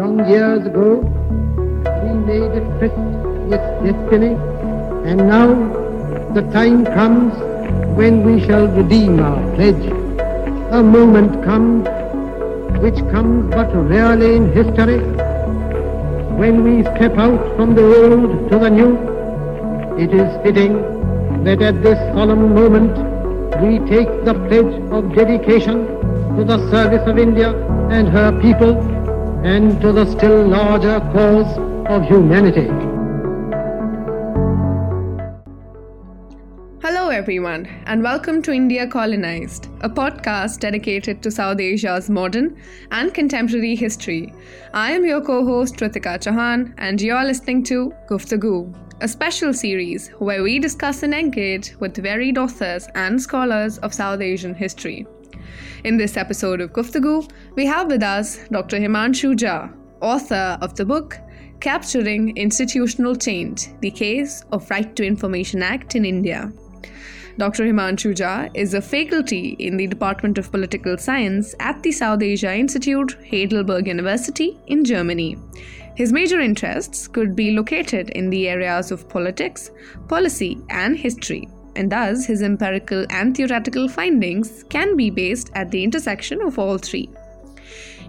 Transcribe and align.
Long 0.00 0.26
years 0.26 0.64
ago, 0.64 1.00
we 2.02 2.10
made 2.26 2.52
a 2.58 2.62
tryst 2.78 2.96
with 3.50 3.64
destiny, 3.84 4.32
and 5.04 5.18
now 5.28 5.48
the 6.32 6.40
time 6.54 6.86
comes 6.86 7.34
when 7.98 8.22
we 8.24 8.40
shall 8.46 8.66
redeem 8.68 9.20
our 9.20 9.42
pledge. 9.56 9.84
A 10.70 10.82
moment 10.82 11.44
comes 11.44 11.86
which 12.80 12.96
comes 13.10 13.50
but 13.54 13.68
rarely 13.74 14.36
in 14.36 14.50
history, 14.52 15.00
when 16.40 16.64
we 16.64 16.80
step 16.94 17.18
out 17.18 17.54
from 17.56 17.74
the 17.74 17.84
old 17.84 18.48
to 18.52 18.58
the 18.58 18.70
new. 18.70 18.96
It 19.98 20.14
is 20.14 20.30
fitting 20.42 20.80
that 21.44 21.60
at 21.60 21.82
this 21.82 21.98
solemn 22.14 22.54
moment 22.54 22.96
we 23.60 23.78
take 23.90 24.08
the 24.24 24.32
pledge 24.48 24.72
of 24.92 25.14
dedication 25.14 25.84
to 26.38 26.44
the 26.52 26.58
service 26.70 27.06
of 27.06 27.18
India 27.18 27.52
and 27.90 28.08
her 28.08 28.32
people 28.40 28.72
and 29.42 29.80
to 29.80 29.90
the 29.90 30.04
still 30.04 30.46
larger 30.46 31.00
cause 31.12 31.56
of 31.88 32.04
humanity. 32.04 32.66
Hello, 36.82 37.08
everyone, 37.08 37.64
and 37.86 38.02
welcome 38.02 38.42
to 38.42 38.52
India 38.52 38.86
Colonized, 38.86 39.68
a 39.80 39.88
podcast 39.88 40.58
dedicated 40.60 41.22
to 41.22 41.30
South 41.30 41.58
Asia's 41.58 42.10
modern 42.10 42.60
and 42.90 43.14
contemporary 43.14 43.74
history. 43.74 44.34
I 44.74 44.92
am 44.92 45.06
your 45.06 45.22
co 45.22 45.42
host, 45.42 45.76
Ritika 45.76 46.18
Chauhan, 46.18 46.74
and 46.76 47.00
you're 47.00 47.24
listening 47.24 47.62
to 47.64 47.94
Guftagu, 48.10 48.74
a 49.00 49.08
special 49.08 49.54
series 49.54 50.10
where 50.18 50.42
we 50.42 50.58
discuss 50.58 51.02
and 51.02 51.14
engage 51.14 51.74
with 51.76 51.96
varied 51.96 52.36
authors 52.36 52.88
and 52.94 53.20
scholars 53.20 53.78
of 53.78 53.94
South 53.94 54.20
Asian 54.20 54.54
history. 54.54 55.06
In 55.84 55.96
this 55.96 56.16
episode 56.16 56.60
of 56.60 56.72
Guftagu, 56.72 57.30
we 57.56 57.66
have 57.66 57.88
with 57.88 58.02
us 58.02 58.38
Dr. 58.50 58.78
Himanshu 58.78 59.34
Jha, 59.34 59.72
author 60.00 60.58
of 60.60 60.74
the 60.76 60.84
book 60.84 61.18
Capturing 61.60 62.36
Institutional 62.36 63.14
Change 63.16 63.68
The 63.80 63.90
Case 63.90 64.44
of 64.52 64.68
Right 64.70 64.94
to 64.96 65.04
Information 65.04 65.62
Act 65.62 65.94
in 65.94 66.04
India. 66.04 66.52
Dr. 67.38 67.64
Himanshu 67.64 68.14
Jha 68.14 68.50
is 68.54 68.74
a 68.74 68.82
faculty 68.82 69.56
in 69.58 69.76
the 69.76 69.86
Department 69.86 70.38
of 70.38 70.50
Political 70.50 70.98
Science 70.98 71.54
at 71.60 71.82
the 71.82 71.92
South 71.92 72.22
Asia 72.22 72.54
Institute, 72.54 73.16
Heidelberg 73.30 73.86
University 73.86 74.58
in 74.66 74.84
Germany. 74.84 75.38
His 75.94 76.12
major 76.12 76.40
interests 76.40 77.08
could 77.08 77.36
be 77.36 77.50
located 77.50 78.10
in 78.10 78.30
the 78.30 78.48
areas 78.48 78.90
of 78.90 79.08
politics, 79.08 79.70
policy, 80.08 80.58
and 80.70 80.96
history 80.96 81.48
and 81.80 81.90
thus 81.90 82.26
his 82.26 82.42
empirical 82.42 83.06
and 83.08 83.34
theoretical 83.34 83.88
findings 83.88 84.64
can 84.64 84.96
be 84.96 85.08
based 85.08 85.50
at 85.54 85.70
the 85.70 85.82
intersection 85.82 86.42
of 86.42 86.58
all 86.58 86.76
three. 86.76 87.08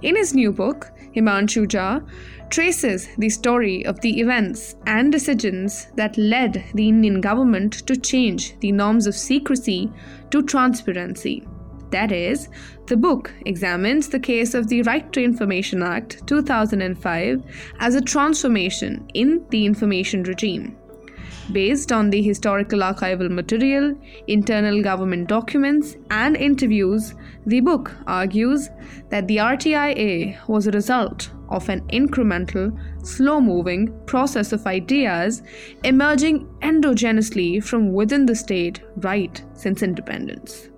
In 0.01 0.17
his 0.17 0.33
new 0.33 0.51
book, 0.51 0.91
Himanshu 1.15 1.67
Jha 1.67 2.05
traces 2.49 3.07
the 3.17 3.29
story 3.29 3.85
of 3.85 4.01
the 4.01 4.19
events 4.19 4.75
and 4.85 5.09
decisions 5.09 5.87
that 5.95 6.17
led 6.17 6.65
the 6.73 6.89
Indian 6.89 7.21
government 7.21 7.87
to 7.87 7.95
change 7.95 8.59
the 8.59 8.73
norms 8.73 9.07
of 9.07 9.15
secrecy 9.15 9.89
to 10.31 10.43
transparency. 10.43 11.47
That 11.91 12.11
is, 12.11 12.49
the 12.87 12.97
book 12.97 13.33
examines 13.45 14.09
the 14.09 14.19
case 14.19 14.53
of 14.53 14.67
the 14.67 14.81
Right 14.81 15.11
to 15.13 15.23
Information 15.23 15.81
Act 15.81 16.27
2005 16.27 17.43
as 17.79 17.95
a 17.95 18.01
transformation 18.01 19.09
in 19.13 19.45
the 19.49 19.65
information 19.65 20.23
regime. 20.23 20.77
Based 21.51 21.91
on 21.91 22.09
the 22.09 22.21
historical 22.21 22.79
archival 22.79 23.29
material, 23.29 23.93
internal 24.27 24.81
government 24.81 25.27
documents, 25.27 25.97
and 26.09 26.37
interviews, 26.37 27.13
the 27.45 27.59
book 27.59 27.93
argues 28.07 28.69
that 29.09 29.27
the 29.27 29.37
RTIA 29.37 30.47
was 30.47 30.67
a 30.67 30.71
result 30.71 31.29
of 31.49 31.67
an 31.67 31.81
incremental, 31.87 32.71
slow 33.05 33.41
moving 33.41 33.91
process 34.05 34.53
of 34.53 34.65
ideas 34.65 35.41
emerging 35.83 36.47
endogenously 36.61 37.61
from 37.61 37.91
within 37.91 38.25
the 38.25 38.35
state 38.35 38.81
right 38.97 39.43
since 39.53 39.83
independence. 39.83 40.69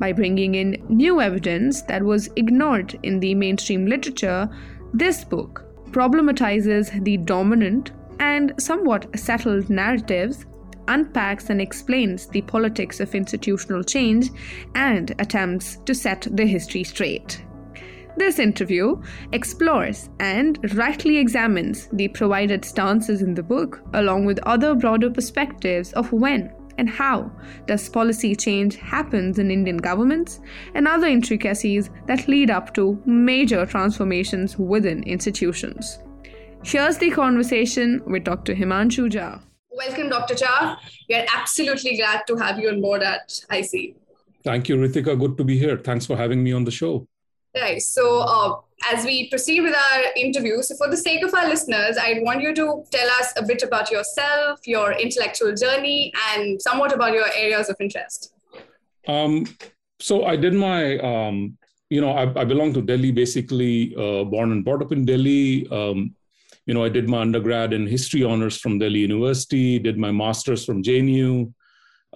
By 0.00 0.12
bringing 0.12 0.56
in 0.56 0.84
new 0.88 1.20
evidence 1.20 1.82
that 1.82 2.02
was 2.02 2.28
ignored 2.34 2.98
in 3.04 3.20
the 3.20 3.36
mainstream 3.36 3.86
literature, 3.86 4.48
this 4.92 5.22
book 5.22 5.64
problematizes 5.92 7.04
the 7.04 7.18
dominant 7.18 7.92
and 8.22 8.54
somewhat 8.56 9.18
settled 9.18 9.68
narratives, 9.68 10.46
unpacks 10.86 11.50
and 11.50 11.60
explains 11.60 12.28
the 12.28 12.42
politics 12.42 13.00
of 13.00 13.14
institutional 13.16 13.82
change, 13.82 14.30
and 14.76 15.10
attempts 15.18 15.78
to 15.86 15.92
set 15.92 16.28
the 16.30 16.46
history 16.46 16.84
straight. 16.84 17.44
This 18.16 18.38
interview 18.38 19.02
explores 19.32 20.08
and 20.20 20.58
rightly 20.76 21.16
examines 21.16 21.88
the 21.92 22.08
provided 22.08 22.64
stances 22.64 23.22
in 23.22 23.34
the 23.34 23.42
book, 23.42 23.80
along 23.94 24.24
with 24.24 24.38
other 24.44 24.74
broader 24.76 25.10
perspectives 25.10 25.92
of 25.94 26.12
when 26.12 26.52
and 26.78 26.88
how 26.88 27.30
does 27.66 27.88
policy 27.88 28.36
change 28.36 28.76
happens 28.76 29.38
in 29.38 29.50
Indian 29.50 29.78
governments 29.78 30.40
and 30.74 30.86
other 30.86 31.08
intricacies 31.08 31.90
that 32.06 32.28
lead 32.28 32.50
up 32.50 32.72
to 32.74 33.02
major 33.04 33.66
transformations 33.66 34.56
within 34.58 35.02
institutions. 35.02 35.98
Here's 36.64 36.96
the 36.96 37.10
conversation 37.10 38.02
with 38.06 38.22
Dr. 38.22 38.54
Himanshu 38.54 39.10
Jha. 39.10 39.40
Welcome, 39.72 40.08
Dr. 40.08 40.34
Jha. 40.34 40.76
We 41.08 41.16
are 41.16 41.26
absolutely 41.34 41.96
glad 41.96 42.22
to 42.28 42.36
have 42.36 42.58
you 42.58 42.68
on 42.68 42.80
board 42.80 43.02
at 43.02 43.40
IC. 43.50 43.96
Thank 44.44 44.68
you, 44.68 44.76
Ritika. 44.76 45.18
Good 45.18 45.36
to 45.38 45.44
be 45.44 45.58
here. 45.58 45.76
Thanks 45.76 46.06
for 46.06 46.16
having 46.16 46.42
me 46.42 46.52
on 46.52 46.64
the 46.64 46.70
show. 46.70 47.06
Right. 47.54 47.82
So, 47.82 48.20
uh, 48.20 48.60
as 48.92 49.04
we 49.04 49.28
proceed 49.28 49.62
with 49.62 49.74
our 49.74 50.02
interview, 50.16 50.62
so 50.62 50.76
for 50.76 50.88
the 50.88 50.96
sake 50.96 51.24
of 51.24 51.34
our 51.34 51.48
listeners, 51.48 51.98
I'd 52.00 52.22
want 52.22 52.42
you 52.42 52.54
to 52.54 52.84
tell 52.90 53.10
us 53.20 53.32
a 53.36 53.44
bit 53.44 53.62
about 53.64 53.90
yourself, 53.90 54.60
your 54.64 54.92
intellectual 54.92 55.54
journey, 55.54 56.12
and 56.30 56.62
somewhat 56.62 56.92
about 56.92 57.12
your 57.12 57.26
areas 57.34 57.68
of 57.68 57.76
interest. 57.80 58.34
Um, 59.08 59.46
so, 59.98 60.24
I 60.24 60.36
did 60.36 60.54
my, 60.54 60.98
um, 60.98 61.58
you 61.90 62.00
know, 62.00 62.12
I, 62.12 62.22
I, 62.40 62.44
belong 62.44 62.72
to 62.74 62.82
Delhi, 62.82 63.10
basically, 63.10 63.94
uh, 63.96 64.24
born 64.24 64.52
and 64.52 64.64
brought 64.64 64.80
up 64.80 64.92
in 64.92 65.04
Delhi. 65.04 65.68
Um, 65.68 66.14
you 66.72 66.78
know, 66.78 66.84
I 66.86 66.88
did 66.88 67.06
my 67.06 67.20
undergrad 67.20 67.74
in 67.74 67.86
history 67.86 68.24
honors 68.24 68.56
from 68.56 68.78
Delhi 68.78 69.00
University, 69.00 69.78
did 69.78 69.98
my 69.98 70.10
master's 70.10 70.64
from 70.64 70.82
JNU, 70.82 71.52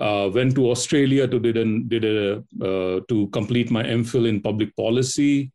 uh, 0.00 0.30
went 0.32 0.54
to 0.54 0.70
Australia 0.70 1.28
to 1.28 1.38
did 1.38 1.58
an, 1.58 1.86
did 1.88 2.06
a 2.06 2.42
uh, 2.68 3.00
to 3.10 3.28
complete 3.34 3.70
my 3.70 3.82
MPhil 3.82 4.26
in 4.26 4.40
public 4.40 4.74
policy, 4.74 5.52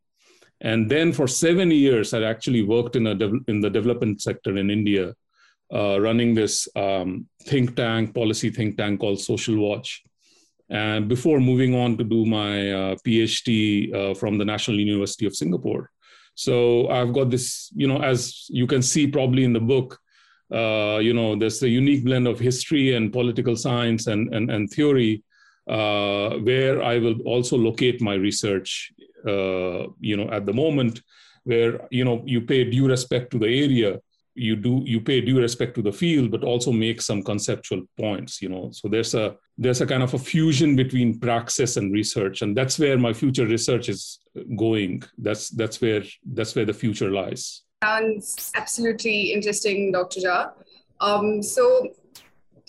and 0.69 0.87
then 0.87 1.11
for 1.13 1.27
seven 1.27 1.71
years 1.71 2.13
I 2.13 2.21
actually 2.21 2.61
worked 2.61 2.95
in 2.95 3.07
a 3.07 3.15
in 3.47 3.59
the 3.59 3.71
development 3.71 4.21
sector 4.21 4.55
in 4.55 4.69
India, 4.69 5.15
uh, 5.73 5.99
running 5.99 6.35
this 6.35 6.67
um, 6.75 7.25
think 7.49 7.75
tank 7.75 8.13
policy 8.13 8.51
think 8.51 8.77
tank 8.77 8.99
called 8.99 9.19
Social 9.19 9.57
Watch. 9.57 10.03
And 10.69 11.07
before 11.07 11.39
moving 11.39 11.73
on 11.73 11.97
to 11.97 12.03
do 12.03 12.23
my 12.23 12.71
uh, 12.71 12.95
PhD 13.07 13.51
uh, 13.95 14.13
from 14.13 14.37
the 14.37 14.45
National 14.45 14.77
University 14.77 15.25
of 15.25 15.35
Singapore. 15.35 15.89
So 16.35 16.87
I've 16.89 17.13
got 17.13 17.29
this, 17.29 17.69
you 17.75 17.87
know, 17.87 18.01
as 18.01 18.45
you 18.49 18.67
can 18.67 18.81
see 18.81 19.07
probably 19.07 19.43
in 19.43 19.53
the 19.53 19.59
book, 19.59 19.99
uh, 20.53 20.99
you 21.01 21.13
know, 21.13 21.35
there's 21.35 21.63
a 21.63 21.69
unique 21.69 22.03
blend 22.03 22.27
of 22.27 22.39
history 22.39 22.95
and 22.95 23.13
political 23.13 23.55
science 23.55 24.07
and, 24.07 24.33
and, 24.33 24.49
and 24.51 24.69
theory 24.69 25.23
uh, 25.69 26.31
where 26.37 26.83
I 26.83 26.97
will 26.97 27.21
also 27.25 27.57
locate 27.57 28.01
my 28.01 28.15
research, 28.15 28.91
uh, 29.27 29.87
you 29.99 30.17
know, 30.17 30.29
at 30.31 30.45
the 30.45 30.53
moment 30.53 31.01
where, 31.43 31.87
you 31.89 32.03
know, 32.03 32.23
you 32.25 32.41
pay 32.41 32.69
due 32.69 32.87
respect 32.87 33.31
to 33.31 33.39
the 33.39 33.47
area 33.47 33.99
you 34.35 34.55
do 34.55 34.81
you 34.85 35.01
pay 35.01 35.21
due 35.21 35.39
respect 35.39 35.75
to 35.75 35.81
the 35.81 35.91
field 35.91 36.31
but 36.31 36.43
also 36.43 36.71
make 36.71 37.01
some 37.01 37.21
conceptual 37.21 37.81
points 37.97 38.41
you 38.41 38.49
know. 38.49 38.69
So 38.71 38.87
there's 38.87 39.13
a 39.13 39.35
there's 39.57 39.81
a 39.81 39.85
kind 39.85 40.03
of 40.03 40.13
a 40.13 40.19
fusion 40.19 40.75
between 40.75 41.19
praxis 41.19 41.77
and 41.77 41.93
research 41.93 42.41
and 42.41 42.55
that's 42.55 42.79
where 42.79 42.97
my 42.97 43.13
future 43.13 43.45
research 43.45 43.89
is 43.89 44.19
going. 44.55 45.03
That's 45.17 45.49
that's 45.49 45.81
where 45.81 46.03
that's 46.33 46.55
where 46.55 46.65
the 46.65 46.73
future 46.73 47.11
lies. 47.11 47.63
Sounds 47.83 48.51
absolutely 48.55 49.33
interesting 49.33 49.91
dr 49.91 50.19
jha. 50.19 50.51
Um, 51.01 51.41
so 51.41 51.89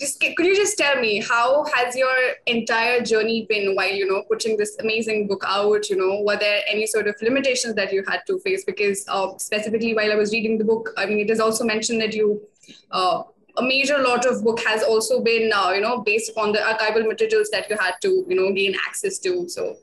just 0.03 0.19
could 0.19 0.45
you 0.45 0.55
just 0.55 0.77
tell 0.77 0.99
me 0.99 1.11
how 1.21 1.65
has 1.73 1.95
your 1.95 2.15
entire 2.45 3.01
journey 3.01 3.45
been 3.49 3.75
while 3.75 3.99
you 4.01 4.07
know 4.11 4.23
putting 4.31 4.57
this 4.57 4.77
amazing 4.79 5.27
book 5.27 5.43
out 5.57 5.89
you 5.89 5.97
know? 5.97 6.21
Were 6.23 6.37
there 6.37 6.61
any 6.67 6.87
sort 6.87 7.07
of 7.07 7.15
limitations 7.21 7.75
that 7.75 7.93
you 7.93 8.03
had 8.07 8.21
to 8.27 8.39
face? 8.39 8.63
Because 8.71 9.05
uh, 9.07 9.37
specifically 9.37 9.93
while 9.99 10.11
i 10.11 10.15
was 10.15 10.31
reading 10.31 10.57
the 10.57 10.65
book 10.71 10.89
i 10.97 11.05
mean 11.05 11.19
it 11.19 11.29
is 11.29 11.39
also 11.39 11.63
mentioned 11.73 12.01
that 12.01 12.13
you 12.13 12.41
uh, 12.91 13.23
a 13.57 13.63
major 13.63 13.97
lot 13.99 14.25
of 14.25 14.43
book 14.43 14.59
has 14.61 14.83
also 14.83 15.21
been 15.21 15.51
uh, 15.53 15.71
you 15.71 15.81
know 15.81 16.01
based 16.01 16.29
upon 16.31 16.51
the 16.51 16.59
archival 16.59 17.07
materials 17.07 17.49
that 17.51 17.69
you 17.69 17.77
had 17.77 17.93
to 18.01 18.25
you 18.27 18.35
know 18.35 18.51
gain 18.53 18.75
access 18.87 19.19
to. 19.19 19.47
So 19.47 19.75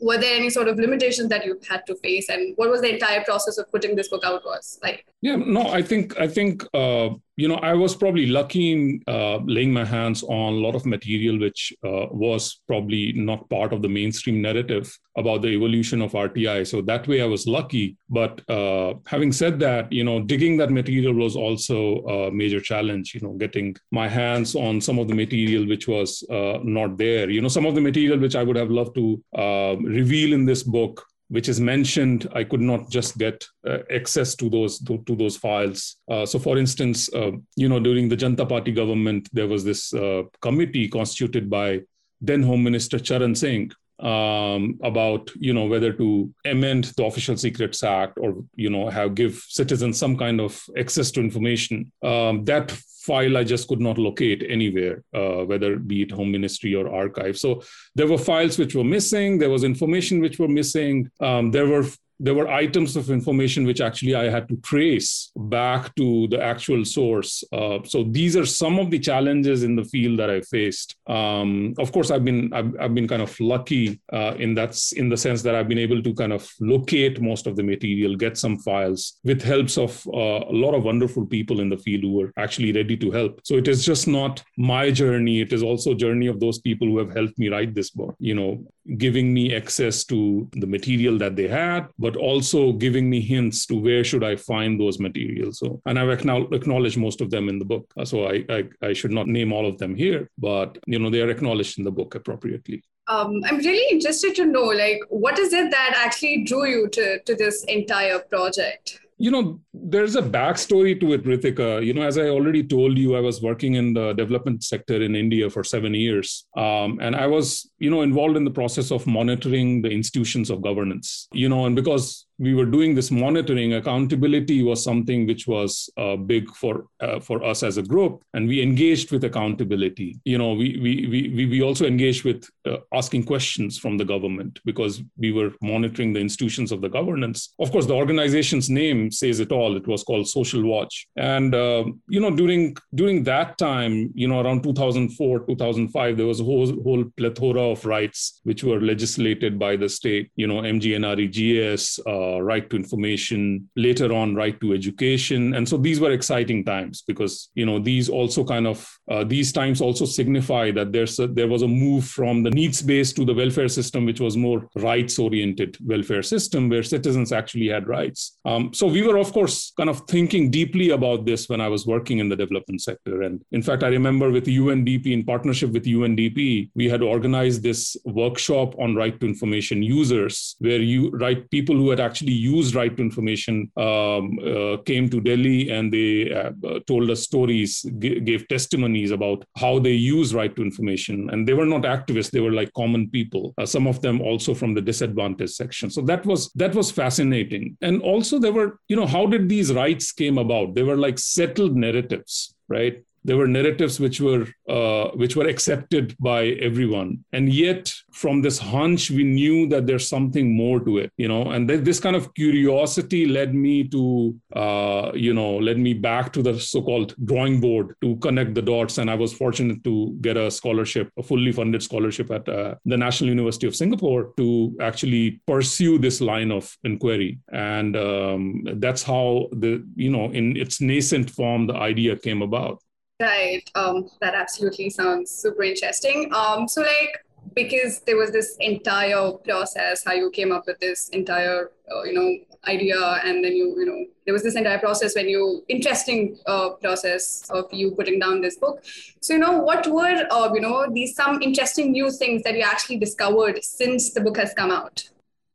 were 0.00 0.18
there 0.18 0.34
any 0.34 0.50
sort 0.50 0.68
of 0.68 0.78
limitations 0.78 1.28
that 1.28 1.44
you 1.44 1.58
had 1.68 1.86
to 1.86 1.94
face? 1.96 2.28
And 2.28 2.56
what 2.56 2.70
was 2.70 2.80
the 2.80 2.92
entire 2.92 3.22
process 3.24 3.58
of 3.58 3.70
putting 3.70 3.94
this 3.96 4.08
book 4.08 4.24
out 4.24 4.44
was 4.44 4.78
like 4.82 5.04
yeah 5.22 5.36
no 5.36 5.62
i 5.68 5.80
think 5.80 6.18
i 6.20 6.26
think 6.26 6.62
uh, 6.74 7.08
you 7.36 7.48
know, 7.48 7.56
I 7.56 7.72
was 7.72 7.96
probably 7.96 8.26
lucky 8.26 8.72
in 8.72 9.02
uh, 9.08 9.38
laying 9.38 9.72
my 9.72 9.84
hands 9.84 10.22
on 10.22 10.52
a 10.52 10.56
lot 10.56 10.74
of 10.74 10.84
material 10.84 11.38
which 11.38 11.72
uh, 11.82 12.06
was 12.10 12.60
probably 12.68 13.12
not 13.14 13.48
part 13.48 13.72
of 13.72 13.80
the 13.80 13.88
mainstream 13.88 14.42
narrative 14.42 14.96
about 15.16 15.40
the 15.40 15.48
evolution 15.48 16.02
of 16.02 16.12
RTI. 16.12 16.66
So 16.66 16.82
that 16.82 17.08
way 17.08 17.22
I 17.22 17.26
was 17.26 17.46
lucky. 17.46 17.96
But 18.10 18.48
uh, 18.50 18.94
having 19.06 19.32
said 19.32 19.58
that, 19.60 19.90
you 19.90 20.04
know, 20.04 20.20
digging 20.20 20.58
that 20.58 20.70
material 20.70 21.14
was 21.14 21.34
also 21.34 22.04
a 22.06 22.30
major 22.30 22.60
challenge, 22.60 23.14
you 23.14 23.20
know, 23.20 23.32
getting 23.32 23.76
my 23.90 24.08
hands 24.08 24.54
on 24.54 24.80
some 24.80 24.98
of 24.98 25.08
the 25.08 25.14
material 25.14 25.66
which 25.66 25.88
was 25.88 26.22
uh, 26.30 26.58
not 26.62 26.98
there. 26.98 27.30
You 27.30 27.40
know, 27.40 27.48
some 27.48 27.64
of 27.64 27.74
the 27.74 27.80
material 27.80 28.18
which 28.18 28.36
I 28.36 28.42
would 28.42 28.56
have 28.56 28.70
loved 28.70 28.94
to 28.96 29.24
uh, 29.36 29.76
reveal 29.80 30.34
in 30.34 30.44
this 30.44 30.62
book 30.62 31.02
which 31.32 31.48
is 31.48 31.60
mentioned, 31.60 32.28
I 32.34 32.44
could 32.44 32.60
not 32.60 32.90
just 32.90 33.16
get 33.16 33.42
uh, 33.66 33.78
access 33.90 34.34
to 34.36 34.50
those 34.50 34.78
to, 34.80 34.98
to 35.06 35.16
those 35.16 35.38
files. 35.38 35.96
Uh, 36.06 36.26
so, 36.26 36.38
for 36.38 36.58
instance, 36.58 37.12
uh, 37.14 37.32
you 37.56 37.70
know, 37.70 37.80
during 37.80 38.10
the 38.10 38.18
Janata 38.18 38.46
Party 38.46 38.70
government, 38.70 39.30
there 39.32 39.48
was 39.48 39.64
this 39.64 39.94
uh, 39.94 40.24
committee 40.42 40.88
constituted 40.88 41.48
by 41.48 41.80
then 42.20 42.42
Home 42.42 42.62
Minister 42.62 42.98
Charan 42.98 43.34
Singh, 43.34 43.72
um, 44.02 44.78
about 44.82 45.30
you 45.36 45.54
know 45.54 45.64
whether 45.64 45.92
to 45.94 46.30
amend 46.44 46.84
the 46.96 47.04
Official 47.04 47.38
Secrets 47.38 47.82
Act 47.82 48.18
or 48.20 48.44
you 48.54 48.68
know 48.68 48.90
have 48.90 49.14
give 49.14 49.36
citizens 49.48 49.98
some 49.98 50.18
kind 50.18 50.38
of 50.38 50.62
access 50.76 51.10
to 51.12 51.20
information. 51.20 51.90
Um, 52.02 52.44
that 52.44 52.78
file 53.02 53.36
I 53.36 53.44
just 53.44 53.68
could 53.68 53.80
not 53.80 53.98
locate 53.98 54.44
anywhere, 54.48 55.02
uh, 55.12 55.44
whether 55.50 55.76
be 55.76 56.02
it 56.02 56.12
Home 56.12 56.30
Ministry 56.30 56.74
or 56.74 56.88
archive. 56.88 57.36
So 57.36 57.62
there 57.96 58.06
were 58.06 58.18
files 58.18 58.58
which 58.58 58.74
were 58.74 58.84
missing. 58.84 59.38
There 59.38 59.50
was 59.50 59.64
information 59.64 60.20
which 60.20 60.38
were 60.38 60.48
missing. 60.60 61.10
Um, 61.20 61.50
there 61.50 61.66
were 61.66 61.84
there 62.22 62.34
were 62.34 62.46
items 62.46 62.94
of 62.96 63.10
information 63.10 63.66
which 63.66 63.80
actually 63.80 64.14
I 64.14 64.30
had 64.30 64.48
to 64.48 64.56
trace 64.58 65.32
back 65.36 65.92
to 65.96 66.28
the 66.28 66.40
actual 66.40 66.84
source. 66.84 67.42
Uh, 67.52 67.78
so 67.84 68.04
these 68.04 68.36
are 68.36 68.46
some 68.46 68.78
of 68.78 68.90
the 68.92 69.00
challenges 69.00 69.64
in 69.64 69.74
the 69.74 69.84
field 69.84 70.20
that 70.20 70.30
I 70.30 70.40
faced. 70.42 70.94
Um, 71.08 71.74
of 71.78 71.90
course, 71.90 72.12
I've 72.12 72.24
been 72.24 72.52
I've, 72.52 72.72
I've 72.80 72.94
been 72.94 73.08
kind 73.08 73.22
of 73.22 73.38
lucky 73.40 74.00
uh, 74.12 74.34
in 74.38 74.54
that 74.54 74.78
in 74.96 75.08
the 75.08 75.16
sense 75.16 75.42
that 75.42 75.56
I've 75.56 75.68
been 75.68 75.84
able 75.86 76.00
to 76.00 76.14
kind 76.14 76.32
of 76.32 76.48
locate 76.60 77.20
most 77.20 77.48
of 77.48 77.56
the 77.56 77.64
material, 77.64 78.14
get 78.14 78.38
some 78.38 78.56
files 78.58 79.18
with 79.24 79.42
helps 79.42 79.76
of 79.76 80.06
uh, 80.06 80.44
a 80.54 80.56
lot 80.64 80.74
of 80.74 80.84
wonderful 80.84 81.26
people 81.26 81.58
in 81.58 81.70
the 81.70 81.76
field 81.76 82.04
who 82.04 82.12
were 82.12 82.32
actually 82.36 82.72
ready 82.72 82.96
to 82.98 83.10
help. 83.10 83.40
So 83.42 83.56
it 83.56 83.66
is 83.66 83.84
just 83.84 84.06
not 84.06 84.44
my 84.56 84.92
journey; 84.92 85.40
it 85.40 85.52
is 85.52 85.64
also 85.64 85.92
journey 85.92 86.28
of 86.28 86.38
those 86.38 86.60
people 86.60 86.86
who 86.86 86.98
have 86.98 87.12
helped 87.12 87.36
me 87.36 87.48
write 87.48 87.74
this 87.74 87.90
book. 87.90 88.14
You 88.20 88.36
know, 88.36 88.64
giving 88.96 89.34
me 89.34 89.54
access 89.56 90.04
to 90.04 90.48
the 90.52 90.66
material 90.66 91.18
that 91.18 91.34
they 91.34 91.48
had, 91.48 91.88
but 91.98 92.11
but 92.12 92.20
also 92.20 92.72
giving 92.72 93.08
me 93.08 93.20
hints 93.20 93.66
to 93.66 93.74
where 93.74 94.04
should 94.04 94.24
I 94.24 94.36
find 94.36 94.78
those 94.78 94.98
materials. 94.98 95.58
So, 95.58 95.80
and 95.86 95.98
I've 95.98 96.10
acknowledged 96.10 96.98
most 96.98 97.20
of 97.20 97.30
them 97.30 97.48
in 97.48 97.58
the 97.58 97.64
book. 97.64 97.90
So 98.04 98.26
I, 98.26 98.44
I, 98.48 98.64
I 98.82 98.92
should 98.92 99.12
not 99.12 99.28
name 99.28 99.52
all 99.52 99.66
of 99.66 99.78
them 99.78 99.94
here, 99.94 100.30
but 100.38 100.78
you 100.86 100.98
know 100.98 101.10
they 101.10 101.22
are 101.22 101.30
acknowledged 101.30 101.78
in 101.78 101.84
the 101.84 101.90
book 101.90 102.14
appropriately. 102.14 102.82
Um, 103.08 103.42
I'm 103.46 103.58
really 103.58 103.90
interested 103.90 104.34
to 104.36 104.44
know, 104.44 104.64
like, 104.64 105.00
what 105.08 105.38
is 105.38 105.52
it 105.52 105.70
that 105.70 105.94
actually 105.96 106.44
drew 106.44 106.66
you 106.66 106.88
to 106.88 107.20
to 107.22 107.34
this 107.34 107.64
entire 107.64 108.18
project? 108.18 109.00
You 109.22 109.30
know, 109.30 109.60
there's 109.72 110.16
a 110.16 110.20
backstory 110.20 110.98
to 110.98 111.12
it, 111.12 111.22
Ritika. 111.22 111.86
You 111.86 111.94
know, 111.94 112.02
as 112.02 112.18
I 112.18 112.22
already 112.22 112.64
told 112.64 112.98
you, 112.98 113.14
I 113.14 113.20
was 113.20 113.40
working 113.40 113.74
in 113.74 113.94
the 113.94 114.14
development 114.14 114.64
sector 114.64 115.00
in 115.00 115.14
India 115.14 115.48
for 115.48 115.62
seven 115.62 115.94
years. 115.94 116.44
Um, 116.56 116.98
and 117.00 117.14
I 117.14 117.28
was, 117.28 117.70
you 117.78 117.88
know, 117.88 118.02
involved 118.02 118.36
in 118.36 118.42
the 118.42 118.50
process 118.50 118.90
of 118.90 119.06
monitoring 119.06 119.80
the 119.80 119.90
institutions 119.90 120.50
of 120.50 120.60
governance, 120.60 121.28
you 121.32 121.48
know, 121.48 121.66
and 121.66 121.76
because 121.76 122.26
we 122.38 122.54
were 122.54 122.64
doing 122.66 122.94
this 122.94 123.10
monitoring 123.10 123.74
accountability 123.74 124.62
was 124.62 124.82
something 124.82 125.26
which 125.26 125.46
was 125.46 125.90
uh, 125.96 126.16
big 126.16 126.48
for 126.54 126.86
uh, 127.00 127.20
for 127.20 127.44
us 127.44 127.62
as 127.62 127.76
a 127.76 127.82
group. 127.82 128.22
And 128.34 128.48
we 128.48 128.62
engaged 128.62 129.12
with 129.12 129.24
accountability. 129.24 130.20
You 130.24 130.38
know 130.38 130.54
we 130.54 130.78
we 130.80 130.92
we, 131.36 131.46
we 131.46 131.62
also 131.62 131.86
engaged 131.86 132.24
with 132.24 132.48
uh, 132.66 132.78
asking 132.92 133.24
questions 133.24 133.78
from 133.78 133.96
the 133.96 134.04
government 134.04 134.60
because 134.64 135.02
we 135.16 135.32
were 135.32 135.52
monitoring 135.60 136.12
the 136.12 136.20
institutions 136.20 136.72
of 136.72 136.80
the 136.80 136.88
governance. 136.88 137.54
Of 137.58 137.70
course 137.72 137.86
the 137.86 137.94
organization's 137.94 138.68
name 138.70 139.10
says 139.10 139.40
it 139.40 139.52
all. 139.52 139.76
It 139.76 139.86
was 139.86 140.02
called 140.02 140.28
social 140.28 140.62
watch. 140.62 141.06
And 141.16 141.54
uh, 141.54 141.84
you 142.08 142.20
know 142.20 142.30
during 142.30 142.76
during 142.94 143.24
that 143.24 143.58
time 143.58 144.10
you 144.14 144.28
know 144.28 144.40
around 144.40 144.62
2004 144.62 145.46
2005 145.46 146.16
there 146.16 146.26
was 146.26 146.40
a 146.40 146.44
whole 146.44 146.66
whole 146.82 147.04
plethora 147.16 147.62
of 147.72 147.84
rights 147.84 148.40
which 148.44 148.64
were 148.64 148.80
legislated 148.80 149.58
by 149.58 149.76
the 149.76 149.88
state 149.88 150.30
you 150.36 150.46
know 150.46 150.60
mgnregs 150.74 151.98
uh, 152.06 152.21
uh, 152.22 152.40
right 152.40 152.68
to 152.70 152.76
information, 152.76 153.68
later 153.76 154.12
on 154.12 154.34
right 154.34 154.60
to 154.60 154.72
education, 154.72 155.54
and 155.54 155.68
so 155.68 155.76
these 155.76 156.00
were 156.00 156.12
exciting 156.12 156.64
times 156.64 157.02
because 157.02 157.50
you 157.54 157.66
know 157.66 157.78
these 157.78 158.08
also 158.08 158.44
kind 158.44 158.66
of 158.66 158.78
uh, 159.10 159.24
these 159.24 159.52
times 159.52 159.80
also 159.80 160.04
signify 160.04 160.70
that 160.70 160.92
there's 160.92 161.18
a, 161.18 161.26
there 161.26 161.48
was 161.48 161.62
a 161.62 161.68
move 161.68 162.04
from 162.04 162.42
the 162.42 162.50
needs 162.50 162.82
based 162.82 163.16
to 163.16 163.24
the 163.24 163.34
welfare 163.34 163.68
system, 163.68 164.04
which 164.04 164.20
was 164.20 164.36
more 164.36 164.68
rights 164.76 165.18
oriented 165.18 165.76
welfare 165.84 166.22
system 166.22 166.68
where 166.68 166.82
citizens 166.82 167.32
actually 167.32 167.68
had 167.68 167.88
rights. 167.88 168.38
Um, 168.44 168.72
so 168.72 168.86
we 168.86 169.02
were 169.02 169.18
of 169.18 169.32
course 169.32 169.72
kind 169.76 169.90
of 169.90 170.02
thinking 170.08 170.50
deeply 170.50 170.90
about 170.90 171.26
this 171.26 171.48
when 171.48 171.60
I 171.60 171.68
was 171.68 171.86
working 171.86 172.18
in 172.18 172.28
the 172.28 172.36
development 172.36 172.82
sector, 172.82 173.22
and 173.22 173.42
in 173.52 173.62
fact 173.62 173.82
I 173.82 173.88
remember 173.88 174.30
with 174.30 174.46
UNDP 174.46 175.06
in 175.06 175.24
partnership 175.24 175.70
with 175.70 175.84
UNDP 175.84 176.70
we 176.74 176.88
had 176.88 177.02
organized 177.02 177.62
this 177.62 177.96
workshop 178.04 178.74
on 178.78 178.94
right 178.94 179.18
to 179.20 179.26
information 179.26 179.82
users 179.82 180.56
where 180.58 180.80
you 180.80 181.10
right 181.10 181.48
people 181.50 181.76
who 181.76 181.90
had 181.90 182.00
actually 182.12 182.32
used 182.32 182.74
right 182.74 182.94
to 182.96 183.02
information 183.02 183.70
um, 183.76 184.38
uh, 184.52 184.76
came 184.90 185.08
to 185.08 185.20
Delhi 185.20 185.70
and 185.70 185.92
they 185.92 186.32
uh, 186.32 186.50
told 186.86 187.10
us 187.10 187.22
stories, 187.22 187.82
g- 187.98 188.20
gave 188.20 188.46
testimonies 188.48 189.10
about 189.10 189.44
how 189.56 189.78
they 189.78 189.92
use 189.92 190.34
right 190.34 190.54
to 190.56 190.62
information. 190.62 191.30
And 191.30 191.46
they 191.46 191.54
were 191.54 191.70
not 191.74 191.82
activists; 191.82 192.30
they 192.30 192.44
were 192.46 192.52
like 192.60 192.72
common 192.74 193.08
people. 193.10 193.54
Uh, 193.58 193.66
some 193.66 193.86
of 193.86 194.00
them 194.02 194.20
also 194.20 194.54
from 194.54 194.74
the 194.74 194.84
disadvantaged 194.90 195.54
section. 195.54 195.90
So 195.90 196.02
that 196.02 196.26
was 196.26 196.50
that 196.62 196.74
was 196.74 196.90
fascinating. 196.90 197.76
And 197.80 198.02
also 198.02 198.38
there 198.38 198.52
were, 198.52 198.78
you 198.88 198.96
know, 198.96 199.06
how 199.06 199.26
did 199.26 199.48
these 199.48 199.72
rights 199.72 200.12
came 200.12 200.38
about? 200.38 200.74
They 200.74 200.82
were 200.82 200.96
like 200.96 201.18
settled 201.18 201.76
narratives, 201.76 202.54
right? 202.68 203.02
There 203.24 203.36
were 203.36 203.46
narratives 203.46 204.00
which 204.00 204.20
were 204.20 204.46
uh, 204.68 205.08
which 205.10 205.36
were 205.36 205.46
accepted 205.46 206.16
by 206.18 206.46
everyone. 206.68 207.24
And 207.32 207.52
yet 207.52 207.92
from 208.12 208.42
this 208.42 208.58
hunch 208.58 209.10
we 209.10 209.24
knew 209.24 209.68
that 209.68 209.86
there's 209.86 210.08
something 210.08 210.56
more 210.56 210.80
to 210.80 210.98
it 210.98 211.12
you 211.16 211.28
know? 211.28 211.50
And 211.50 211.68
th- 211.68 211.84
this 211.84 212.00
kind 212.00 212.16
of 212.16 212.32
curiosity 212.34 213.26
led 213.26 213.54
me 213.54 213.88
to 213.88 214.34
uh, 214.54 215.12
you 215.14 215.34
know 215.34 215.56
led 215.56 215.78
me 215.78 215.94
back 215.94 216.32
to 216.34 216.42
the 216.42 216.58
so-called 216.58 217.14
drawing 217.24 217.60
board 217.60 217.94
to 218.02 218.16
connect 218.16 218.54
the 218.54 218.62
dots. 218.62 218.98
And 218.98 219.10
i 219.10 219.14
was 219.14 219.32
fortunate 219.32 219.82
to 219.84 220.16
get 220.20 220.36
a 220.36 220.50
scholarship 220.50 221.10
a 221.18 221.22
fully 221.22 221.52
funded 221.52 221.82
scholarship 221.82 222.30
at 222.30 222.48
uh, 222.48 222.74
the 222.84 222.96
national 222.96 223.28
university 223.30 223.66
of 223.66 223.76
singapore 223.76 224.32
to 224.36 224.76
actually 224.80 225.40
pursue 225.46 225.98
this 225.98 226.20
line 226.20 226.50
of 226.50 226.76
inquiry. 226.84 227.38
And 227.52 227.96
um, 227.96 228.64
that's 228.84 229.02
how 229.02 229.48
the 229.52 229.84
you 229.94 230.10
know 230.10 230.30
in 230.30 230.56
its 230.56 230.80
nascent 230.80 231.30
form 231.30 231.66
the 231.66 231.74
idea 231.74 232.16
came 232.16 232.42
about 232.42 232.82
Right. 233.22 233.62
Um, 233.76 234.08
that 234.20 234.34
absolutely 234.34 234.90
sounds 234.90 235.30
super 235.30 235.62
interesting. 235.62 236.28
Um, 236.34 236.66
so, 236.66 236.80
like, 236.80 237.24
because 237.54 238.00
there 238.00 238.16
was 238.16 238.32
this 238.32 238.56
entire 238.58 239.30
process, 239.44 240.02
how 240.04 240.12
you 240.12 240.28
came 240.30 240.50
up 240.50 240.64
with 240.66 240.80
this 240.80 241.08
entire, 241.10 241.70
uh, 241.94 242.02
you 242.02 242.14
know, 242.14 242.28
idea, 242.66 243.00
and 243.24 243.44
then 243.44 243.54
you, 243.54 243.76
you 243.78 243.86
know, 243.86 244.06
there 244.24 244.34
was 244.34 244.42
this 244.42 244.56
entire 244.56 244.80
process 244.80 245.14
when 245.14 245.28
you 245.28 245.62
interesting 245.68 246.36
uh, 246.46 246.70
process 246.70 247.48
of 247.50 247.72
you 247.72 247.92
putting 247.92 248.18
down 248.18 248.40
this 248.40 248.56
book. 248.56 248.82
So, 249.20 249.34
you 249.34 249.38
know, 249.38 249.58
what 249.60 249.86
were, 249.86 250.26
uh, 250.28 250.50
you 250.52 250.60
know, 250.60 250.86
these 250.92 251.14
some 251.14 251.40
interesting 251.42 251.92
new 251.92 252.10
things 252.10 252.42
that 252.42 252.56
you 252.56 252.62
actually 252.62 252.98
discovered 252.98 253.62
since 253.62 254.12
the 254.14 254.20
book 254.20 254.36
has 254.36 254.52
come 254.54 254.72
out? 254.72 255.11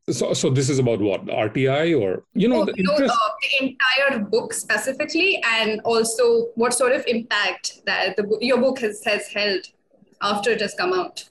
So, 0.09 0.33
so 0.33 0.49
this 0.49 0.69
is 0.69 0.79
about 0.79 1.01
what 1.01 1.25
RTI 1.25 1.99
or 1.99 2.23
you 2.33 2.47
know, 2.47 2.61
oh, 2.61 2.65
the, 2.65 2.73
no, 2.77 2.93
uh, 2.93 2.97
the, 2.97 3.67
entire 3.67 4.19
book 4.19 4.53
specifically, 4.53 5.43
and 5.45 5.81
also 5.81 6.45
what 6.55 6.73
sort 6.73 6.93
of 6.93 7.05
impact 7.07 7.85
that 7.85 8.15
the 8.15 8.37
your 8.39 8.57
book 8.57 8.79
has 8.79 9.03
has 9.03 9.27
held 9.27 9.65
after 10.21 10.51
it 10.51 10.61
has 10.61 10.73
come 10.75 10.93
out. 10.93 11.29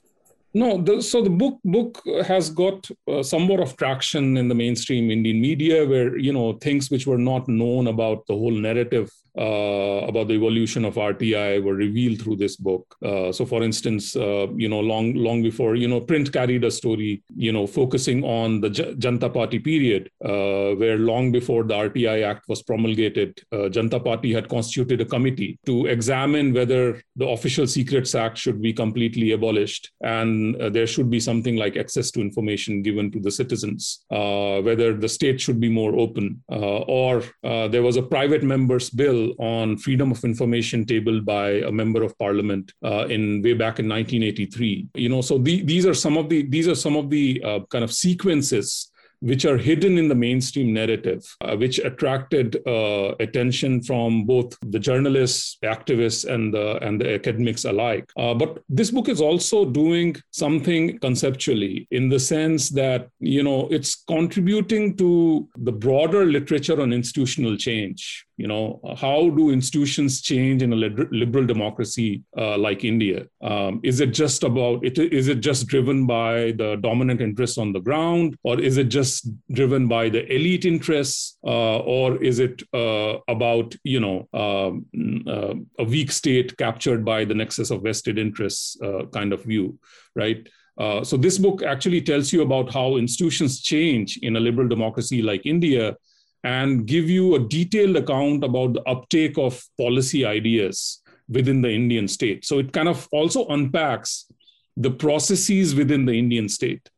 No, 0.53 0.81
the, 0.81 1.01
so 1.01 1.23
the 1.23 1.29
book 1.29 1.59
book 1.65 2.03
has 2.25 2.51
got 2.51 2.87
uh, 3.07 3.23
somewhat 3.23 3.59
of 3.59 3.75
traction 3.77 4.37
in 4.37 4.47
the 4.47 4.55
mainstream 4.55 5.09
Indian 5.09 5.41
media, 5.41 5.87
where 5.87 6.15
you 6.15 6.31
know 6.31 6.53
things 6.53 6.91
which 6.91 7.07
were 7.07 7.17
not 7.17 7.47
known 7.47 7.87
about 7.87 8.27
the 8.27 8.33
whole 8.33 8.51
narrative 8.51 9.11
uh, 9.37 10.05
about 10.07 10.27
the 10.27 10.33
evolution 10.33 10.83
of 10.83 10.95
RTI 10.95 11.63
were 11.63 11.75
revealed 11.75 12.21
through 12.21 12.37
this 12.37 12.55
book. 12.55 12.95
Uh, 13.03 13.31
so, 13.31 13.45
for 13.45 13.61
instance, 13.61 14.15
uh, 14.15 14.47
you 14.55 14.67
know, 14.67 14.79
long 14.79 15.13
long 15.13 15.43
before 15.43 15.75
you 15.75 15.87
know, 15.87 16.01
print 16.01 16.33
carried 16.33 16.63
a 16.63 16.71
story, 16.71 17.21
you 17.35 17.51
know, 17.51 17.67
focusing 17.67 18.23
on 18.23 18.61
the 18.61 18.69
J- 18.69 18.93
Janata 18.95 19.31
Party 19.31 19.59
period, 19.59 20.09
uh, 20.25 20.73
where 20.75 20.97
long 20.97 21.31
before 21.31 21.63
the 21.63 21.73
RTI 21.73 22.23
Act 22.23 22.47
was 22.47 22.63
promulgated, 22.63 23.39
uh, 23.51 23.69
Janata 23.69 24.03
Party 24.03 24.33
had 24.33 24.49
constituted 24.49 25.01
a 25.01 25.05
committee 25.05 25.59
to 25.65 25.85
examine 25.85 26.53
whether 26.53 27.01
the 27.15 27.27
Official 27.27 27.67
Secrets 27.67 28.15
Act 28.15 28.37
should 28.37 28.61
be 28.61 28.73
completely 28.73 29.33
abolished 29.33 29.91
and 30.01 30.55
uh, 30.55 30.69
there 30.69 30.87
should 30.87 31.09
be 31.09 31.19
something 31.19 31.57
like 31.57 31.77
access 31.77 32.09
to 32.11 32.21
information 32.21 32.81
given 32.81 33.11
to 33.11 33.19
the 33.19 33.31
citizens, 33.31 34.05
whether 34.09 34.93
the 34.93 35.09
state 35.09 35.39
should 35.39 35.59
be 35.59 35.69
more 35.69 35.97
open, 35.99 36.43
or 36.47 37.23
there 37.43 37.83
was 37.83 37.97
a 37.97 38.01
private 38.01 38.43
member's 38.43 38.89
bill 38.89 39.26
on 39.39 39.77
freedom 39.77 40.11
of 40.11 40.23
information 40.23 40.85
tabled 40.85 41.25
by 41.25 41.49
a 41.49 41.71
member 41.71 42.03
of 42.03 42.17
parliament 42.17 42.73
uh, 42.83 43.07
in 43.07 43.41
way 43.41 43.53
back 43.53 43.79
in 43.79 43.87
1983. 43.87 44.87
You 44.95 45.09
know, 45.09 45.21
so 45.21 45.37
the, 45.37 45.63
these 45.63 45.85
are 45.85 45.93
some 45.93 46.17
of 46.17 46.29
the 46.29 46.43
these 46.47 46.67
are 46.67 46.75
some 46.75 46.95
of 46.95 47.09
the 47.09 47.41
uh, 47.43 47.59
kind 47.69 47.83
of 47.83 47.91
sequences 47.91 48.91
which 49.19 49.45
are 49.45 49.57
hidden 49.57 49.97
in 49.97 50.07
the 50.07 50.15
mainstream 50.15 50.73
narrative, 50.73 51.23
uh, 51.41 51.55
which 51.55 51.79
attracted 51.79 52.55
uh, 52.67 53.15
attention 53.19 53.81
from 53.81 54.25
both 54.25 54.55
the 54.61 54.79
journalists, 54.79 55.57
activists, 55.63 56.29
and 56.29 56.53
the 56.53 56.77
and 56.83 57.01
the 57.01 57.13
academics 57.13 57.65
alike. 57.65 58.09
Uh, 58.17 58.33
but 58.33 58.61
this 58.69 58.91
book 58.91 59.09
is 59.09 59.21
also 59.21 59.65
doing 59.65 60.15
something 60.31 60.99
conceptually 60.99 61.87
in 61.91 62.09
the 62.09 62.19
sense 62.19 62.69
that 62.69 63.09
you 63.19 63.43
know 63.43 63.67
it's 63.71 63.95
contributing 63.95 64.95
to 64.97 65.47
the 65.57 65.71
broader 65.71 66.25
literature 66.25 66.79
on 66.81 66.93
institutional 66.93 67.57
change 67.57 68.26
you 68.37 68.47
know 68.47 68.79
how 68.97 69.29
do 69.31 69.49
institutions 69.49 70.21
change 70.21 70.61
in 70.61 70.71
a 70.71 70.75
liberal 70.75 71.45
democracy 71.45 72.23
uh, 72.37 72.57
like 72.57 72.83
india? 72.83 73.25
Um, 73.41 73.79
is 73.83 73.99
it 73.99 74.11
just 74.13 74.43
about 74.43 74.85
it 74.85 74.97
is 74.97 75.27
it 75.27 75.39
just 75.41 75.67
driven 75.67 76.05
by 76.05 76.51
the 76.51 76.77
dominant 76.81 77.19
interests 77.21 77.57
on 77.57 77.73
the 77.73 77.79
ground 77.79 78.37
or 78.43 78.59
is 78.59 78.77
it 78.77 78.89
just 78.89 79.29
driven 79.51 79.87
by 79.87 80.09
the 80.09 80.23
elite 80.33 80.65
interests 80.65 81.37
uh, 81.43 81.79
or 81.79 82.21
is 82.23 82.39
it 82.39 82.61
uh, 82.73 83.17
about 83.27 83.75
you 83.83 83.99
know 83.99 84.27
um, 84.33 84.85
uh, 85.27 85.55
a 85.79 85.83
weak 85.83 86.11
state 86.11 86.55
captured 86.57 87.03
by 87.03 87.25
the 87.25 87.33
nexus 87.33 87.71
of 87.71 87.81
vested 87.81 88.17
interests 88.17 88.77
uh, 88.81 89.05
kind 89.07 89.33
of 89.33 89.43
view 89.43 89.77
right? 90.15 90.47
Uh, 90.77 91.03
so 91.03 91.17
this 91.17 91.37
book 91.37 91.63
actually 91.63 92.01
tells 92.01 92.31
you 92.31 92.41
about 92.41 92.71
how 92.71 92.97
institutions 92.97 93.61
change 93.61 94.17
in 94.21 94.35
a 94.35 94.39
liberal 94.39 94.67
democracy 94.67 95.21
like 95.21 95.45
India 95.45 95.95
and 96.43 96.85
give 96.85 97.09
you 97.09 97.35
a 97.35 97.39
detailed 97.39 97.95
account 97.95 98.43
about 98.43 98.73
the 98.73 98.83
uptake 98.83 99.37
of 99.37 99.63
policy 99.77 100.25
ideas 100.25 101.01
within 101.29 101.61
the 101.61 101.69
Indian 101.69 102.07
state. 102.07 102.45
So 102.45 102.59
it 102.59 102.71
kind 102.71 102.87
of 102.87 103.07
also 103.11 103.47
unpacks 103.47 104.31
the 104.77 104.91
processes 104.91 105.75
within 105.75 106.05
the 106.05 106.13
Indian 106.13 106.47
state, 106.47 106.89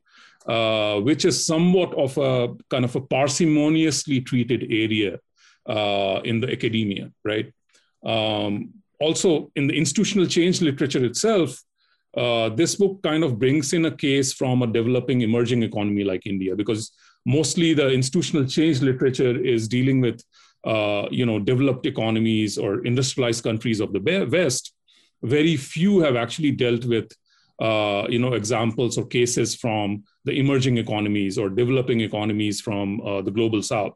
uh, 0.46 1.00
which 1.00 1.26
is 1.26 1.46
somewhat 1.46 1.94
of 1.96 2.18
a 2.18 2.56
kind 2.70 2.86
of 2.86 2.96
a 2.96 3.02
parsimoniously 3.02 4.26
treated 4.26 4.64
area 4.70 5.20
uh, 5.66 6.20
in 6.24 6.42
the 6.42 6.52
academia, 6.52 7.12
right? 7.24 7.52
Um, 8.04 8.74
also, 9.00 9.52
in 9.56 9.68
the 9.68 9.78
institutional 9.78 10.28
change 10.28 10.62
literature 10.62 11.06
itself, 11.06 11.64
uh, 12.18 12.50
this 12.50 12.76
book 12.76 13.02
kind 13.02 13.24
of 13.24 13.40
brings 13.40 13.72
in 13.72 13.86
a 13.86 13.92
case 13.92 14.34
from 14.34 14.62
a 14.62 14.68
developing 14.68 15.22
emerging 15.22 15.64
economy 15.64 16.04
like 16.04 16.26
India, 16.26 16.56
because 16.56 16.92
mostly 17.26 17.74
the 17.74 17.90
institutional 17.90 18.46
change 18.46 18.82
literature 18.82 19.38
is 19.38 19.68
dealing 19.68 20.02
with 20.02 20.24
uh, 20.66 21.08
you 21.10 21.26
know 21.26 21.40
developed 21.40 21.86
economies 21.86 22.58
or 22.58 22.86
industrialized 22.86 23.44
countries 23.44 23.80
of 23.80 23.94
the 23.94 24.28
west. 24.32 24.74
Very 25.22 25.58
few 25.58 26.00
have 26.00 26.16
actually 26.16 26.52
dealt 26.52 26.86
with 26.86 27.12
uh, 27.62 28.06
you 28.10 28.20
know 28.20 28.34
examples 28.34 28.98
or 28.98 29.06
cases 29.06 29.56
from 29.56 30.04
the 30.26 30.32
emerging 30.32 30.78
economies 30.78 31.38
or 31.38 31.50
developing 31.50 32.02
economies 32.02 32.62
from 32.62 33.02
uh, 33.02 33.22
the 33.22 33.32
global 33.32 33.62
south. 33.62 33.96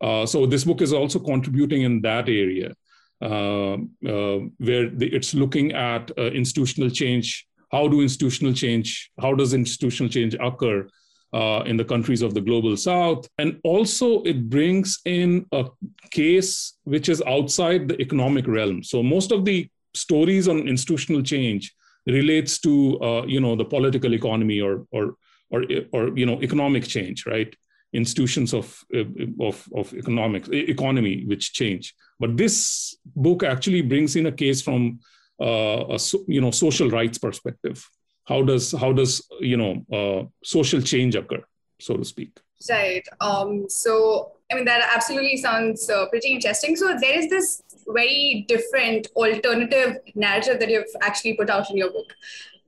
Uh, 0.00 0.26
so 0.26 0.44
this 0.46 0.64
book 0.64 0.82
is 0.82 0.92
also 0.92 1.18
contributing 1.18 1.82
in 1.82 2.00
that 2.02 2.28
area 2.28 2.74
uh, 3.22 3.74
uh, 3.74 4.40
where 4.58 4.90
the, 4.90 5.08
it's 5.12 5.34
looking 5.34 5.72
at 5.72 6.10
institutional 6.18 6.90
change. 6.90 7.46
How 7.72 7.88
do 7.88 8.02
institutional 8.02 8.52
change 8.52 9.10
how 9.20 9.34
does 9.34 9.52
institutional 9.52 10.08
change 10.08 10.36
occur 10.38 10.86
uh, 11.34 11.62
in 11.66 11.76
the 11.76 11.84
countries 11.84 12.22
of 12.22 12.32
the 12.32 12.40
global 12.40 12.76
south. 12.76 13.28
And 13.38 13.60
also, 13.64 14.22
it 14.22 14.48
brings 14.48 15.00
in 15.04 15.46
a 15.52 15.64
case 16.10 16.74
which 16.84 17.08
is 17.08 17.22
outside 17.26 17.88
the 17.88 18.00
economic 18.00 18.46
realm. 18.46 18.82
So, 18.82 19.02
most 19.02 19.32
of 19.32 19.44
the 19.44 19.68
stories 19.94 20.48
on 20.48 20.68
institutional 20.68 21.22
change 21.22 21.74
relates 22.06 22.58
to 22.58 23.00
uh, 23.00 23.24
you 23.26 23.40
know 23.40 23.56
the 23.56 23.64
political 23.64 24.14
economy 24.14 24.60
or 24.60 24.86
or 24.92 25.14
or 25.50 25.64
or 25.92 26.16
you 26.16 26.26
know 26.26 26.40
economic 26.42 26.84
change 26.84 27.26
right 27.26 27.54
institutions 27.92 28.52
of 28.52 28.84
uh, 28.94 29.04
of 29.40 29.68
of 29.74 29.94
economics 29.94 30.48
economy 30.52 31.24
which 31.26 31.52
change 31.52 31.94
but 32.18 32.36
this 32.36 32.96
book 33.16 33.42
actually 33.42 33.80
brings 33.80 34.16
in 34.16 34.26
a 34.26 34.32
case 34.32 34.60
from 34.60 34.98
uh, 35.40 35.96
a 35.96 35.98
you 36.26 36.40
know 36.40 36.50
social 36.50 36.90
rights 36.90 37.18
perspective 37.18 37.88
how 38.24 38.42
does 38.42 38.72
how 38.72 38.92
does 38.92 39.26
you 39.40 39.56
know 39.56 39.72
uh, 39.92 40.26
social 40.42 40.80
change 40.80 41.14
occur 41.14 41.42
so 41.80 41.96
to 41.96 42.04
speak? 42.04 42.40
Right. 42.68 43.06
Um, 43.20 43.68
so 43.68 44.32
i 44.50 44.54
mean 44.54 44.64
that 44.64 44.90
absolutely 44.94 45.36
sounds 45.36 45.88
uh, 45.90 46.06
pretty 46.08 46.28
interesting. 46.34 46.76
So 46.76 46.96
there 47.00 47.18
is 47.18 47.28
this 47.28 47.62
very 47.88 48.44
different 48.48 49.08
alternative 49.16 49.98
narrative 50.14 50.58
that 50.60 50.70
you've 50.70 50.96
actually 51.02 51.34
put 51.34 51.50
out 51.50 51.70
in 51.70 51.76
your 51.76 51.90
book. 51.90 52.12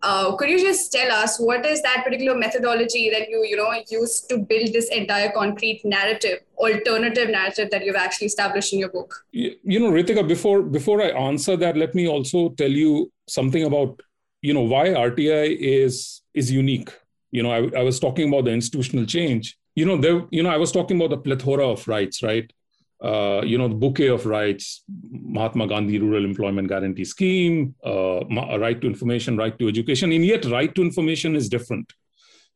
Uh, 0.03 0.37
could 0.37 0.51
you 0.51 0.59
just 0.61 0.93
tell 0.93 1.11
us 1.11 1.39
what 1.41 1.65
is 1.65 1.81
that 1.83 2.05
particular 2.05 2.37
methodology 2.37 3.09
that 3.11 3.29
you 3.29 3.45
you 3.45 3.57
know 3.57 3.73
used 3.91 4.29
to 4.29 4.39
build 4.39 4.73
this 4.73 4.89
entire 4.91 5.31
concrete 5.33 5.81
narrative 5.85 6.41
alternative 6.59 7.31
narrative 7.31 7.71
that 7.71 7.85
you've 7.85 7.97
actually 7.97 8.27
established 8.27 8.73
in 8.75 8.79
your 8.79 8.91
book? 8.91 9.25
You, 9.33 9.57
you 9.63 9.81
know 9.81 9.91
ritika 9.91 10.27
before 10.29 10.63
before 10.63 11.01
i 11.03 11.09
answer 11.09 11.57
that 11.57 11.77
let 11.77 11.95
me 11.95 12.07
also 12.07 12.51
tell 12.51 12.71
you 12.71 13.11
something 13.27 13.65
about 13.65 14.01
you 14.47 14.55
know 14.55 14.67
why 14.73 14.85
RTI 15.09 15.57
is 15.59 16.23
is 16.33 16.53
unique. 16.53 16.91
You 17.33 17.43
know, 17.43 17.53
I, 17.59 17.81
I 17.81 17.83
was 17.83 17.99
talking 17.99 18.29
about 18.29 18.45
the 18.45 18.53
institutional 18.53 19.05
change. 19.05 19.59
You 19.75 19.85
know, 19.89 19.97
there. 19.97 20.23
You 20.31 20.43
know, 20.45 20.51
I 20.51 20.61
was 20.65 20.71
talking 20.71 20.97
about 20.99 21.11
the 21.11 21.23
plethora 21.27 21.67
of 21.69 21.87
rights, 21.89 22.23
right? 22.23 22.49
Uh, 23.09 23.43
you 23.45 23.59
know, 23.59 23.69
the 23.69 23.75
bouquet 23.75 24.07
of 24.09 24.25
rights, 24.25 24.85
Mahatma 25.11 25.67
Gandhi 25.67 25.99
Rural 25.99 26.25
Employment 26.25 26.69
Guarantee 26.69 27.05
Scheme, 27.05 27.75
uh, 27.85 28.21
right 28.67 28.81
to 28.81 28.87
information, 28.87 29.37
right 29.37 29.59
to 29.59 29.69
education, 29.69 30.13
and 30.13 30.25
yet 30.25 30.45
right 30.47 30.73
to 30.77 30.81
information 30.81 31.35
is 31.35 31.49
different. 31.49 31.93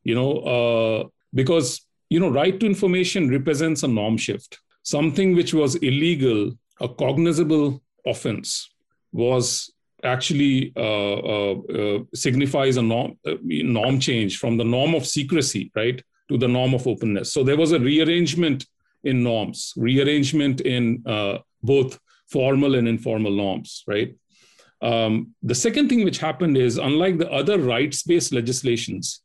You 0.03 0.15
know, 0.15 0.31
uh, 0.55 1.07
because 1.33 1.81
you 2.09 2.19
know, 2.21 2.29
right 2.29 2.57
to 2.59 2.65
information 2.65 3.29
represents 3.29 3.83
a 3.83 3.87
norm 3.87 4.17
shift. 4.17 4.59
Something 4.83 5.35
which 5.35 5.53
was 5.53 5.75
illegal, 5.75 6.51
a 6.79 6.89
cognizable 6.89 7.83
offense, 8.05 8.69
was 9.11 9.71
actually 10.03 10.73
uh, 10.75 11.13
uh, 11.13 11.53
uh, 11.53 11.99
signifies 12.13 12.77
a 12.77 12.81
norm, 12.81 13.17
norm 13.43 13.99
change 13.99 14.37
from 14.37 14.57
the 14.57 14.63
norm 14.63 14.95
of 14.95 15.05
secrecy, 15.05 15.71
right, 15.75 16.01
to 16.29 16.37
the 16.37 16.47
norm 16.47 16.73
of 16.73 16.87
openness. 16.87 17.33
So 17.33 17.43
there 17.43 17.57
was 17.57 17.71
a 17.71 17.79
rearrangement 17.79 18.65
in 19.03 19.23
norms, 19.23 19.73
rearrangement 19.77 20.61
in 20.61 21.03
both 21.63 21.99
formal 22.29 22.75
and 22.75 22.87
informal 22.87 23.31
norms, 23.31 23.83
right? 23.87 24.15
Um, 24.81 25.35
the 25.43 25.55
second 25.55 25.89
thing 25.89 26.03
which 26.03 26.17
happened 26.17 26.57
is, 26.57 26.77
unlike 26.77 27.17
the 27.17 27.31
other 27.31 27.59
rights 27.59 28.03
based 28.03 28.33
legislations, 28.33 29.21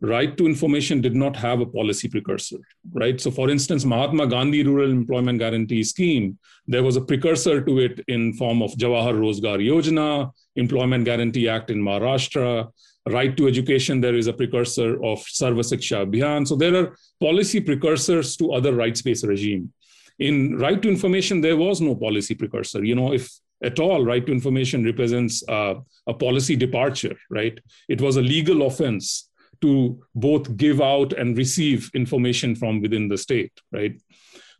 right 0.00 0.36
to 0.36 0.46
information 0.46 1.00
did 1.00 1.14
not 1.14 1.36
have 1.36 1.60
a 1.60 1.66
policy 1.66 2.08
precursor, 2.08 2.58
right? 2.92 3.20
So, 3.20 3.30
for 3.30 3.50
instance, 3.50 3.84
Mahatma 3.84 4.26
Gandhi 4.26 4.62
Rural 4.62 4.90
Employment 4.90 5.38
Guarantee 5.38 5.82
Scheme, 5.82 6.38
there 6.66 6.82
was 6.82 6.96
a 6.96 7.00
precursor 7.00 7.62
to 7.62 7.78
it 7.78 8.00
in 8.08 8.34
form 8.34 8.62
of 8.62 8.72
Jawahar 8.72 9.14
Rozgar 9.14 9.58
Yojana, 9.58 10.32
Employment 10.56 11.04
Guarantee 11.04 11.48
Act 11.48 11.70
in 11.70 11.78
Maharashtra, 11.78 12.70
right 13.08 13.36
to 13.36 13.46
education, 13.46 14.00
there 14.00 14.14
is 14.14 14.26
a 14.26 14.32
precursor 14.32 14.94
of 15.04 15.18
Sarva 15.20 15.60
Shiksha 15.60 16.06
Abhiyan. 16.06 16.46
So, 16.46 16.56
there 16.56 16.74
are 16.76 16.96
policy 17.20 17.60
precursors 17.60 18.36
to 18.38 18.52
other 18.52 18.74
rights-based 18.74 19.26
regime. 19.26 19.72
In 20.18 20.58
right 20.58 20.80
to 20.80 20.88
information, 20.88 21.40
there 21.40 21.56
was 21.56 21.80
no 21.80 21.94
policy 21.96 22.34
precursor. 22.34 22.84
You 22.84 22.94
know, 22.94 23.12
if 23.12 23.30
at 23.62 23.80
all, 23.80 24.04
right 24.04 24.24
to 24.26 24.32
information 24.32 24.84
represents 24.84 25.42
uh, 25.48 25.74
a 26.06 26.14
policy 26.14 26.54
departure, 26.54 27.16
right? 27.30 27.58
It 27.88 28.00
was 28.00 28.16
a 28.16 28.22
legal 28.22 28.66
offense 28.66 29.30
to 29.60 30.02
both 30.14 30.56
give 30.56 30.80
out 30.80 31.12
and 31.12 31.36
receive 31.36 31.90
information 31.94 32.54
from 32.54 32.80
within 32.80 33.08
the 33.08 33.18
state, 33.18 33.52
right? 33.72 34.00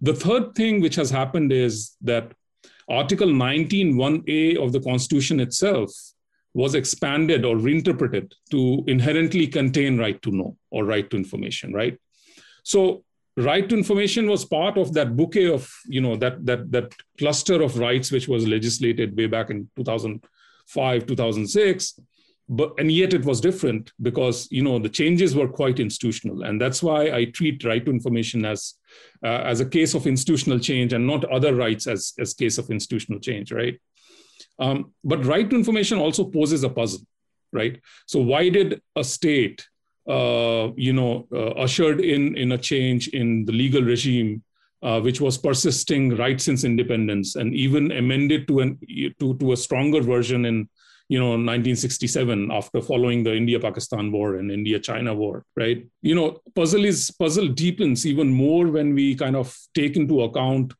The 0.01 0.15
third 0.15 0.55
thing 0.55 0.81
which 0.81 0.97
has 0.97 1.11
happened 1.11 1.53
is 1.53 1.97
that 2.03 2.33
Article 2.89 3.33
19, 3.33 3.95
1A 3.95 4.63
of 4.63 4.73
the 4.73 4.81
Constitution 4.81 5.41
itself 5.41 5.91
was 6.53 6.75
expanded 6.75 7.45
or 7.45 7.57
reinterpreted 7.57 8.33
to 8.51 8.85
inherently 8.87 9.47
contain 9.47 9.99
right 9.99 10.21
to 10.23 10.31
know 10.31 10.57
or 10.71 10.85
right 10.85 11.09
to 11.11 11.17
information, 11.17 11.73
right? 11.73 11.99
So 12.63 13.05
right 13.37 13.69
to 13.69 13.77
information 13.77 14.29
was 14.29 14.45
part 14.45 14.79
of 14.79 14.93
that 14.95 15.17
bouquet 15.17 15.53
of, 15.53 15.69
you 15.87 16.01
know, 16.01 16.17
that 16.17 16.45
that 16.47 16.71
that 16.71 16.95
cluster 17.19 17.61
of 17.63 17.79
rights 17.79 18.13
which 18.13 18.29
was 18.29 18.47
legislated 18.47 19.17
way 19.17 19.27
back 19.27 19.51
in 19.51 19.69
2005, 19.77 21.07
2006 21.07 22.01
but 22.49 22.73
and 22.79 22.93
yet 22.93 23.15
it 23.15 23.25
was 23.25 23.41
different 23.41 23.93
because 24.03 24.47
you 24.51 24.63
know 24.63 24.79
the 24.79 24.89
changes 24.89 25.35
were 25.35 25.49
quite 25.49 25.81
institutional 25.81 26.43
and 26.43 26.61
that's 26.61 26.83
why 26.83 27.11
i 27.11 27.25
treat 27.25 27.65
right 27.65 27.87
to 27.87 27.91
information 27.91 28.45
as 28.45 28.75
uh, 29.25 29.41
as 29.53 29.61
a 29.61 29.67
case 29.67 29.95
of 29.95 30.07
institutional 30.07 30.59
change 30.59 30.93
and 30.93 31.07
not 31.07 31.25
other 31.27 31.55
rights 31.55 31.87
as 31.87 32.13
as 32.19 32.35
case 32.35 32.59
of 32.59 32.71
institutional 32.71 33.19
change 33.19 33.51
right 33.51 33.81
um, 34.59 34.93
but 35.03 35.25
right 35.25 35.49
to 35.49 35.57
information 35.57 35.99
also 35.99 36.25
poses 36.25 36.65
a 36.65 36.69
puzzle 36.69 37.01
right? 37.55 37.81
So 38.07 38.21
why 38.21 38.51
did 38.51 38.83
a 38.97 39.05
state, 39.05 39.67
uh, 40.07 40.69
you 40.77 40.93
know, 40.93 41.27
uh, 41.33 41.53
ushered 41.67 42.01
in 42.01 42.37
in 42.37 42.53
a 42.53 42.59
change 42.59 43.09
in 43.09 43.47
the 43.47 43.53
legal 43.53 43.83
regime, 43.83 44.43
uh, 44.83 45.01
which 45.01 45.21
was 45.21 45.39
persisting 45.39 46.17
right 46.17 46.39
since 46.39 46.65
independence, 46.65 47.37
and 47.37 47.55
even 47.55 47.93
amended 47.93 48.47
to 48.49 48.61
an 48.61 48.79
to 49.21 49.35
to 49.39 49.53
a 49.53 49.57
stronger 49.57 50.03
version 50.03 50.45
in 50.45 50.69
you 51.09 51.19
know 51.19 51.31
1967 51.31 52.51
after 52.51 52.81
following 52.81 53.23
the 53.23 53.35
india 53.35 53.61
pakistan 53.61 54.11
war 54.11 54.37
and 54.37 54.51
india 54.51 54.79
china 54.79 55.15
war 55.15 55.45
right 55.57 55.87
you 56.03 56.15
know 56.15 56.39
puzzle 56.55 56.85
is 56.85 57.11
puzzle 57.19 57.49
deepens 57.49 58.07
even 58.07 58.29
more 58.29 58.69
when 58.69 58.95
we 58.95 59.15
kind 59.15 59.37
of 59.37 59.55
take 59.75 59.97
into 59.97 60.23
account 60.23 60.73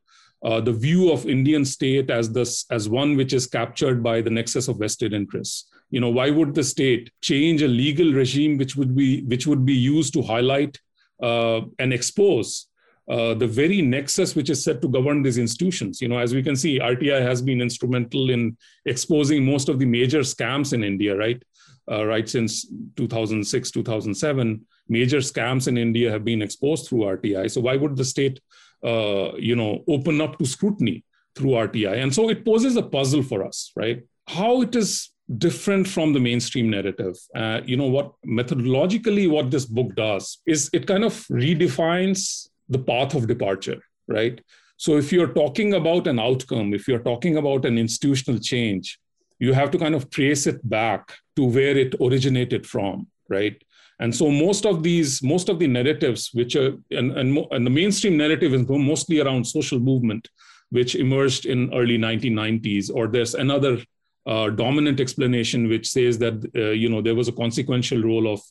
uh, 0.45 0.61
the 0.61 0.71
view 0.71 1.11
of 1.11 1.25
Indian 1.25 1.65
state 1.65 2.11
as 2.11 2.31
this 2.31 2.65
as 2.69 2.87
one 2.87 3.15
which 3.17 3.33
is 3.33 3.47
captured 3.47 4.03
by 4.03 4.21
the 4.21 4.29
nexus 4.29 4.67
of 4.67 4.77
vested 4.77 5.11
interests. 5.11 5.71
You 5.89 5.99
know, 5.99 6.09
why 6.09 6.29
would 6.29 6.53
the 6.53 6.63
state 6.63 7.09
change 7.21 7.63
a 7.63 7.67
legal 7.67 8.13
regime 8.13 8.57
which 8.57 8.75
would 8.75 8.95
be 8.95 9.23
which 9.23 9.47
would 9.47 9.65
be 9.65 9.73
used 9.73 10.13
to 10.13 10.21
highlight 10.21 10.79
uh, 11.21 11.61
and 11.79 11.91
expose 11.91 12.67
uh, 13.09 13.33
the 13.33 13.47
very 13.47 13.81
nexus 13.81 14.35
which 14.35 14.49
is 14.49 14.63
set 14.63 14.81
to 14.81 14.87
govern 14.87 15.21
these 15.21 15.37
institutions. 15.37 16.01
You 16.01 16.07
know, 16.07 16.17
as 16.17 16.33
we 16.33 16.41
can 16.41 16.55
see, 16.55 16.79
RTI 16.79 17.21
has 17.21 17.41
been 17.41 17.61
instrumental 17.61 18.29
in 18.29 18.57
exposing 18.85 19.45
most 19.45 19.69
of 19.69 19.79
the 19.79 19.85
major 19.85 20.21
scams 20.21 20.73
in 20.73 20.83
India, 20.83 21.15
right? 21.15 21.41
Uh, 21.89 22.03
right 22.03 22.27
since 22.27 22.65
2006, 22.95 23.69
2007, 23.69 24.65
major 24.89 25.17
scams 25.19 25.67
in 25.67 25.77
India 25.77 26.09
have 26.09 26.25
been 26.25 26.41
exposed 26.41 26.87
through 26.87 27.01
RTI. 27.01 27.51
So 27.51 27.61
why 27.61 27.75
would 27.75 27.95
the 27.95 28.05
state 28.05 28.39
uh, 28.85 29.35
you 29.37 29.55
know, 29.55 29.83
open 29.87 30.21
up 30.21 30.37
to 30.37 30.45
scrutiny 30.45 31.03
through 31.35 31.51
RTI. 31.51 32.03
And 32.03 32.13
so 32.13 32.29
it 32.29 32.45
poses 32.45 32.75
a 32.75 32.83
puzzle 32.83 33.23
for 33.23 33.43
us, 33.43 33.71
right? 33.75 34.03
How 34.27 34.61
it 34.61 34.75
is 34.75 35.09
different 35.37 35.87
from 35.87 36.13
the 36.13 36.19
mainstream 36.19 36.69
narrative. 36.69 37.15
Uh, 37.35 37.61
you 37.65 37.77
know, 37.77 37.87
what 37.87 38.11
methodologically, 38.27 39.29
what 39.29 39.49
this 39.49 39.65
book 39.65 39.95
does 39.95 40.39
is 40.45 40.69
it 40.71 40.85
kind 40.85 41.03
of 41.03 41.13
redefines 41.31 42.49
the 42.69 42.79
path 42.79 43.13
of 43.15 43.27
departure, 43.27 43.81
right? 44.07 44.41
So 44.77 44.97
if 44.97 45.11
you're 45.11 45.33
talking 45.33 45.73
about 45.73 46.07
an 46.07 46.19
outcome, 46.19 46.73
if 46.73 46.87
you're 46.87 46.99
talking 46.99 47.37
about 47.37 47.65
an 47.65 47.77
institutional 47.77 48.39
change, 48.39 48.99
you 49.39 49.53
have 49.53 49.71
to 49.71 49.77
kind 49.77 49.95
of 49.95 50.09
trace 50.09 50.47
it 50.47 50.67
back 50.67 51.13
to 51.35 51.45
where 51.45 51.77
it 51.77 51.95
originated 52.01 52.65
from, 52.65 53.07
right? 53.29 53.61
And 53.99 54.13
so 54.13 54.29
most 54.29 54.65
of 54.65 54.83
these, 54.83 55.23
most 55.23 55.47
of 55.47 55.59
the 55.59 55.67
narratives, 55.67 56.31
which 56.33 56.55
are, 56.55 56.73
and, 56.91 57.11
and, 57.17 57.37
and 57.51 57.65
the 57.65 57.69
mainstream 57.69 58.17
narrative 58.17 58.53
is 58.53 58.67
mostly 58.67 59.21
around 59.21 59.45
social 59.45 59.79
movement, 59.79 60.27
which 60.69 60.95
emerged 60.95 61.45
in 61.45 61.73
early 61.73 61.97
1990s, 61.97 62.91
or 62.93 63.07
there's 63.07 63.35
another 63.35 63.77
uh, 64.25 64.49
dominant 64.49 64.99
explanation 64.99 65.69
which 65.69 65.87
says 65.87 66.17
that, 66.17 66.33
uh, 66.55 66.71
you 66.71 66.89
know, 66.89 67.01
there 67.01 67.15
was 67.15 67.27
a 67.27 67.33
consequential 67.33 68.01
role 68.01 68.33
of 68.33 68.41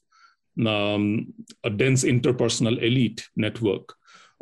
um, 0.66 1.34
a 1.64 1.70
dense 1.70 2.04
interpersonal 2.04 2.80
elite 2.82 3.28
network. 3.36 3.94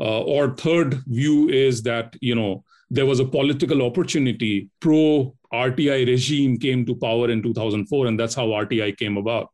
Uh, 0.02 0.20
or 0.22 0.56
third 0.56 0.94
view 1.06 1.48
is 1.48 1.82
that, 1.84 2.16
you 2.20 2.34
know, 2.34 2.64
there 2.90 3.06
was 3.06 3.20
a 3.20 3.24
political 3.24 3.82
opportunity 3.82 4.68
pro 4.80 5.32
RTI 5.52 6.06
regime 6.06 6.58
came 6.58 6.84
to 6.86 6.94
power 6.96 7.30
in 7.30 7.42
2004, 7.42 8.06
and 8.06 8.18
that's 8.18 8.34
how 8.34 8.48
RTI 8.48 8.96
came 8.96 9.16
about. 9.16 9.50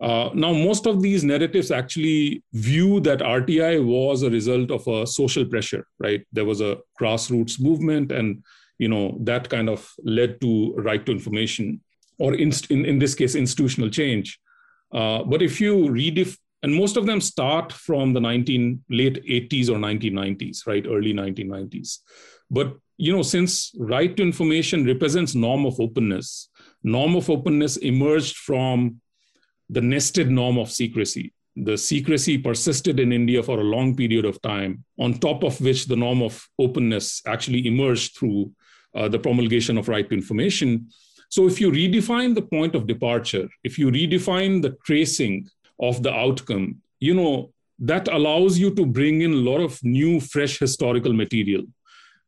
Uh, 0.00 0.30
now, 0.34 0.52
most 0.52 0.86
of 0.86 1.00
these 1.02 1.24
narratives 1.24 1.70
actually 1.70 2.42
view 2.52 3.00
that 3.00 3.20
RTI 3.20 3.84
was 3.84 4.22
a 4.22 4.30
result 4.30 4.70
of 4.70 4.86
a 4.86 5.06
social 5.06 5.44
pressure, 5.44 5.86
right? 5.98 6.24
There 6.32 6.44
was 6.44 6.60
a 6.60 6.78
grassroots 7.00 7.60
movement, 7.60 8.12
and 8.12 8.44
you 8.78 8.88
know 8.88 9.16
that 9.22 9.48
kind 9.48 9.68
of 9.68 9.90
led 10.04 10.40
to 10.42 10.74
right 10.74 11.04
to 11.04 11.12
information, 11.12 11.80
or 12.18 12.34
in 12.34 12.52
in, 12.70 12.84
in 12.84 12.98
this 12.98 13.14
case, 13.14 13.34
institutional 13.34 13.90
change. 13.90 14.38
Uh, 14.92 15.24
but 15.24 15.42
if 15.42 15.60
you 15.60 15.90
read 15.90 16.18
if 16.18 16.38
and 16.62 16.74
most 16.74 16.96
of 16.96 17.06
them 17.06 17.20
start 17.20 17.72
from 17.72 18.12
the 18.12 18.20
19 18.20 18.82
late 18.90 19.24
80s 19.24 19.68
or 19.68 19.78
1990s, 19.78 20.66
right? 20.66 20.84
Early 20.86 21.14
1990s. 21.14 21.98
But 22.50 22.76
you 22.96 23.14
know, 23.14 23.22
since 23.22 23.72
right 23.78 24.16
to 24.16 24.22
information 24.22 24.84
represents 24.84 25.34
norm 25.34 25.64
of 25.64 25.78
openness, 25.80 26.48
norm 26.82 27.14
of 27.14 27.30
openness 27.30 27.76
emerged 27.76 28.36
from 28.36 29.00
the 29.70 29.80
nested 29.80 30.30
norm 30.30 30.58
of 30.58 30.70
secrecy. 30.70 31.32
The 31.54 31.78
secrecy 31.78 32.38
persisted 32.38 32.98
in 32.98 33.12
India 33.12 33.42
for 33.42 33.60
a 33.60 33.64
long 33.64 33.94
period 33.96 34.24
of 34.24 34.40
time, 34.42 34.84
on 34.98 35.14
top 35.14 35.44
of 35.44 35.60
which 35.60 35.86
the 35.86 35.96
norm 35.96 36.22
of 36.22 36.48
openness 36.58 37.22
actually 37.26 37.66
emerged 37.66 38.16
through 38.16 38.52
uh, 38.94 39.08
the 39.08 39.18
promulgation 39.18 39.78
of 39.78 39.88
right 39.88 40.08
to 40.08 40.14
information. 40.14 40.88
So, 41.30 41.46
if 41.46 41.60
you 41.60 41.70
redefine 41.70 42.34
the 42.34 42.42
point 42.42 42.74
of 42.74 42.86
departure, 42.86 43.48
if 43.62 43.78
you 43.78 43.90
redefine 43.90 44.62
the 44.62 44.76
tracing 44.84 45.48
of 45.80 46.02
the 46.02 46.12
outcome, 46.12 46.82
you 47.00 47.14
know, 47.14 47.52
that 47.78 48.08
allows 48.08 48.58
you 48.58 48.74
to 48.74 48.84
bring 48.84 49.22
in 49.22 49.32
a 49.32 49.36
lot 49.36 49.60
of 49.60 49.82
new, 49.84 50.20
fresh 50.20 50.58
historical 50.58 51.12
material. 51.12 51.64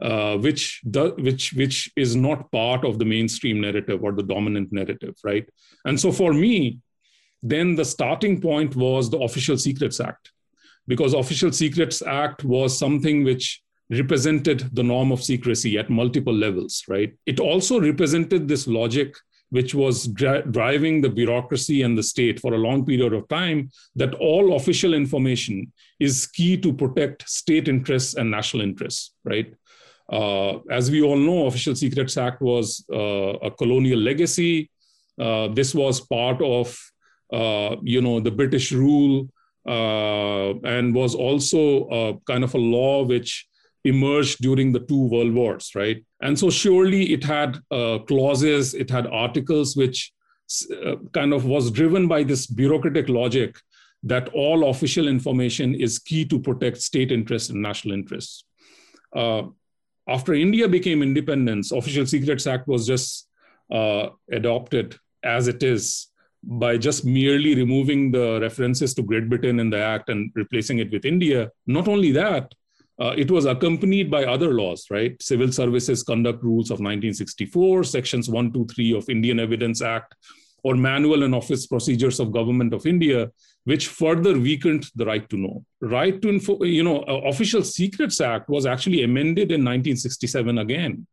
Uh, 0.03 0.39
which 0.39 0.81
do, 0.91 1.11
which 1.19 1.53
which 1.53 1.93
is 1.95 2.17
not 2.17 2.51
part 2.53 2.87
of 2.87 2.99
the 2.99 3.05
mainstream 3.05 3.61
narrative 3.61 4.03
or 4.03 4.13
the 4.13 4.23
dominant 4.23 4.73
narrative, 4.73 5.15
right? 5.23 5.47
And 5.85 6.01
so 6.01 6.11
for 6.11 6.33
me, 6.33 6.79
then 7.43 7.75
the 7.75 7.85
starting 7.85 8.41
point 8.41 8.75
was 8.75 9.11
the 9.11 9.19
Official 9.19 9.59
Secrets 9.59 10.01
Act, 10.01 10.33
because 10.87 11.13
Official 11.13 11.53
Secrets 11.53 12.01
Act 12.01 12.45
was 12.45 12.79
something 12.79 13.25
which 13.25 13.61
represented 13.91 14.71
the 14.73 14.83
norm 14.83 15.13
of 15.13 15.23
secrecy 15.23 15.77
at 15.77 15.91
multiple 15.91 16.33
levels, 16.35 16.83
right? 16.89 17.13
It 17.27 17.39
also 17.39 17.79
represented 17.79 18.49
this 18.49 18.67
logic 18.67 19.15
which 19.51 19.75
was 19.75 20.07
dri- 20.09 20.43
driving 20.51 21.01
the 21.01 21.09
bureaucracy 21.09 21.83
and 21.83 21.97
the 21.97 22.03
state 22.03 22.41
for 22.41 22.55
a 22.55 22.59
long 22.59 22.85
period 22.85 23.13
of 23.13 23.29
time 23.29 23.71
that 23.97 24.15
all 24.15 24.57
official 24.57 24.95
information 24.95 25.73
is 25.99 26.27
key 26.27 26.57
to 26.57 26.73
protect 26.73 27.29
state 27.29 27.69
interests 27.69 28.15
and 28.15 28.31
national 28.31 28.63
interests, 28.63 29.15
right? 29.25 29.55
Uh, 30.13 30.59
as 30.71 30.91
we 30.91 31.03
all 31.03 31.17
know, 31.17 31.47
Official 31.47 31.77
Secrets 31.77 32.17
Act 32.17 32.41
was 32.43 32.85
uh, 32.93 33.35
a 33.43 33.51
colonial 33.51 33.99
legacy. 33.99 34.71
Uh, 35.21 35.49
this 35.49 35.75
was 35.75 36.01
part 36.01 36.41
of 36.43 36.77
uh, 37.33 37.77
you 37.83 38.01
know, 38.01 38.21
the 38.21 38.31
British 38.31 38.73
rule, 38.73 39.29
uh, 39.67 40.55
and 40.65 40.95
was 40.95 41.15
also 41.15 41.89
a 41.89 42.21
kind 42.27 42.43
of 42.43 42.55
a 42.55 42.59
law 42.59 43.05
which 43.05 43.47
emerged 43.85 44.39
during 44.41 44.73
the 44.73 44.81
two 44.81 45.09
world 45.09 45.33
wars, 45.33 45.73
right? 45.75 46.05
And 46.23 46.39
so 46.39 46.51
surely 46.51 47.13
it 47.13 47.25
had 47.25 47.59
uh, 47.71 47.99
clauses, 48.01 48.75
it 48.75 48.91
had 48.91 49.07
articles 49.07 49.77
which 49.77 50.13
uh, 50.85 50.97
kind 51.13 51.33
of 51.33 51.45
was 51.45 51.71
driven 51.71 52.09
by 52.09 52.23
this 52.23 52.47
bureaucratic 52.47 53.09
logic 53.09 53.57
that 54.03 54.29
all 54.31 54.71
official 54.71 55.09
information 55.09 55.75
is 55.75 55.99
key 55.99 56.25
to 56.25 56.39
protect 56.39 56.79
state 56.79 57.13
interests 57.13 57.51
and 57.51 57.63
national 57.63 57.95
interests. 57.95 58.45
Uh, 59.15 59.43
after 60.09 60.35
India 60.35 60.67
became 60.67 61.03
independence, 61.03 61.73
Official 61.73 62.07
Secrets 62.07 62.47
Act 62.47 62.67
was 62.67 62.87
just 62.87 63.29
uh, 63.71 64.09
adopted 64.33 64.97
as 65.23 65.47
it 65.49 65.63
is 65.63 66.09
by 66.43 66.77
just 66.77 67.05
merely 67.05 67.55
removing 67.55 68.11
the 68.11 68.41
references 68.41 68.95
to 68.95 69.03
Great 69.03 69.29
Britain 69.29 69.61
in 69.61 69.71
the 69.71 69.79
Act 69.79 70.09
and 70.09 70.33
replacing 70.35 70.79
it 70.79 70.91
with 70.91 71.05
India. 71.05 71.51
Not 71.67 71.87
only 71.87 72.13
that, 72.13 72.53
uh, 73.01 73.15
it 73.17 73.31
was 73.31 73.47
accompanied 73.47 74.11
by 74.11 74.25
other 74.25 74.53
laws, 74.53 74.87
right? 74.91 75.21
Civil 75.23 75.53
Services 75.53 76.03
Conduct 76.03 76.43
Rules 76.43 76.71
of 76.71 76.81
1964, 76.81 77.85
Sections 77.85 78.29
1, 78.29 78.53
2, 78.53 78.67
3 78.67 78.97
of 78.97 79.09
Indian 79.09 79.41
Evidence 79.41 79.81
Act, 79.83 80.15
or 80.63 80.77
Manual 80.77 81.23
and 81.23 81.35
Office 81.35 81.67
Procedures 81.67 82.21
of 82.21 82.33
Government 82.33 82.75
of 82.75 82.85
India, 82.87 83.31
which 83.65 83.89
further 83.89 84.39
weakened 84.39 84.87
the 84.95 85.07
right 85.07 85.29
to 85.31 85.37
know. 85.39 85.65
Right 85.81 86.21
to 86.21 86.29
info, 86.29 86.63
you 86.65 86.85
know, 86.85 87.03
uh, 87.03 87.23
Official 87.29 87.63
Secrets 87.63 88.21
Act 88.21 88.51
was 88.51 88.67
actually 88.67 89.03
amended 89.03 89.51
in 89.51 89.65
1967 89.65 90.59
again 90.59 91.07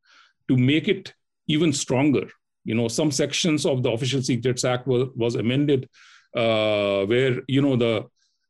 to 0.50 0.58
make 0.58 0.89
it 0.89 1.13
even 1.47 1.71
stronger 1.71 2.28
you 2.67 2.76
know 2.76 2.88
some 2.89 3.12
sections 3.12 3.65
of 3.65 3.82
the 3.82 3.89
official 3.89 4.21
secrets 4.21 4.63
act 4.65 4.86
was, 4.86 5.08
was 5.15 5.36
amended 5.36 5.89
uh, 6.36 7.06
where 7.06 7.41
you 7.47 7.62
know 7.62 7.76
the 7.76 8.06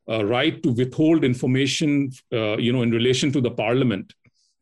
uh, 0.08 0.24
right 0.24 0.62
to 0.62 0.72
withhold 0.72 1.24
information 1.24 2.10
uh, 2.32 2.56
you 2.56 2.72
know 2.72 2.82
in 2.82 2.90
relation 2.90 3.32
to 3.32 3.40
the 3.40 3.50
parliament 3.50 4.14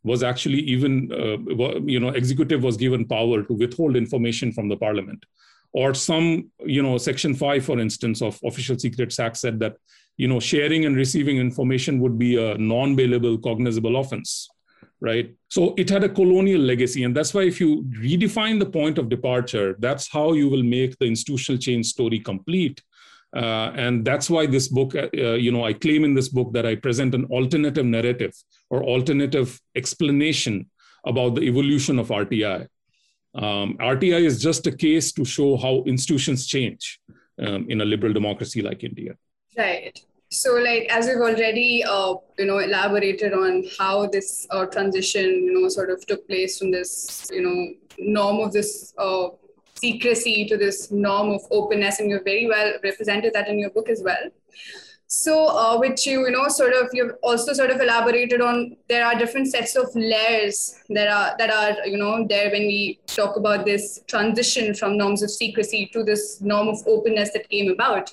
was 0.02 0.22
actually 0.22 0.60
even 0.60 1.10
uh, 1.12 1.38
you 1.84 2.00
know 2.00 2.08
executive 2.08 2.62
was 2.62 2.76
given 2.76 3.04
power 3.04 3.42
to 3.42 3.54
withhold 3.54 3.96
information 3.96 4.52
from 4.52 4.68
the 4.68 4.76
parliament 4.76 5.24
or 5.72 5.94
some 5.94 6.50
you 6.64 6.82
know 6.82 6.96
section 6.98 7.34
5 7.34 7.64
for 7.64 7.78
instance 7.78 8.22
of 8.22 8.38
official 8.44 8.78
secrets 8.78 9.18
act 9.18 9.36
said 9.36 9.58
that 9.60 9.76
you 10.16 10.28
know 10.28 10.40
sharing 10.40 10.84
and 10.86 10.96
receiving 10.96 11.38
information 11.38 12.00
would 12.00 12.18
be 12.18 12.36
a 12.36 12.56
non-bailable 12.58 13.42
cognizable 13.42 13.96
offense 13.96 14.48
right? 15.00 15.34
So 15.48 15.74
it 15.76 15.90
had 15.90 16.04
a 16.04 16.08
colonial 16.08 16.60
legacy. 16.60 17.04
And 17.04 17.14
that's 17.14 17.34
why 17.34 17.42
if 17.42 17.60
you 17.60 17.84
redefine 17.84 18.58
the 18.58 18.66
point 18.66 18.98
of 18.98 19.08
departure, 19.08 19.76
that's 19.78 20.10
how 20.10 20.32
you 20.32 20.48
will 20.48 20.62
make 20.62 20.98
the 20.98 21.06
institutional 21.06 21.60
change 21.60 21.86
story 21.86 22.18
complete. 22.18 22.82
Uh, 23.34 23.72
and 23.74 24.04
that's 24.04 24.30
why 24.30 24.46
this 24.46 24.68
book, 24.68 24.94
uh, 24.94 25.08
uh 25.16 25.34
you 25.34 25.50
know, 25.52 25.64
I 25.64 25.72
claim 25.72 26.04
in 26.04 26.14
this 26.14 26.28
book 26.28 26.52
that 26.52 26.64
I 26.64 26.74
present 26.76 27.14
an 27.14 27.24
alternative 27.26 27.84
narrative 27.84 28.32
or 28.70 28.82
alternative 28.82 29.60
explanation 29.74 30.70
about 31.04 31.34
the 31.34 31.42
evolution 31.42 31.98
of 31.98 32.08
RTI. 32.08 32.66
Um, 33.34 33.76
RTI 33.78 34.22
is 34.22 34.40
just 34.42 34.66
a 34.66 34.72
case 34.72 35.12
to 35.12 35.24
show 35.24 35.56
how 35.56 35.82
institutions 35.86 36.46
change 36.46 37.00
um, 37.38 37.66
in 37.68 37.80
a 37.80 37.84
liberal 37.84 38.12
democracy 38.12 38.62
like 38.62 38.82
India. 38.82 39.14
Right. 39.56 39.98
So, 40.30 40.54
like 40.54 40.88
as 40.90 41.06
we've 41.06 41.16
already, 41.16 41.84
uh, 41.84 42.14
you 42.38 42.46
know, 42.46 42.58
elaborated 42.58 43.32
on 43.32 43.64
how 43.78 44.06
this 44.06 44.46
uh, 44.50 44.66
transition, 44.66 45.24
you 45.24 45.60
know, 45.60 45.68
sort 45.68 45.90
of 45.90 46.04
took 46.06 46.26
place 46.26 46.58
from 46.58 46.70
this, 46.72 47.30
you 47.32 47.42
know, 47.42 47.74
norm 47.98 48.40
of 48.40 48.52
this 48.52 48.92
uh, 48.98 49.28
secrecy 49.78 50.46
to 50.46 50.56
this 50.56 50.90
norm 50.90 51.30
of 51.30 51.42
openness, 51.50 52.00
and 52.00 52.10
you've 52.10 52.24
very 52.24 52.46
well 52.46 52.72
represented 52.82 53.32
that 53.34 53.48
in 53.48 53.58
your 53.58 53.70
book 53.70 53.88
as 53.88 54.02
well. 54.02 54.30
So, 55.08 55.46
uh, 55.46 55.78
which 55.78 56.04
you, 56.04 56.26
you 56.26 56.32
know, 56.32 56.48
sort 56.48 56.72
of, 56.72 56.88
you've 56.92 57.12
also 57.22 57.52
sort 57.52 57.70
of 57.70 57.80
elaborated 57.80 58.40
on. 58.40 58.76
There 58.88 59.06
are 59.06 59.16
different 59.16 59.46
sets 59.46 59.76
of 59.76 59.94
layers 59.94 60.80
that 60.88 61.06
are 61.08 61.36
that 61.38 61.50
are, 61.50 61.86
you 61.86 61.96
know, 61.96 62.26
there 62.26 62.50
when 62.50 62.66
we 62.66 62.98
talk 63.06 63.36
about 63.36 63.64
this 63.64 64.00
transition 64.08 64.74
from 64.74 64.96
norms 64.96 65.22
of 65.22 65.30
secrecy 65.30 65.88
to 65.92 66.02
this 66.02 66.40
norm 66.40 66.68
of 66.68 66.78
openness 66.88 67.32
that 67.34 67.48
came 67.48 67.70
about. 67.70 68.12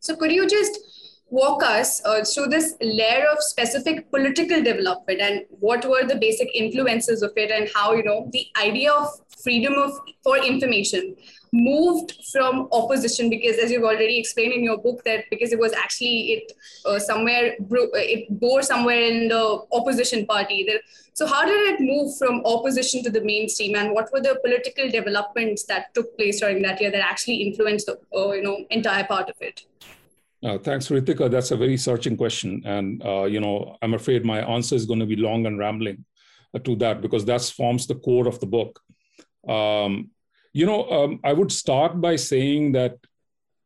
So, 0.00 0.16
could 0.16 0.32
you 0.32 0.48
just 0.48 0.85
walk 1.30 1.62
us 1.62 2.04
uh, 2.04 2.24
through 2.24 2.46
this 2.46 2.74
layer 2.80 3.26
of 3.26 3.42
specific 3.42 4.10
political 4.10 4.62
development 4.62 5.20
and 5.20 5.44
what 5.50 5.84
were 5.84 6.04
the 6.06 6.16
basic 6.16 6.48
influences 6.54 7.22
of 7.22 7.32
it 7.36 7.50
and 7.50 7.68
how 7.74 7.92
you 7.94 8.04
know 8.04 8.28
the 8.32 8.46
idea 8.62 8.92
of 8.92 9.08
freedom 9.42 9.74
of 9.74 9.92
for 10.22 10.38
information 10.38 11.16
moved 11.52 12.12
from 12.32 12.68
opposition 12.72 13.30
because 13.30 13.58
as 13.58 13.70
you've 13.70 13.84
already 13.84 14.18
explained 14.18 14.52
in 14.52 14.62
your 14.62 14.78
book 14.78 15.02
that 15.04 15.24
because 15.30 15.52
it 15.52 15.58
was 15.58 15.72
actually 15.72 16.16
it 16.34 16.52
uh, 16.84 16.98
somewhere 16.98 17.54
it 17.58 18.40
bore 18.40 18.62
somewhere 18.62 19.00
in 19.00 19.28
the 19.28 19.64
opposition 19.72 20.26
party. 20.26 20.64
That, 20.64 20.80
so 21.14 21.26
how 21.26 21.44
did 21.44 21.74
it 21.74 21.80
move 21.80 22.16
from 22.18 22.42
opposition 22.44 23.02
to 23.04 23.10
the 23.10 23.22
mainstream 23.22 23.76
and 23.76 23.92
what 23.92 24.12
were 24.12 24.20
the 24.20 24.38
political 24.44 24.90
developments 24.90 25.64
that 25.64 25.94
took 25.94 26.16
place 26.16 26.40
during 26.40 26.62
that 26.62 26.80
year 26.80 26.90
that 26.90 27.00
actually 27.00 27.36
influenced 27.36 27.86
the 27.86 27.98
uh, 28.16 28.32
you 28.32 28.42
know 28.42 28.58
entire 28.70 29.04
part 29.04 29.28
of 29.28 29.36
it 29.40 29.64
uh, 30.44 30.58
thanks, 30.58 30.88
Ritika. 30.88 31.30
That's 31.30 31.50
a 31.50 31.56
very 31.56 31.76
searching 31.76 32.16
question, 32.16 32.62
and 32.64 33.02
uh, 33.04 33.24
you 33.24 33.40
know, 33.40 33.76
I'm 33.82 33.94
afraid 33.94 34.24
my 34.24 34.40
answer 34.40 34.74
is 34.74 34.86
going 34.86 35.00
to 35.00 35.06
be 35.06 35.16
long 35.16 35.46
and 35.46 35.58
rambling 35.58 36.04
uh, 36.54 36.58
to 36.60 36.76
that 36.76 37.00
because 37.00 37.24
that 37.24 37.42
forms 37.42 37.86
the 37.86 37.94
core 37.94 38.28
of 38.28 38.38
the 38.40 38.46
book. 38.46 38.80
Um, 39.48 40.10
you 40.52 40.66
know, 40.66 40.88
um, 40.90 41.20
I 41.24 41.32
would 41.32 41.52
start 41.52 42.00
by 42.00 42.16
saying 42.16 42.72
that 42.72 42.92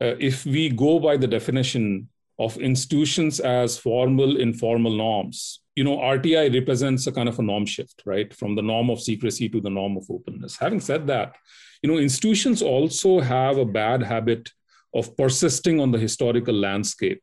uh, 0.00 0.16
if 0.18 0.44
we 0.44 0.68
go 0.68 0.98
by 0.98 1.16
the 1.16 1.26
definition 1.26 2.09
of 2.38 2.56
institutions 2.56 3.38
as 3.38 3.76
formal, 3.76 4.38
informal 4.38 4.96
norms, 4.96 5.61
you 5.74 5.85
know, 5.85 5.98
RTI 5.98 6.52
represents 6.52 7.06
a 7.06 7.12
kind 7.12 7.28
of 7.28 7.38
a 7.38 7.42
norm 7.42 7.66
shift, 7.66 8.02
right, 8.06 8.35
from 8.35 8.54
the 8.54 8.62
norm 8.62 8.90
of 8.90 9.00
secrecy 9.00 9.48
to 9.50 9.61
the 9.61 9.70
norm 9.70 9.96
of 9.96 10.11
openness. 10.11 10.56
Having 10.56 10.80
said 10.80 11.06
that, 11.06 11.37
you 11.83 11.90
know, 11.90 11.98
institutions 11.98 12.62
also 12.62 13.20
have 13.20 13.56
a 13.59 13.64
bad 13.64 14.02
habit 14.02 14.50
of 14.94 15.16
persisting 15.16 15.81
on 15.81 15.90
the 15.90 15.98
historical 15.98 16.55
landscape 16.55 17.22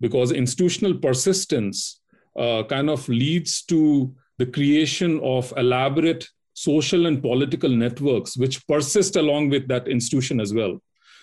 because 0.00 0.32
institutional 0.32 0.94
persistence 0.94 2.00
uh, 2.38 2.62
kind 2.64 2.90
of 2.90 3.08
leads 3.08 3.62
to 3.62 4.14
the 4.38 4.46
creation 4.46 5.20
of 5.22 5.52
elaborate 5.56 6.28
social 6.52 7.06
and 7.06 7.22
political 7.22 7.70
networks 7.70 8.36
which 8.36 8.66
persist 8.66 9.16
along 9.16 9.48
with 9.48 9.68
that 9.68 9.88
institution 9.88 10.40
as 10.40 10.52
well 10.54 10.80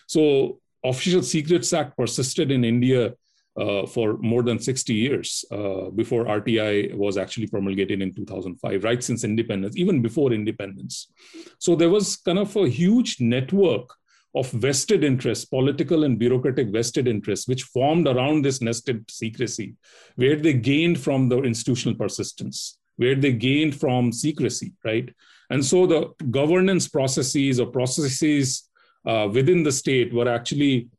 so 0.08 0.60
official 0.84 1.24
secrets 1.24 1.74
act 1.74 1.98
persisted 1.98 2.52
in 2.52 2.64
india 2.64 3.14
uh, 3.56 3.86
for 3.86 4.18
more 4.18 4.42
than 4.42 4.60
60 4.60 4.94
years 4.94 5.46
uh, 5.52 5.90
before 5.92 6.26
RTI 6.26 6.96
was 6.96 7.18
actually 7.18 7.48
promulgated 7.48 8.02
in 8.02 8.12
2005, 8.12 8.84
right 8.84 9.04
since 9.04 9.24
independence, 9.24 9.78
even 9.78 10.02
before 10.02 10.34
independence. 10.34 11.12
So 11.60 11.76
there 11.76 11.90
was 11.90 12.18
kind 12.18 12.40
of 12.40 12.56
a 12.56 12.68
huge 12.68 13.22
network 13.22 13.94
of 14.36 14.50
vested 14.52 15.04
interests, 15.04 15.46
political 15.46 16.04
and 16.04 16.17
bureaucratic 16.17 16.69
vested 16.69 17.08
interests, 17.08 17.48
which 17.48 17.63
formed 17.63 18.08
around 18.08 18.43
this 18.43 18.62
nested 18.62 19.10
secrecy, 19.10 19.76
where 20.15 20.36
they 20.36 20.54
gained 20.54 21.00
from 21.00 21.30
the 21.30 21.38
institutional 21.43 21.96
persistence, 21.96 22.80
where 22.96 23.15
they 23.15 23.32
gained 23.32 23.80
from 23.80 24.12
secrecy, 24.12 24.74
right? 24.84 25.13
And 25.50 25.63
so 25.63 25.86
the 25.86 26.13
governance 26.32 26.88
processes 26.88 27.60
or 27.60 27.67
processes 27.67 28.69
uh, 29.06 29.30
within 29.32 29.63
the 29.63 29.72
state 29.72 30.13
were 30.13 30.28
actually 30.28 30.89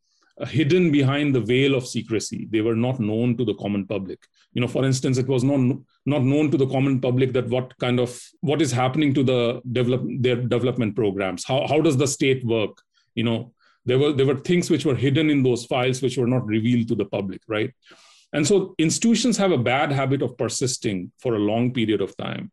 uh, 0.41 0.47
hidden 0.47 0.93
behind 0.93 1.35
the 1.35 1.41
veil 1.41 1.75
of 1.75 1.87
secrecy. 1.87 2.47
They 2.51 2.61
were 2.61 2.77
not 2.77 3.01
known 3.01 3.37
to 3.37 3.45
the 3.45 3.55
common 3.55 3.87
public. 3.87 4.19
You 4.53 4.61
know, 4.61 4.69
for 4.69 4.85
instance, 4.85 5.19
it 5.19 5.27
was 5.27 5.43
not 5.43 5.79
not 6.07 6.23
known 6.23 6.51
to 6.51 6.57
the 6.57 6.67
common 6.67 7.01
public 7.01 7.33
that 7.33 7.49
what 7.49 7.77
kind 7.79 7.99
of 7.99 8.21
what 8.41 8.63
is 8.63 8.71
happening 8.71 9.15
to 9.15 9.25
the 9.25 9.61
develop 9.73 10.03
their 10.21 10.37
development 10.37 10.95
programs. 10.95 11.45
How 11.45 11.67
how 11.67 11.81
does 11.81 11.97
the 11.97 12.07
state 12.07 12.45
work? 12.45 12.81
You 13.15 13.25
know 13.25 13.53
there 13.87 13.99
were 13.99 14.13
there 14.13 14.27
were 14.27 14.37
things 14.37 14.71
which 14.71 14.85
were 14.85 14.95
hidden 14.95 15.31
in 15.31 15.43
those 15.43 15.65
files 15.65 16.01
which 16.03 16.17
were 16.17 16.27
not 16.27 16.47
revealed 16.47 16.89
to 16.89 16.95
the 16.95 17.05
public 17.05 17.41
right? 17.49 17.73
And 18.33 18.47
so 18.47 18.75
institutions 18.79 19.37
have 19.37 19.53
a 19.53 19.59
bad 19.59 19.93
habit 19.93 20.21
of 20.21 20.37
persisting 20.37 21.13
for 21.21 21.37
a 21.37 21.39
long 21.39 21.73
period 21.73 22.01
of 22.01 22.17
time. 22.17 22.51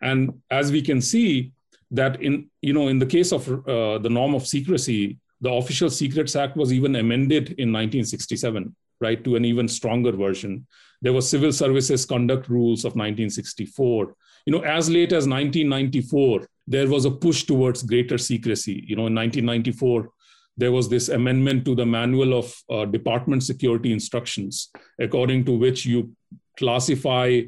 And 0.00 0.40
as 0.48 0.70
we 0.70 0.80
can 0.80 1.00
see 1.00 1.52
that 1.90 2.22
in 2.22 2.50
you 2.62 2.72
know 2.72 2.88
in 2.88 2.98
the 2.98 3.06
case 3.06 3.32
of 3.32 3.48
uh, 3.68 3.98
the 3.98 4.10
norm 4.10 4.34
of 4.34 4.46
secrecy 4.46 5.18
the 5.40 5.50
official 5.50 5.90
secrets 5.90 6.34
act 6.36 6.56
was 6.56 6.72
even 6.72 6.96
amended 6.96 7.48
in 7.62 7.72
1967 7.72 8.74
right 9.00 9.22
to 9.24 9.36
an 9.36 9.44
even 9.44 9.68
stronger 9.68 10.12
version. 10.12 10.66
There 11.02 11.12
was 11.12 11.28
civil 11.28 11.52
services 11.52 12.06
conduct 12.06 12.48
rules 12.48 12.84
of 12.84 12.92
1964 12.92 14.14
you 14.46 14.52
know 14.52 14.62
as 14.62 14.88
late 14.88 15.12
as 15.12 15.26
1994 15.26 16.46
there 16.66 16.88
was 16.88 17.04
a 17.04 17.10
push 17.10 17.44
towards 17.44 17.82
greater 17.82 18.18
secrecy. 18.18 18.84
You 18.86 18.96
know, 18.96 19.06
in 19.06 19.14
1994, 19.14 20.08
there 20.56 20.72
was 20.72 20.88
this 20.88 21.08
amendment 21.08 21.64
to 21.64 21.74
the 21.74 21.86
manual 21.86 22.38
of 22.38 22.54
uh, 22.70 22.84
department 22.84 23.42
security 23.42 23.92
instructions, 23.92 24.70
according 25.00 25.44
to 25.46 25.58
which 25.58 25.84
you 25.84 26.14
classify 26.56 27.40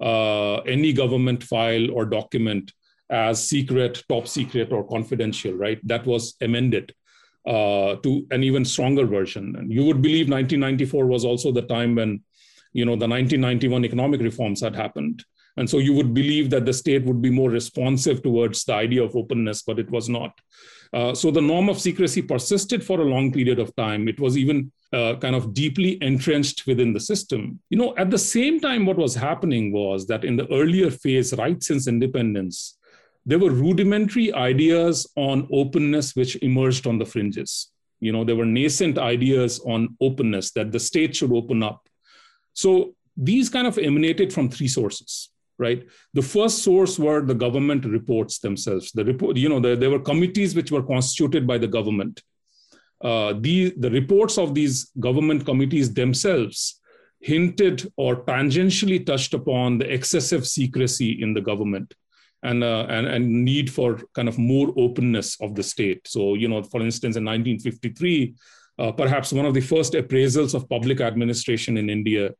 uh, 0.00 0.56
any 0.60 0.92
government 0.92 1.42
file 1.42 1.90
or 1.90 2.04
document 2.04 2.72
as 3.10 3.46
secret, 3.46 4.02
top 4.08 4.28
secret, 4.28 4.72
or 4.72 4.86
confidential, 4.86 5.52
right? 5.52 5.80
That 5.86 6.06
was 6.06 6.36
amended 6.40 6.94
uh, 7.46 7.96
to 7.96 8.26
an 8.30 8.44
even 8.44 8.64
stronger 8.64 9.04
version. 9.04 9.56
And 9.56 9.72
you 9.72 9.84
would 9.84 10.02
believe 10.02 10.28
1994 10.28 11.06
was 11.06 11.24
also 11.24 11.50
the 11.50 11.62
time 11.62 11.94
when, 11.94 12.22
you 12.72 12.84
know, 12.84 12.92
the 12.92 13.08
1991 13.08 13.84
economic 13.84 14.20
reforms 14.20 14.60
had 14.60 14.76
happened. 14.76 15.24
And 15.60 15.68
so 15.68 15.76
you 15.76 15.92
would 15.92 16.14
believe 16.14 16.48
that 16.50 16.64
the 16.64 16.72
state 16.72 17.04
would 17.04 17.20
be 17.20 17.28
more 17.28 17.50
responsive 17.50 18.22
towards 18.22 18.64
the 18.64 18.72
idea 18.72 19.02
of 19.02 19.14
openness, 19.14 19.60
but 19.60 19.78
it 19.78 19.90
was 19.90 20.08
not. 20.08 20.32
Uh, 20.94 21.14
so 21.14 21.30
the 21.30 21.42
norm 21.42 21.68
of 21.68 21.78
secrecy 21.78 22.22
persisted 22.22 22.82
for 22.82 22.98
a 22.98 23.04
long 23.04 23.30
period 23.30 23.58
of 23.58 23.76
time. 23.76 24.08
It 24.08 24.18
was 24.18 24.38
even 24.38 24.72
uh, 24.94 25.16
kind 25.16 25.36
of 25.36 25.52
deeply 25.52 26.02
entrenched 26.02 26.66
within 26.66 26.94
the 26.94 26.98
system. 26.98 27.60
You 27.68 27.76
know, 27.76 27.94
at 27.98 28.10
the 28.10 28.16
same 28.16 28.58
time, 28.58 28.86
what 28.86 28.96
was 28.96 29.14
happening 29.14 29.70
was 29.70 30.06
that 30.06 30.24
in 30.24 30.34
the 30.34 30.50
earlier 30.50 30.90
phase, 30.90 31.34
right 31.36 31.62
since 31.62 31.86
independence, 31.86 32.78
there 33.26 33.38
were 33.38 33.50
rudimentary 33.50 34.32
ideas 34.32 35.06
on 35.16 35.46
openness 35.52 36.16
which 36.16 36.36
emerged 36.36 36.86
on 36.86 36.96
the 36.96 37.04
fringes. 37.04 37.70
You 38.00 38.12
know, 38.12 38.24
there 38.24 38.34
were 38.34 38.46
nascent 38.46 38.96
ideas 38.96 39.60
on 39.66 39.94
openness 40.00 40.52
that 40.52 40.72
the 40.72 40.80
state 40.80 41.14
should 41.16 41.34
open 41.34 41.62
up. 41.62 41.86
So 42.54 42.94
these 43.14 43.50
kind 43.50 43.66
of 43.66 43.76
emanated 43.76 44.32
from 44.32 44.48
three 44.48 44.68
sources 44.68 45.29
right? 45.60 45.86
The 46.14 46.22
first 46.22 46.64
source 46.64 46.98
were 46.98 47.20
the 47.20 47.34
government 47.34 47.84
reports 47.84 48.38
themselves. 48.38 48.90
The 48.92 49.04
report, 49.04 49.36
you 49.36 49.48
know, 49.48 49.60
the, 49.60 49.76
there 49.76 49.90
were 49.90 50.00
committees 50.00 50.56
which 50.56 50.72
were 50.72 50.82
constituted 50.82 51.46
by 51.46 51.58
the 51.58 51.68
government. 51.68 52.22
Uh, 53.02 53.34
the, 53.38 53.72
the 53.78 53.90
reports 53.90 54.38
of 54.38 54.54
these 54.54 54.90
government 54.98 55.44
committees 55.44 55.92
themselves 55.92 56.80
hinted 57.20 57.90
or 57.96 58.24
tangentially 58.24 59.04
touched 59.04 59.34
upon 59.34 59.78
the 59.78 59.92
excessive 59.92 60.46
secrecy 60.48 61.22
in 61.22 61.34
the 61.34 61.40
government 61.40 61.94
and, 62.42 62.64
uh, 62.64 62.86
and, 62.88 63.06
and 63.06 63.44
need 63.44 63.70
for 63.70 64.00
kind 64.14 64.28
of 64.28 64.38
more 64.38 64.72
openness 64.78 65.38
of 65.42 65.54
the 65.54 65.62
state. 65.62 66.08
So, 66.08 66.34
you 66.34 66.48
know, 66.48 66.62
for 66.62 66.80
instance, 66.80 67.16
in 67.16 67.24
1953, 67.24 68.34
uh, 68.78 68.92
perhaps 68.92 69.32
one 69.32 69.44
of 69.44 69.52
the 69.52 69.60
first 69.60 69.92
appraisals 69.92 70.54
of 70.54 70.68
public 70.68 71.02
administration 71.02 71.76
in 71.76 71.90
India 71.90 72.30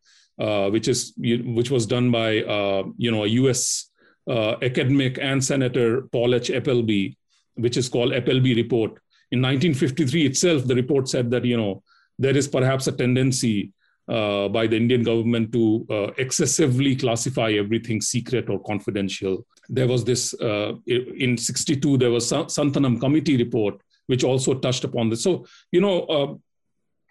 which 0.71 0.89
is 0.89 1.13
which 1.19 1.71
was 1.71 1.87
done 1.87 2.11
by 2.11 2.43
uh, 2.43 2.85
you 2.97 3.11
know 3.11 3.25
a 3.25 3.29
U.S. 3.43 3.91
Uh, 4.29 4.57
academic 4.63 5.19
and 5.21 5.45
Senator 5.45 6.03
Paul 6.13 6.35
H. 6.35 6.51
Appleby, 6.51 7.15
which 7.55 7.77
is 7.77 7.89
called 7.89 8.13
Appleby 8.13 8.55
Report. 8.55 8.93
In 9.33 9.41
1953 9.43 10.27
itself, 10.27 10.67
the 10.67 10.75
report 10.75 11.09
said 11.09 11.31
that 11.31 11.45
you 11.45 11.57
know 11.57 11.83
there 12.19 12.37
is 12.37 12.49
perhaps 12.49 12.87
a 12.87 12.93
tendency 12.93 13.73
uh, 14.09 14.49
by 14.49 14.67
the 14.67 14.77
Indian 14.77 15.03
government 15.03 15.53
to 15.53 15.87
uh, 15.91 16.11
excessively 16.19 16.97
classify 16.97 17.53
everything 17.53 18.01
secret 18.01 18.49
or 18.51 18.59
confidential. 18.63 19.47
There 19.69 19.87
was 19.87 20.05
this 20.05 20.35
uh, 20.41 20.73
in 20.87 21.37
62, 21.37 21.99
there 21.99 22.11
was 22.11 22.29
Santhanam 22.29 22.99
committee 22.99 23.37
report, 23.37 23.81
which 24.07 24.25
also 24.25 24.55
touched 24.55 24.85
upon 24.85 25.11
this. 25.11 25.23
So, 25.23 25.47
you 25.71 25.81
know, 25.81 26.41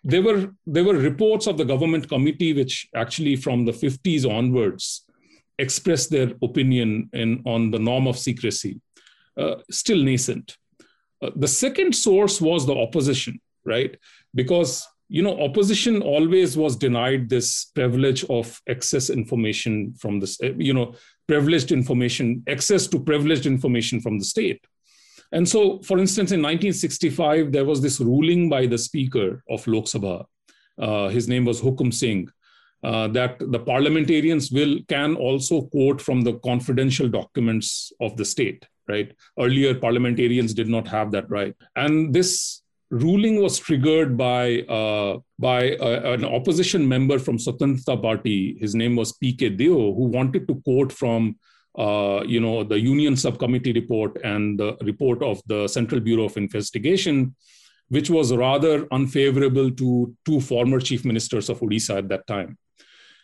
there 0.03 0.21
were 0.21 0.53
there 0.65 0.83
were 0.83 0.95
reports 0.95 1.47
of 1.47 1.57
the 1.57 1.65
government 1.65 2.07
committee 2.07 2.53
which 2.53 2.87
actually 2.95 3.35
from 3.35 3.65
the 3.65 3.71
50s 3.71 4.29
onwards 4.29 5.05
expressed 5.57 6.09
their 6.09 6.31
opinion 6.41 7.09
in 7.13 7.41
on 7.45 7.71
the 7.71 7.79
norm 7.79 8.07
of 8.07 8.17
secrecy 8.17 8.79
uh, 9.39 9.55
still 9.71 10.03
nascent. 10.03 10.57
Uh, 11.21 11.31
the 11.35 11.47
second 11.47 11.95
source 11.95 12.41
was 12.41 12.65
the 12.65 12.75
opposition, 12.75 13.39
right? 13.65 13.95
Because 14.35 14.87
you 15.07 15.23
know 15.23 15.39
opposition 15.41 16.01
always 16.01 16.55
was 16.55 16.75
denied 16.75 17.29
this 17.29 17.65
privilege 17.75 18.23
of 18.25 18.61
excess 18.67 19.09
information 19.09 19.93
from 19.93 20.19
this, 20.19 20.37
you 20.41 20.73
know, 20.73 20.95
privileged 21.27 21.71
information, 21.71 22.43
access 22.47 22.87
to 22.87 22.99
privileged 22.99 23.45
information 23.45 23.99
from 24.01 24.19
the 24.19 24.25
state. 24.25 24.61
And 25.31 25.47
so, 25.47 25.79
for 25.79 25.99
instance, 25.99 26.31
in 26.31 26.41
1965, 26.41 27.51
there 27.51 27.65
was 27.65 27.81
this 27.81 27.99
ruling 27.99 28.49
by 28.49 28.65
the 28.65 28.77
Speaker 28.77 29.43
of 29.49 29.65
Lok 29.67 29.85
Sabha. 29.85 30.25
Uh, 30.77 31.09
his 31.09 31.27
name 31.27 31.45
was 31.45 31.61
Hukum 31.61 31.93
Singh, 31.93 32.29
uh, 32.83 33.07
that 33.09 33.37
the 33.39 33.59
parliamentarians 33.59 34.51
will 34.51 34.79
can 34.87 35.15
also 35.15 35.63
quote 35.63 36.01
from 36.01 36.21
the 36.21 36.33
confidential 36.39 37.09
documents 37.09 37.91
of 37.99 38.15
the 38.15 38.25
state 38.25 38.65
right 38.87 39.13
earlier 39.37 39.75
parliamentarians 39.75 40.53
did 40.53 40.67
not 40.67 40.87
have 40.87 41.11
that 41.11 41.29
right 41.29 41.53
and 41.75 42.13
this 42.13 42.63
ruling 42.91 43.41
was 43.41 43.57
triggered 43.59 44.17
by 44.17 44.61
uh, 44.61 45.19
by 45.37 45.75
uh, 45.75 46.13
an 46.13 46.25
opposition 46.25 46.87
member 46.87 47.19
from 47.19 47.37
Swatantrata 47.37 48.01
Party. 48.01 48.57
His 48.59 48.73
name 48.75 48.95
was 48.95 49.13
P.K. 49.13 49.49
Deo, 49.49 49.93
who 49.93 50.05
wanted 50.05 50.47
to 50.47 50.55
quote 50.65 50.91
from 50.91 51.37
uh, 51.77 52.23
you 52.25 52.39
know 52.39 52.63
the 52.63 52.79
Union 52.79 53.15
Subcommittee 53.15 53.73
report 53.73 54.17
and 54.23 54.59
the 54.59 54.77
report 54.81 55.21
of 55.23 55.41
the 55.47 55.67
Central 55.67 55.99
Bureau 56.01 56.25
of 56.25 56.37
Investigation, 56.37 57.35
which 57.89 58.09
was 58.09 58.33
rather 58.35 58.87
unfavorable 58.91 59.71
to 59.71 60.15
two 60.25 60.41
former 60.41 60.79
chief 60.79 61.05
ministers 61.05 61.49
of 61.49 61.59
Odisha 61.59 61.97
at 61.97 62.09
that 62.09 62.27
time. 62.27 62.57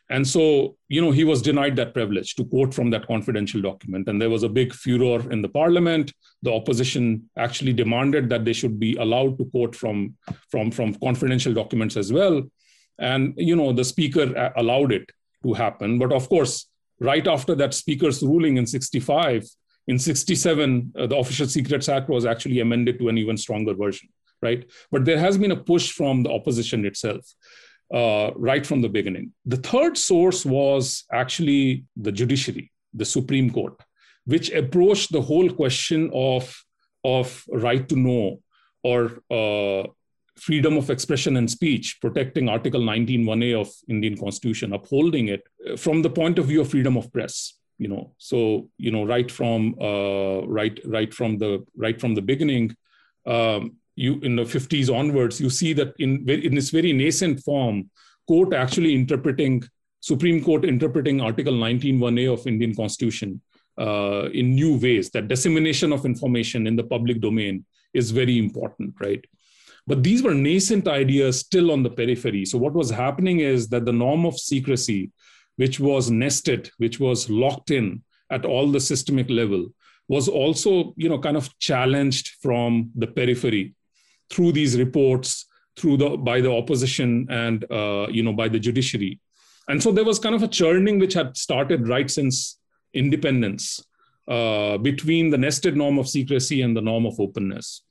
And 0.10 0.28
so, 0.28 0.78
you 0.88 1.02
know, 1.02 1.10
he 1.10 1.24
was 1.24 1.42
denied 1.42 1.76
that 1.78 1.94
privilege 1.94 2.36
to 2.36 2.46
quote 2.46 2.74
from 2.74 2.92
that 2.92 3.08
confidential 3.08 3.60
document. 3.60 4.08
And 4.08 4.22
there 4.22 4.30
was 4.30 4.44
a 4.44 4.50
big 4.50 4.72
furor 4.72 5.32
in 5.32 5.42
the 5.42 5.50
parliament. 5.50 6.14
The 6.44 6.54
opposition 6.54 7.28
actually 7.38 7.74
demanded 7.74 8.30
that 8.30 8.46
they 8.46 8.54
should 8.54 8.80
be 8.80 8.96
allowed 8.98 9.40
to 9.40 9.46
quote 9.46 9.76
from, 9.76 10.16
from, 10.52 10.70
from 10.70 10.94
confidential 10.96 11.54
documents 11.54 11.98
as 11.98 12.14
well. 12.14 12.44
And, 13.00 13.34
you 13.36 13.56
know, 13.56 13.74
the 13.74 13.84
speaker 13.84 14.54
allowed 14.56 14.92
it 14.92 15.10
to 15.44 15.54
happen. 15.54 15.98
But 15.98 16.14
of 16.14 16.30
course, 16.30 16.68
right 17.00 17.28
after 17.28 17.56
that 17.56 17.74
speaker's 17.74 18.22
ruling 18.24 18.58
in 18.58 18.66
65, 18.66 19.46
in 19.88 20.00
67, 20.00 20.94
uh, 20.98 21.08
the 21.08 21.18
Official 21.18 21.48
Secrets 21.48 21.90
Act 21.90 22.10
was 22.10 22.26
actually 22.26 22.60
amended 22.60 22.98
to 23.00 23.10
an 23.10 23.18
even 23.18 23.38
stronger 23.38 23.74
version, 23.74 24.10
right? 24.42 24.66
But 24.92 25.06
there 25.06 25.20
has 25.20 25.38
been 25.38 25.52
a 25.52 25.56
push 25.56 25.92
from 25.92 26.24
the 26.24 26.32
opposition 26.32 26.86
itself 26.86 27.24
uh, 27.94 28.32
right 28.36 28.66
from 28.66 28.82
the 28.82 28.90
beginning. 28.90 29.34
The 29.46 29.58
third 29.58 29.98
source 29.98 30.46
was 30.46 31.06
actually 31.12 31.86
the 31.96 32.12
judiciary, 32.12 32.72
the 32.94 33.06
Supreme 33.06 33.52
Court, 33.52 33.80
which 34.26 34.52
approached 34.52 35.12
the 35.12 35.22
whole 35.22 35.50
question 35.50 36.10
of, 36.14 36.64
of 37.04 37.44
right 37.50 37.88
to 37.88 37.96
know 37.96 38.40
or 38.84 39.22
uh, 39.30 39.88
freedom 40.38 40.78
of 40.78 40.90
expression 40.90 41.38
and 41.38 41.50
speech, 41.50 42.00
protecting 42.02 42.50
Article 42.50 42.82
19.1a 42.82 43.60
of 43.60 43.72
Indian 43.88 44.18
Constitution, 44.18 44.74
upholding 44.74 45.30
it 45.30 45.44
uh, 45.70 45.78
from 45.78 46.02
the 46.02 46.10
point 46.10 46.40
of 46.40 46.46
view 46.48 46.62
of 46.62 46.70
freedom 46.70 46.98
of 46.98 47.12
press. 47.14 47.54
You 47.78 47.90
know, 47.90 48.14
so 48.18 48.70
you 48.78 48.92
know, 48.92 49.04
right 49.06 49.30
from 49.30 49.76
uh, 49.82 50.48
right, 50.48 50.80
right 50.86 51.14
from 51.14 51.38
the 51.38 51.66
right 51.76 52.00
from 52.00 52.16
the 52.16 52.22
beginning, 52.22 52.76
um, 53.26 53.76
you 53.96 54.20
in 54.22 54.36
the 54.36 54.44
50s 54.44 54.94
onwards, 54.94 55.42
you 55.42 55.50
see 55.50 55.74
that 55.74 55.94
in, 56.00 56.28
in 56.30 56.56
this 56.56 56.70
very 56.70 56.94
nascent 56.94 57.42
form, 57.42 57.90
court 58.28 58.54
actually 58.54 58.94
interpreting, 58.94 59.64
Supreme 60.00 60.44
Court 60.44 60.66
interpreting 60.66 61.22
Article 61.22 61.54
19.1a 61.54 62.32
of 62.32 62.48
Indian 62.48 62.76
Constitution 62.76 63.42
uh, 63.78 64.30
in 64.34 64.56
new 64.56 64.78
ways, 64.78 65.10
that 65.12 65.28
dissemination 65.28 65.92
of 65.92 66.06
information 66.06 66.68
in 66.68 66.76
the 66.76 66.84
public 66.84 67.22
domain 67.22 67.66
is 67.94 68.12
very 68.12 68.38
important, 68.38 68.94
right? 69.00 69.24
But 69.88 70.04
these 70.04 70.24
were 70.24 70.34
nascent 70.34 70.88
ideas 70.88 71.40
still 71.40 71.72
on 71.72 71.84
the 71.84 71.90
periphery. 71.90 72.46
So 72.46 72.58
what 72.58 72.74
was 72.74 72.90
happening 72.90 73.40
is 73.40 73.68
that 73.70 73.86
the 73.86 73.94
norm 73.94 74.26
of 74.26 74.40
secrecy, 74.40 75.12
which 75.58 75.80
was 75.80 76.10
nested, 76.10 76.72
which 76.78 77.00
was 77.00 77.30
locked 77.30 77.72
in 77.72 78.04
at 78.32 78.46
all 78.46 78.72
the 78.72 78.80
systemic 78.80 79.30
level, 79.30 79.68
was 80.08 80.28
also, 80.28 80.94
you 80.98 81.10
know, 81.10 81.20
kind 81.20 81.38
of 81.38 81.58
challenged 81.60 82.36
from 82.42 82.92
the 82.96 83.08
periphery 83.08 83.76
through 84.30 84.52
these 84.52 84.78
reports 84.78 85.46
through 85.78 85.98
the 85.98 86.10
by 86.18 86.42
the 86.42 86.52
opposition 86.52 87.28
and 87.30 87.70
uh, 87.72 88.08
you 88.10 88.24
know 88.24 88.34
by 88.34 88.48
the 88.48 88.60
judiciary 88.60 89.20
and 89.68 89.82
so 89.82 89.92
there 89.92 90.06
was 90.06 90.20
kind 90.20 90.36
of 90.36 90.44
a 90.44 90.48
churning 90.48 91.00
which 91.00 91.14
had 91.14 91.36
started 91.36 91.88
right 91.88 92.10
since 92.10 92.60
independence 92.94 93.84
uh, 94.28 94.78
between 94.78 95.30
the 95.30 95.38
nested 95.38 95.76
norm 95.76 96.00
of 96.00 96.08
secrecy 96.08 96.62
and 96.62 96.76
the 96.76 96.82
norm 96.82 97.06
of 97.06 97.20
openness 97.20 97.82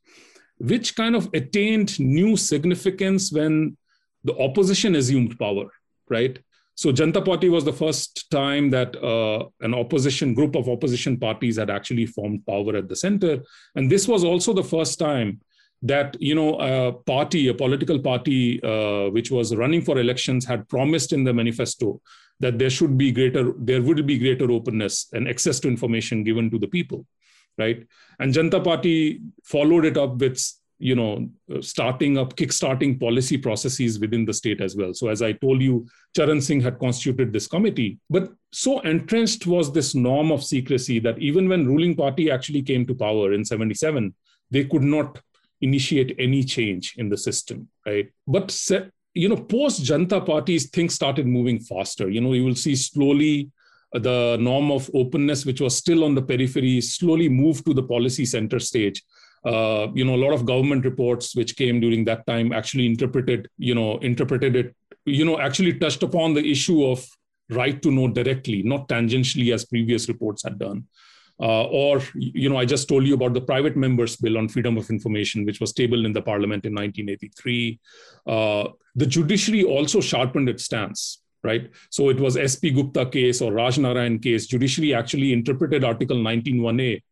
which 0.67 0.97
kind 0.97 1.15
of 1.17 1.29
attained 1.35 1.99
new 2.01 2.37
significance 2.37 3.33
when 3.33 3.77
the 4.25 4.37
opposition 4.39 4.95
assumed 4.97 5.39
power 5.39 5.69
right? 6.09 6.39
So 6.77 6.91
Janata 6.91 7.25
Party 7.25 7.49
was 7.49 7.65
the 7.65 7.73
first 7.73 8.31
time 8.31 8.71
that 8.71 8.97
uh, 9.03 9.47
an 9.61 9.75
opposition 9.75 10.35
group 10.35 10.57
of 10.57 10.69
opposition 10.69 11.17
parties 11.19 11.57
had 11.57 11.71
actually 11.71 12.07
formed 12.07 12.45
power 12.47 12.77
at 12.77 12.89
the 12.89 12.97
center. 12.97 13.43
And 13.77 13.91
this 13.91 14.09
was 14.09 14.25
also 14.25 14.53
the 14.53 14.65
first 14.65 14.99
time 14.99 15.41
that 15.83 16.17
you 16.19 16.35
know 16.35 16.59
a 16.59 16.93
party, 16.93 17.49
a 17.49 17.55
political 17.55 17.99
party 17.99 18.63
uh, 18.63 19.11
which 19.11 19.31
was 19.31 19.55
running 19.55 19.83
for 19.83 19.99
elections, 19.99 20.45
had 20.45 20.69
promised 20.69 21.13
in 21.13 21.23
the 21.25 21.33
manifesto 21.33 22.01
that 22.41 22.59
there 22.59 22.71
should 22.71 22.99
be 22.99 23.13
greater, 23.13 23.53
there 23.59 23.83
would 23.83 24.05
be 24.07 24.19
greater 24.19 24.51
openness 24.51 25.07
and 25.13 25.29
access 25.29 25.61
to 25.61 25.69
information 25.69 26.25
given 26.25 26.51
to 26.51 26.59
the 26.59 26.67
people, 26.67 27.07
right? 27.59 27.87
And 28.19 28.33
Janata 28.33 28.63
Party 28.63 29.21
followed 29.45 29.85
it 29.85 29.97
up 29.97 30.17
with 30.17 30.41
you 30.79 30.97
know 30.97 31.29
starting 31.61 32.19
up 32.19 32.35
kickstarting 32.35 32.99
policy 32.99 33.39
processes 33.39 34.01
within 34.01 34.25
the 34.25 34.35
state 34.35 34.61
as 34.61 34.75
well 34.75 34.93
so 34.93 35.07
as 35.07 35.23
i 35.23 35.31
told 35.31 35.63
you 35.63 35.87
charan 36.17 36.41
singh 36.41 36.61
had 36.61 36.81
constituted 36.81 37.33
this 37.33 37.47
committee 37.47 37.97
but 38.11 38.33
so 38.53 38.81
entrenched 38.81 39.47
was 39.47 39.73
this 39.73 39.95
norm 39.95 40.33
of 40.33 40.43
secrecy 40.43 40.99
that 40.99 41.17
even 41.21 41.49
when 41.49 41.65
ruling 41.65 41.95
party 41.95 42.29
actually 42.29 42.61
came 42.61 42.85
to 42.85 42.93
power 42.93 43.33
in 43.35 43.45
77 43.45 44.13
they 44.51 44.65
could 44.65 44.83
not 44.83 45.21
initiate 45.61 46.15
any 46.19 46.45
change 46.45 46.95
in 46.99 47.09
the 47.09 47.17
system, 47.17 47.69
right? 47.87 48.11
But 48.27 48.49
you 49.15 49.29
know, 49.29 49.37
post 49.37 49.83
Janata 49.83 50.25
parties, 50.27 50.69
things 50.71 50.95
started 50.95 51.27
moving 51.27 51.61
faster. 51.61 52.11
You 52.11 52.21
know, 52.21 52.33
you 52.33 52.45
will 52.45 52.55
see 52.57 52.77
slowly 52.77 53.51
the 53.95 54.37
norm 54.41 54.71
of 54.71 54.91
openness, 54.95 55.47
which 55.47 55.61
was 55.61 55.77
still 55.77 56.05
on 56.05 56.15
the 56.15 56.23
periphery, 56.23 56.81
slowly 56.81 57.29
moved 57.29 57.65
to 57.67 57.75
the 57.75 57.83
policy 57.83 58.25
center 58.25 58.59
stage. 58.59 59.03
Uh, 59.45 59.89
you 59.95 60.05
know, 60.05 60.15
a 60.15 60.23
lot 60.25 60.33
of 60.33 60.47
government 60.47 60.85
reports 60.85 61.37
which 61.37 61.57
came 61.57 61.79
during 61.79 62.05
that 62.05 62.27
time 62.27 62.53
actually 62.53 62.87
interpreted, 62.87 63.49
you 63.59 63.75
know, 63.75 63.99
interpreted 63.99 64.57
it, 64.57 64.75
you 65.05 65.25
know, 65.25 65.39
actually 65.39 65.79
touched 65.79 66.03
upon 66.03 66.35
the 66.35 66.45
issue 66.45 66.85
of 66.87 67.07
right 67.51 67.83
to 67.83 67.91
know 67.91 68.09
directly, 68.09 68.63
not 68.63 68.89
tangentially 68.89 69.53
as 69.53 69.67
previous 69.67 70.09
reports 70.09 70.43
had 70.43 70.59
done. 70.59 70.85
Uh, 71.41 71.65
or, 71.65 72.01
you 72.15 72.49
know, 72.49 72.57
I 72.57 72.65
just 72.65 72.89
told 72.89 73.07
you 73.07 73.15
about 73.15 73.35
the 73.35 73.41
private 73.41 73.77
members 73.77 74.17
bill 74.17 74.39
on 74.39 74.49
freedom 74.49 74.79
of 74.79 74.89
information, 74.89 75.45
which 75.45 75.61
was 75.61 75.73
tabled 75.73 76.07
in 76.07 76.13
the 76.13 76.23
parliament 76.23 76.65
in 76.65 76.73
1983. 76.73 77.81
Uh, 78.27 78.69
the 78.95 79.07
judiciary 79.07 79.65
also 79.65 80.01
sharpened 80.01 80.49
its 80.49 80.65
stance, 80.65 81.21
right? 81.45 81.71
So 81.91 82.09
it 82.09 82.19
was 82.19 82.39
SP 82.41 82.75
Gupta 82.75 83.07
case 83.07 83.41
or 83.41 83.53
Raj 83.53 83.77
Narain 83.77 84.21
case. 84.23 84.47
Judiciary 84.47 84.95
actually 84.95 85.33
interpreted 85.33 85.85
Article 85.85 86.17
19.1a 86.17 87.03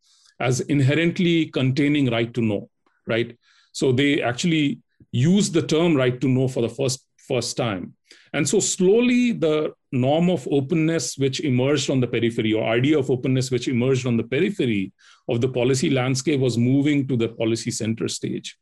as 0.40 0.60
inherently 0.60 1.46
containing 1.46 2.10
right 2.10 2.32
to 2.34 2.40
know, 2.40 2.68
right? 3.06 3.36
So 3.72 3.92
they 3.92 4.22
actually 4.22 4.80
used 5.12 5.52
the 5.52 5.62
term 5.62 5.94
right 5.94 6.20
to 6.20 6.28
know 6.28 6.48
for 6.48 6.62
the 6.62 6.68
first 6.68 7.06
first 7.28 7.56
time. 7.56 7.94
And 8.32 8.48
so 8.48 8.58
slowly 8.60 9.32
the 9.32 9.72
norm 9.92 10.30
of 10.30 10.48
openness 10.50 11.16
which 11.18 11.40
emerged 11.40 11.90
on 11.90 12.00
the 12.00 12.06
periphery 12.06 12.52
or 12.52 12.64
idea 12.64 12.98
of 12.98 13.10
openness 13.10 13.50
which 13.50 13.68
emerged 13.68 14.06
on 14.06 14.16
the 14.16 14.24
periphery 14.24 14.92
of 15.28 15.40
the 15.40 15.48
policy 15.48 15.90
landscape 15.90 16.40
was 16.40 16.58
moving 16.58 17.06
to 17.08 17.16
the 17.16 17.28
policy 17.28 17.70
center 17.70 18.08
stage. 18.08 18.56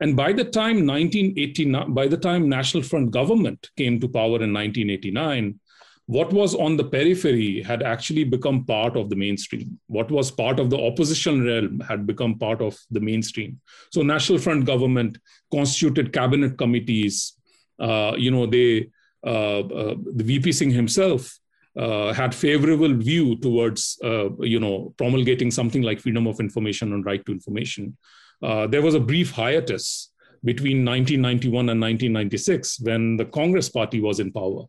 And 0.00 0.16
by 0.16 0.32
the 0.32 0.44
time 0.44 0.86
1989, 0.86 1.92
by 1.92 2.06
the 2.06 2.16
time 2.16 2.48
National 2.48 2.82
Front 2.82 3.10
government 3.10 3.70
came 3.76 3.98
to 4.00 4.08
power 4.08 4.42
in 4.42 4.52
1989, 4.52 5.58
what 6.06 6.32
was 6.32 6.54
on 6.54 6.76
the 6.76 6.84
periphery 6.84 7.60
had 7.62 7.82
actually 7.82 8.24
become 8.24 8.64
part 8.64 8.96
of 8.96 9.10
the 9.10 9.16
mainstream. 9.16 9.78
What 9.88 10.10
was 10.10 10.30
part 10.30 10.58
of 10.58 10.70
the 10.70 10.78
opposition 10.78 11.44
realm 11.44 11.80
had 11.80 12.06
become 12.06 12.38
part 12.38 12.62
of 12.62 12.78
the 12.90 13.00
mainstream. 13.00 13.60
So 13.92 14.02
National 14.02 14.38
Front 14.38 14.64
government 14.64 15.18
constituted 15.52 16.12
cabinet 16.12 16.56
committees, 16.56 17.34
uh, 17.78 18.14
you 18.16 18.30
know, 18.30 18.46
they 18.46 18.88
uh, 19.26 19.60
uh, 19.60 19.94
the 20.14 20.24
VP 20.24 20.52
Singh 20.52 20.70
himself 20.70 21.38
uh, 21.76 22.12
had 22.12 22.34
favorable 22.34 22.94
view 22.94 23.36
towards 23.36 23.98
you 24.02 24.60
know 24.60 24.94
promulgating 24.96 25.50
something 25.50 25.82
like 25.82 26.00
freedom 26.00 26.26
of 26.26 26.40
information 26.40 26.92
and 26.92 27.04
right 27.04 27.24
to 27.26 27.32
information. 27.32 27.96
There 28.40 28.82
was 28.82 28.94
a 28.94 29.00
brief 29.00 29.32
hiatus 29.32 30.10
between 30.44 30.84
1991 30.84 31.68
and 31.68 31.80
1996 31.80 32.80
when 32.80 33.16
the 33.16 33.24
Congress 33.24 33.68
party 33.68 34.00
was 34.00 34.20
in 34.20 34.32
power. 34.32 34.64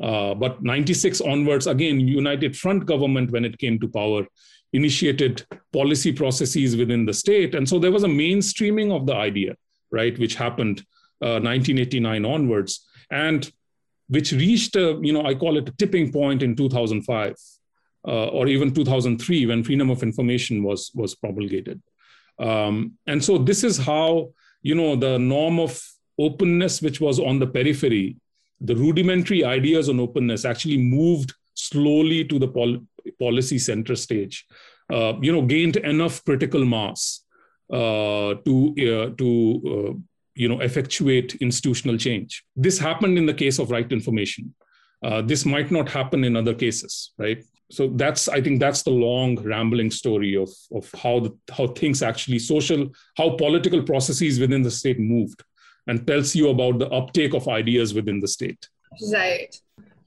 Uh, 0.00 0.34
but 0.34 0.62
96 0.62 1.20
onwards, 1.20 1.66
again, 1.66 2.00
United 2.00 2.56
Front 2.56 2.86
government, 2.86 3.30
when 3.30 3.44
it 3.44 3.58
came 3.58 3.78
to 3.80 3.88
power, 3.88 4.26
initiated 4.72 5.44
policy 5.72 6.12
processes 6.12 6.76
within 6.76 7.04
the 7.04 7.12
state. 7.12 7.54
And 7.54 7.68
so 7.68 7.78
there 7.78 7.92
was 7.92 8.04
a 8.04 8.08
mainstreaming 8.08 8.94
of 8.94 9.06
the 9.06 9.14
idea, 9.14 9.56
right, 9.90 10.18
which 10.18 10.36
happened 10.36 10.80
uh, 11.22 11.36
1989 11.42 12.24
onwards, 12.24 12.86
and 13.10 13.50
which 14.08 14.32
reached 14.32 14.76
a, 14.76 14.98
you 15.02 15.12
know, 15.12 15.26
I 15.26 15.34
call 15.34 15.58
it 15.58 15.68
a 15.68 15.72
tipping 15.72 16.10
point 16.12 16.42
in 16.42 16.56
2005 16.56 17.34
uh, 18.06 18.26
or 18.28 18.46
even 18.46 18.72
2003 18.72 19.46
when 19.46 19.64
freedom 19.64 19.90
of 19.90 20.02
information 20.02 20.62
was, 20.62 20.90
was 20.94 21.14
promulgated. 21.14 21.82
Um, 22.40 22.94
and 23.06 23.22
so 23.22 23.38
this 23.38 23.62
is 23.62 23.78
how, 23.78 24.32
you 24.62 24.74
know, 24.74 24.96
the 24.96 25.18
norm 25.18 25.60
of 25.60 25.80
openness, 26.18 26.82
which 26.82 27.00
was 27.00 27.20
on 27.20 27.38
the 27.38 27.46
periphery, 27.46 28.16
the 28.60 28.76
rudimentary 28.76 29.44
ideas 29.44 29.88
on 29.88 30.00
openness 30.00 30.44
actually 30.44 30.78
moved 30.78 31.34
slowly 31.54 32.24
to 32.24 32.38
the 32.38 32.48
pol- 32.48 32.80
policy 33.18 33.58
center 33.58 33.94
stage, 33.94 34.46
uh, 34.92 35.14
you 35.20 35.32
know, 35.32 35.42
gained 35.42 35.76
enough 35.76 36.24
critical 36.24 36.64
mass 36.64 37.24
uh, 37.72 38.34
to 38.44 38.74
uh, 38.80 39.14
to 39.16 39.28
uh, 39.72 39.92
you 40.34 40.48
know 40.48 40.60
effectuate 40.60 41.34
institutional 41.36 41.96
change. 41.96 42.44
This 42.56 42.78
happened 42.78 43.16
in 43.18 43.26
the 43.26 43.34
case 43.34 43.58
of 43.58 43.70
right 43.70 43.90
information. 43.92 44.54
Uh, 45.02 45.22
this 45.22 45.46
might 45.46 45.70
not 45.70 45.88
happen 45.88 46.24
in 46.24 46.36
other 46.36 46.54
cases, 46.54 47.12
right? 47.16 47.42
So 47.70 47.88
that's 47.88 48.28
I 48.28 48.40
think 48.40 48.58
that's 48.58 48.82
the 48.82 48.90
long 48.90 49.36
rambling 49.42 49.90
story 49.90 50.36
of 50.36 50.50
of 50.72 50.90
how 50.92 51.20
the, 51.20 51.36
how 51.56 51.68
things 51.68 52.02
actually 52.02 52.40
social 52.40 52.88
how 53.16 53.36
political 53.36 53.82
processes 53.82 54.40
within 54.40 54.62
the 54.62 54.70
state 54.70 54.98
moved, 54.98 55.42
and 55.86 56.06
tells 56.06 56.34
you 56.34 56.50
about 56.50 56.78
the 56.78 56.88
uptake 56.90 57.32
of 57.32 57.48
ideas 57.48 57.94
within 57.94 58.20
the 58.20 58.28
state. 58.28 58.68
Right. 59.12 59.54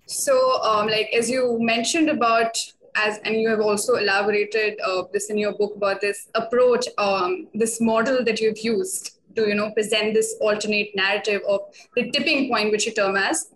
So, 0.05 0.61
um, 0.61 0.87
like 0.87 1.09
as 1.17 1.29
you 1.29 1.57
mentioned 1.61 2.09
about 2.09 2.57
as 2.95 3.19
and 3.23 3.35
you 3.35 3.49
have 3.49 3.61
also 3.61 3.95
elaborated 3.95 4.79
uh, 4.85 5.03
this 5.13 5.29
in 5.29 5.37
your 5.37 5.53
book 5.57 5.75
about 5.77 6.01
this 6.01 6.29
approach, 6.35 6.85
um, 6.97 7.47
this 7.53 7.79
model 7.79 8.23
that 8.25 8.39
you've 8.41 8.59
used 8.59 9.19
to 9.35 9.47
you 9.47 9.55
know 9.55 9.71
present 9.71 10.13
this 10.13 10.35
alternate 10.41 10.91
narrative 10.95 11.41
of 11.47 11.61
the 11.95 12.11
tipping 12.11 12.49
point, 12.49 12.71
which 12.71 12.85
you 12.85 12.93
term 12.93 13.15
as 13.15 13.53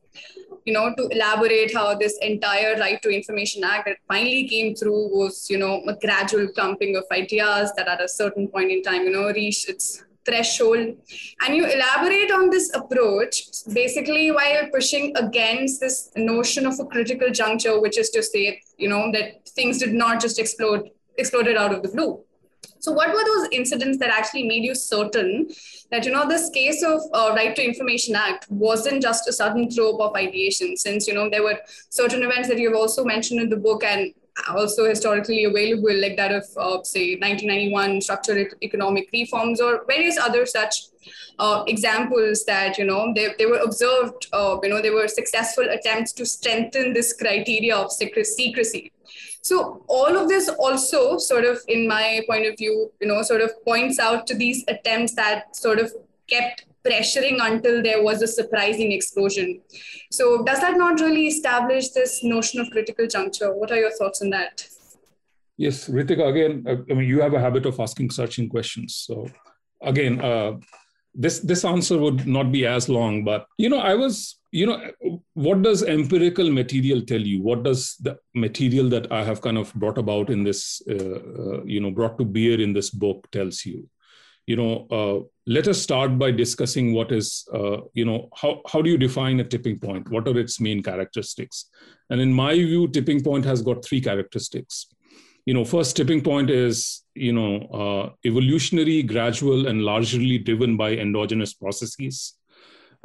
you 0.67 0.73
know 0.73 0.87
to 0.95 1.07
elaborate 1.15 1.73
how 1.73 1.87
this 1.95 2.17
entire 2.21 2.73
right 2.79 3.01
to 3.03 3.09
information 3.09 3.63
act 3.63 3.85
that 3.87 3.97
finally 4.07 4.47
came 4.47 4.75
through 4.75 5.03
was 5.19 5.49
you 5.49 5.59
know 5.61 5.75
a 5.93 5.95
gradual 6.05 6.47
clumping 6.57 6.97
of 6.97 7.05
ideas 7.19 7.71
that 7.77 7.87
at 7.87 8.03
a 8.07 8.09
certain 8.17 8.47
point 8.49 8.71
in 8.75 8.83
time 8.89 9.03
you 9.03 9.11
know 9.11 9.27
reached 9.39 9.69
its 9.69 10.03
threshold. 10.27 10.95
And 11.41 11.55
you 11.55 11.65
elaborate 11.65 12.31
on 12.31 12.49
this 12.49 12.69
approach 12.73 13.43
basically 13.73 14.29
while 14.31 14.67
pushing 14.73 15.15
against 15.15 15.79
this 15.79 16.11
notion 16.15 16.65
of 16.65 16.79
a 16.79 16.85
critical 16.85 17.31
juncture, 17.31 17.79
which 17.79 17.97
is 17.97 18.09
to 18.11 18.21
say, 18.21 18.61
you 18.77 18.89
know, 18.89 19.09
that 19.13 19.47
things 19.49 19.77
did 19.79 19.93
not 19.93 20.19
just 20.21 20.37
explode, 20.37 20.89
exploded 21.17 21.55
out 21.55 21.73
of 21.73 21.81
the 21.81 21.89
blue. 21.89 22.23
So, 22.79 22.91
what 22.91 23.13
were 23.13 23.23
those 23.23 23.49
incidents 23.51 23.97
that 23.99 24.09
actually 24.09 24.43
made 24.43 24.63
you 24.63 24.75
certain 24.75 25.49
that 25.91 26.05
you 26.05 26.11
know 26.11 26.27
this 26.27 26.49
case 26.49 26.83
of 26.83 27.01
uh, 27.13 27.33
Right 27.35 27.55
to 27.55 27.65
Information 27.65 28.15
Act 28.15 28.49
wasn't 28.49 29.01
just 29.01 29.27
a 29.27 29.33
sudden 29.33 29.67
up 29.67 29.99
of 29.99 30.15
ideation? 30.15 30.77
Since 30.77 31.07
you 31.07 31.13
know 31.13 31.29
there 31.29 31.43
were 31.43 31.59
certain 31.89 32.23
events 32.23 32.47
that 32.49 32.59
you've 32.59 32.75
also 32.75 33.03
mentioned 33.03 33.41
in 33.41 33.49
the 33.49 33.57
book, 33.57 33.83
and 33.83 34.13
also 34.49 34.87
historically 34.87 35.43
available, 35.43 35.95
like 35.99 36.15
that 36.17 36.31
of, 36.31 36.43
uh, 36.57 36.83
say, 36.83 37.15
1991 37.15 38.01
structural 38.01 38.45
economic 38.61 39.09
reforms 39.11 39.59
or 39.59 39.83
various 39.87 40.17
other 40.17 40.45
such 40.45 40.83
uh, 41.39 41.63
examples 41.67 42.45
that, 42.45 42.77
you 42.77 42.85
know, 42.85 43.11
they, 43.15 43.29
they 43.37 43.45
were 43.45 43.59
observed, 43.59 44.27
uh, 44.33 44.57
you 44.63 44.69
know, 44.69 44.81
they 44.81 44.89
were 44.89 45.07
successful 45.07 45.67
attempts 45.69 46.11
to 46.13 46.25
strengthen 46.25 46.93
this 46.93 47.13
criteria 47.13 47.75
of 47.75 47.91
secrecy. 47.91 48.91
So 49.41 49.83
all 49.87 50.17
of 50.17 50.27
this 50.27 50.49
also 50.49 51.17
sort 51.17 51.45
of, 51.45 51.59
in 51.67 51.87
my 51.87 52.21
point 52.27 52.45
of 52.45 52.57
view, 52.57 52.91
you 52.99 53.07
know, 53.07 53.21
sort 53.21 53.41
of 53.41 53.51
points 53.63 53.99
out 53.99 54.27
to 54.27 54.35
these 54.35 54.63
attempts 54.67 55.13
that 55.15 55.55
sort 55.55 55.79
of 55.79 55.93
kept 56.27 56.65
pressuring 56.85 57.37
until 57.41 57.81
there 57.81 58.03
was 58.03 58.21
a 58.21 58.27
surprising 58.27 58.91
explosion. 58.91 59.61
So, 60.11 60.43
does 60.43 60.59
that 60.61 60.77
not 60.77 60.99
really 60.99 61.27
establish 61.27 61.89
this 61.89 62.23
notion 62.23 62.59
of 62.59 62.69
critical 62.71 63.07
juncture? 63.07 63.53
What 63.53 63.71
are 63.71 63.77
your 63.77 63.91
thoughts 63.91 64.21
on 64.21 64.29
that? 64.31 64.67
Yes, 65.57 65.89
Ritika, 65.89 66.27
again, 66.27 66.65
I 66.67 66.93
mean, 66.93 67.07
you 67.07 67.21
have 67.21 67.33
a 67.33 67.39
habit 67.39 67.65
of 67.65 67.79
asking 67.79 68.11
searching 68.11 68.47
questions. 68.47 68.95
So, 68.95 69.27
again, 69.81 70.21
uh, 70.21 70.57
this 71.17 71.39
this 71.39 71.65
answer 71.65 71.97
would 71.97 72.27
not 72.27 72.51
be 72.51 72.65
as 72.65 72.87
long, 72.87 73.23
but 73.25 73.47
you 73.57 73.69
know, 73.69 73.79
I 73.79 73.95
was, 73.95 74.39
you 74.51 74.67
know, 74.67 74.79
what 75.33 75.61
does 75.63 75.83
empirical 75.83 76.51
material 76.51 77.01
tell 77.01 77.21
you? 77.21 77.41
What 77.41 77.63
does 77.63 77.95
the 77.99 78.17
material 78.35 78.87
that 78.89 79.11
I 79.11 79.23
have 79.23 79.41
kind 79.41 79.57
of 79.57 79.73
brought 79.73 79.97
about 79.97 80.29
in 80.29 80.43
this, 80.43 80.81
uh, 80.89 80.93
uh, 80.93 81.63
you 81.65 81.81
know, 81.81 81.91
brought 81.91 82.17
to 82.19 82.25
bear 82.25 82.61
in 82.61 82.73
this 82.73 82.91
book 82.91 83.27
tells 83.31 83.65
you? 83.65 83.89
you 84.47 84.55
know, 84.55 84.87
uh, 84.89 85.27
let 85.45 85.67
us 85.67 85.79
start 85.79 86.17
by 86.17 86.31
discussing 86.31 86.93
what 86.93 87.11
is, 87.11 87.45
uh, 87.53 87.81
you 87.93 88.05
know, 88.05 88.29
how, 88.33 88.61
how 88.71 88.81
do 88.81 88.89
you 88.89 88.97
define 88.97 89.41
a 89.41 89.43
tipping 89.43 89.77
point? 89.77 90.09
What 90.09 90.27
are 90.27 90.39
its 90.39 90.59
main 90.61 90.81
characteristics? 90.81 91.69
And 92.09 92.21
in 92.21 92.31
my 92.31 92.53
view, 92.53 92.87
tipping 92.87 93.21
point 93.21 93.43
has 93.43 93.61
got 93.61 93.83
three 93.83 93.99
characteristics. 93.99 94.87
You 95.47 95.53
know, 95.53 95.63
first 95.63 95.95
tipping 95.95 96.21
point 96.21 96.49
is, 96.49 97.03
you 97.15 97.31
know, 97.31 97.61
uh, 97.81 98.09
evolutionary, 98.25 99.01
gradual, 99.01 99.67
and 99.67 99.81
largely 99.81 100.37
driven 100.37 100.75
by 100.75 100.91
endogenous 100.91 101.53
processes. 101.53 102.33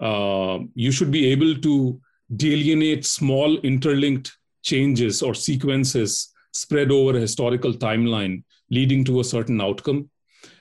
Uh, 0.01 0.59
you 0.75 0.91
should 0.91 1.13
be 1.13 1.29
able 1.29 1.55
to 1.55 2.01
delineate 2.35 3.07
small 3.07 3.59
interlinked 3.59 4.33
changes 4.65 5.23
or 5.23 5.35
sequences 5.37 6.33
spread 6.53 6.91
over 6.91 7.17
a 7.17 7.21
historical 7.21 7.73
timeline 7.75 8.43
leading 8.71 9.05
to 9.05 9.21
a 9.21 9.25
certain 9.25 9.61
outcome. 9.61 10.11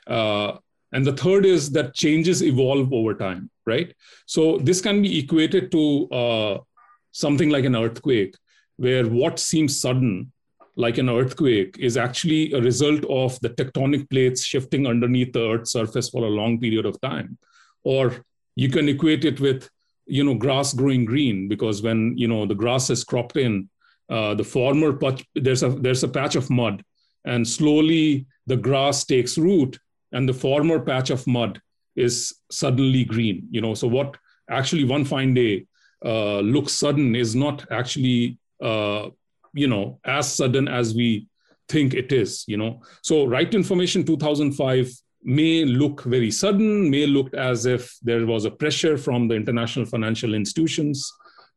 Uh, 0.05 0.57
and 0.91 1.03
the 1.03 1.13
third 1.13 1.47
is 1.47 1.71
that 1.71 1.95
changes 1.95 2.43
evolve 2.43 2.93
over 2.93 3.15
time, 3.15 3.49
right? 3.65 3.91
So 4.27 4.59
this 4.59 4.81
can 4.81 5.01
be 5.01 5.17
equated 5.17 5.71
to 5.71 6.07
uh, 6.09 6.57
something 7.11 7.49
like 7.49 7.65
an 7.65 7.75
earthquake, 7.75 8.35
where 8.77 9.07
what 9.07 9.39
seems 9.39 9.81
sudden, 9.81 10.31
like 10.75 10.97
an 10.97 11.09
earthquake, 11.09 11.77
is 11.79 11.97
actually 11.97 12.53
a 12.53 12.61
result 12.61 13.03
of 13.09 13.39
the 13.41 13.49
tectonic 13.49 14.09
plates 14.09 14.43
shifting 14.43 14.87
underneath 14.87 15.33
the 15.33 15.49
Earth's 15.51 15.71
surface 15.71 16.09
for 16.09 16.23
a 16.23 16.29
long 16.29 16.59
period 16.59 16.85
of 16.85 16.99
time. 17.01 17.37
Or 17.83 18.23
you 18.55 18.69
can 18.69 18.87
equate 18.87 19.25
it 19.25 19.39
with, 19.39 19.69
you 20.05 20.23
know, 20.23 20.35
grass 20.35 20.73
growing 20.73 21.05
green, 21.05 21.47
because 21.47 21.81
when 21.81 22.17
you 22.17 22.27
know 22.27 22.45
the 22.45 22.55
grass 22.55 22.89
is 22.89 23.03
cropped 23.03 23.37
in, 23.37 23.69
uh, 24.09 24.33
the 24.35 24.43
former 24.43 24.93
patch, 24.93 25.25
there's 25.35 25.63
a 25.63 25.69
there's 25.69 26.03
a 26.03 26.07
patch 26.07 26.35
of 26.35 26.49
mud, 26.49 26.83
and 27.25 27.47
slowly 27.47 28.25
the 28.47 28.57
grass 28.57 29.05
takes 29.05 29.37
root 29.37 29.77
and 30.11 30.27
the 30.27 30.33
former 30.33 30.79
patch 30.79 31.09
of 31.09 31.25
mud 31.27 31.61
is 31.95 32.33
suddenly 32.49 33.03
green 33.03 33.47
you 33.51 33.61
know 33.61 33.73
so 33.73 33.87
what 33.87 34.17
actually 34.49 34.83
one 34.83 35.05
fine 35.05 35.33
day 35.33 35.65
uh, 36.05 36.39
looks 36.39 36.73
sudden 36.73 37.15
is 37.15 37.35
not 37.35 37.65
actually 37.71 38.37
uh, 38.61 39.09
you 39.53 39.67
know 39.67 39.99
as 40.05 40.33
sudden 40.33 40.67
as 40.67 40.93
we 40.93 41.27
think 41.69 41.93
it 41.93 42.11
is 42.11 42.43
you 42.47 42.57
know. 42.57 42.81
So 43.01 43.25
right 43.25 43.53
information 43.53 44.03
2005 44.03 44.91
may 45.23 45.65
look 45.65 46.03
very 46.03 46.31
sudden 46.31 46.89
may 46.89 47.05
look 47.05 47.33
as 47.33 47.65
if 47.65 47.95
there 48.01 48.25
was 48.25 48.45
a 48.45 48.51
pressure 48.51 48.97
from 48.97 49.27
the 49.27 49.35
international 49.35 49.85
financial 49.85 50.33
institutions 50.33 51.11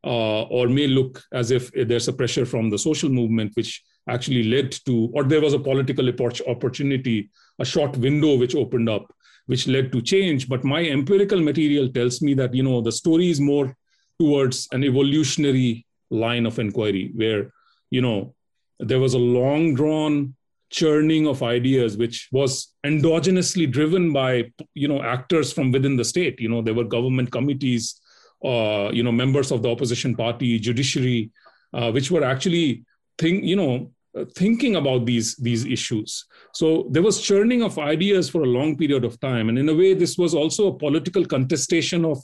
uh, 0.04 0.42
or 0.42 0.68
may 0.68 0.87
look 0.87 1.22
as 1.33 1.50
if 1.50 1.70
there's 1.72 2.09
a 2.09 2.12
pressure 2.12 2.44
from 2.44 2.68
the 2.68 2.78
social 2.78 3.09
movement 3.09 3.50
which 3.54 3.83
actually 4.09 4.44
led 4.44 4.70
to 4.70 5.11
or 5.14 5.24
there 5.24 5.40
was 5.40 5.54
a 5.54 5.59
political 5.59 6.07
opportunity 6.46 7.30
a 7.59 7.64
short 7.64 7.96
window 7.96 8.37
which 8.37 8.54
opened 8.54 8.88
up 8.88 9.07
which 9.46 9.66
led 9.68 9.92
to 9.92 10.02
change. 10.02 10.48
But 10.48 10.64
my 10.64 10.85
empirical 10.85 11.40
material 11.40 11.88
tells 11.88 12.22
me 12.22 12.35
that 12.35 12.54
you 12.54 12.62
know 12.62 12.80
the 12.80 12.92
story 12.92 13.30
is 13.30 13.40
more 13.40 13.76
towards 14.18 14.68
an 14.72 14.85
evolutionary 14.85 15.87
line 16.11 16.46
of 16.46 16.59
inquiry 16.59 17.12
where 17.14 17.52
you 17.90 18.01
know 18.01 18.35
there 18.81 19.01
was 19.01 19.14
a 19.14 19.18
long 19.18 19.75
drawn 19.75 20.35
churning 20.70 21.27
of 21.27 21.42
ideas 21.42 21.97
which 21.97 22.29
was 22.33 22.75
endogenously 22.85 23.70
driven 23.70 24.12
by 24.12 24.51
you 24.75 24.88
know 24.88 25.03
actors 25.03 25.53
from 25.53 25.70
within 25.70 25.97
the 25.97 26.05
state. 26.05 26.40
You 26.40 26.49
know 26.49 26.62
there 26.62 26.75
were 26.75 26.85
government 26.85 27.31
committees 27.31 28.01
uh, 28.44 28.90
you 28.92 29.03
know 29.03 29.12
members 29.12 29.53
of 29.53 29.62
the 29.62 29.70
opposition 29.70 30.16
party 30.16 30.59
judiciary 30.59 31.31
uh, 31.73 31.90
which 31.92 32.11
were 32.11 32.25
actually 32.25 32.85
think 33.18 33.44
you 33.44 33.57
know 33.57 33.92
thinking 34.37 34.77
about 34.77 35.07
these 35.07 35.37
these 35.37 35.64
issues. 35.64 36.25
So 36.53 36.88
there 36.90 37.03
was 37.03 37.20
churning 37.20 37.62
of 37.62 37.79
ideas 37.79 38.29
for 38.29 38.42
a 38.42 38.53
long 38.59 38.77
period 38.77 39.05
of 39.05 39.18
time. 39.20 39.49
And 39.49 39.59
in 39.59 39.68
a 39.68 39.75
way 39.75 39.94
this 39.94 40.16
was 40.16 40.35
also 40.35 40.68
a 40.68 40.79
political 40.79 41.25
contestation 41.25 42.05
of 42.05 42.18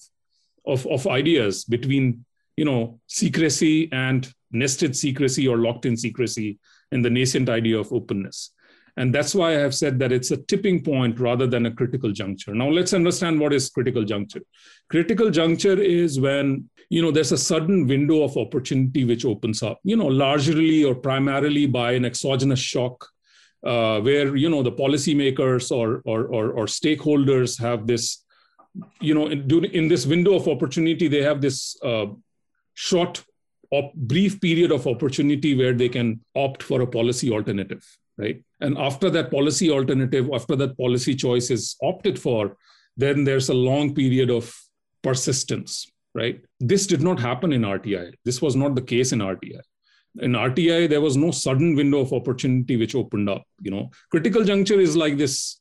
of, 0.67 0.87
of 0.87 1.07
ideas 1.07 1.65
between 1.65 2.25
you 2.57 2.65
know 2.65 3.01
secrecy 3.07 3.89
and 3.93 4.33
nested 4.53 4.97
secrecy 4.97 5.47
or 5.49 5.59
locked 5.59 5.87
in 5.87 5.97
secrecy 5.97 6.59
and 6.93 7.05
the 7.05 7.11
nascent 7.11 7.49
idea 7.49 7.79
of 7.79 7.93
openness 7.93 8.51
And 8.97 9.15
that's 9.15 9.35
why 9.35 9.51
I 9.51 9.59
have 9.59 9.75
said 9.75 9.99
that 10.01 10.13
it's 10.13 10.31
a 10.31 10.37
tipping 10.37 10.83
point 10.83 11.21
rather 11.21 11.47
than 11.47 11.67
a 11.67 11.71
critical 11.71 12.13
juncture. 12.13 12.55
Now 12.55 12.69
let's 12.69 12.93
understand 12.93 13.41
what 13.41 13.53
is 13.53 13.71
critical 13.71 14.05
juncture. 14.05 14.43
Critical 14.91 15.31
juncture 15.31 15.81
is 15.81 16.21
when 16.21 16.69
you 16.89 17.01
know 17.03 17.13
there's 17.13 17.33
a 17.33 17.39
sudden 17.39 17.87
window 17.87 18.25
of 18.25 18.37
opportunity 18.37 19.05
which 19.05 19.25
opens 19.25 19.63
up, 19.63 19.79
you 19.85 19.97
know, 19.97 20.07
largely 20.07 20.85
or 20.85 20.95
primarily 20.95 21.67
by 21.67 21.93
an 21.93 22.05
exogenous 22.05 22.59
shock, 22.59 23.09
uh, 23.65 24.01
where 24.01 24.35
you 24.37 24.49
know 24.51 24.63
the 24.63 24.73
policymakers 24.73 25.71
or, 25.71 26.03
or 26.05 26.21
or 26.27 26.51
or 26.51 26.67
stakeholders 26.67 27.59
have 27.61 27.87
this, 27.87 28.25
you 29.01 29.15
know, 29.15 29.29
in, 29.29 29.65
in 29.67 29.89
this 29.89 30.05
window 30.07 30.35
of 30.35 30.49
opportunity, 30.49 31.07
they 31.09 31.23
have 31.23 31.41
this 31.41 31.77
uh, 31.83 32.07
short, 32.75 33.25
op- 33.71 33.95
brief 33.95 34.41
period 34.41 34.73
of 34.73 34.87
opportunity 34.87 35.55
where 35.55 35.73
they 35.73 35.89
can 35.89 36.21
opt 36.35 36.63
for 36.63 36.81
a 36.81 36.87
policy 36.87 37.31
alternative 37.31 37.85
right? 38.21 38.43
And 38.61 38.77
after 38.79 39.11
that 39.11 39.31
policy 39.31 39.71
alternative, 39.71 40.29
after 40.33 40.55
that 40.57 40.77
policy 40.77 41.15
choice 41.15 41.51
is 41.51 41.77
opted 41.83 42.19
for, 42.19 42.57
then 42.97 43.25
there's 43.25 43.49
a 43.49 43.55
long 43.55 43.95
period 43.95 44.31
of 44.31 44.55
persistence, 45.03 45.91
right? 46.15 46.41
This 46.61 46.87
did 46.87 47.01
not 47.01 47.19
happen 47.19 47.53
in 47.53 47.63
RTI. 47.63 48.13
This 48.25 48.43
was 48.43 48.57
not 48.57 48.75
the 48.75 48.83
case 48.83 49.13
in 49.13 49.21
RTI. 49.21 49.61
In 50.21 50.33
RTI, 50.33 50.89
there 50.89 51.01
was 51.01 51.17
no 51.17 51.31
sudden 51.31 51.77
window 51.77 52.01
of 52.01 52.13
opportunity 52.13 52.77
which 52.77 52.95
opened 52.95 53.31
up. 53.31 53.45
You 53.61 53.71
know, 53.71 53.91
critical 54.11 54.45
juncture 54.45 54.81
is 54.81 54.97
like 54.97 55.17
this. 55.17 55.60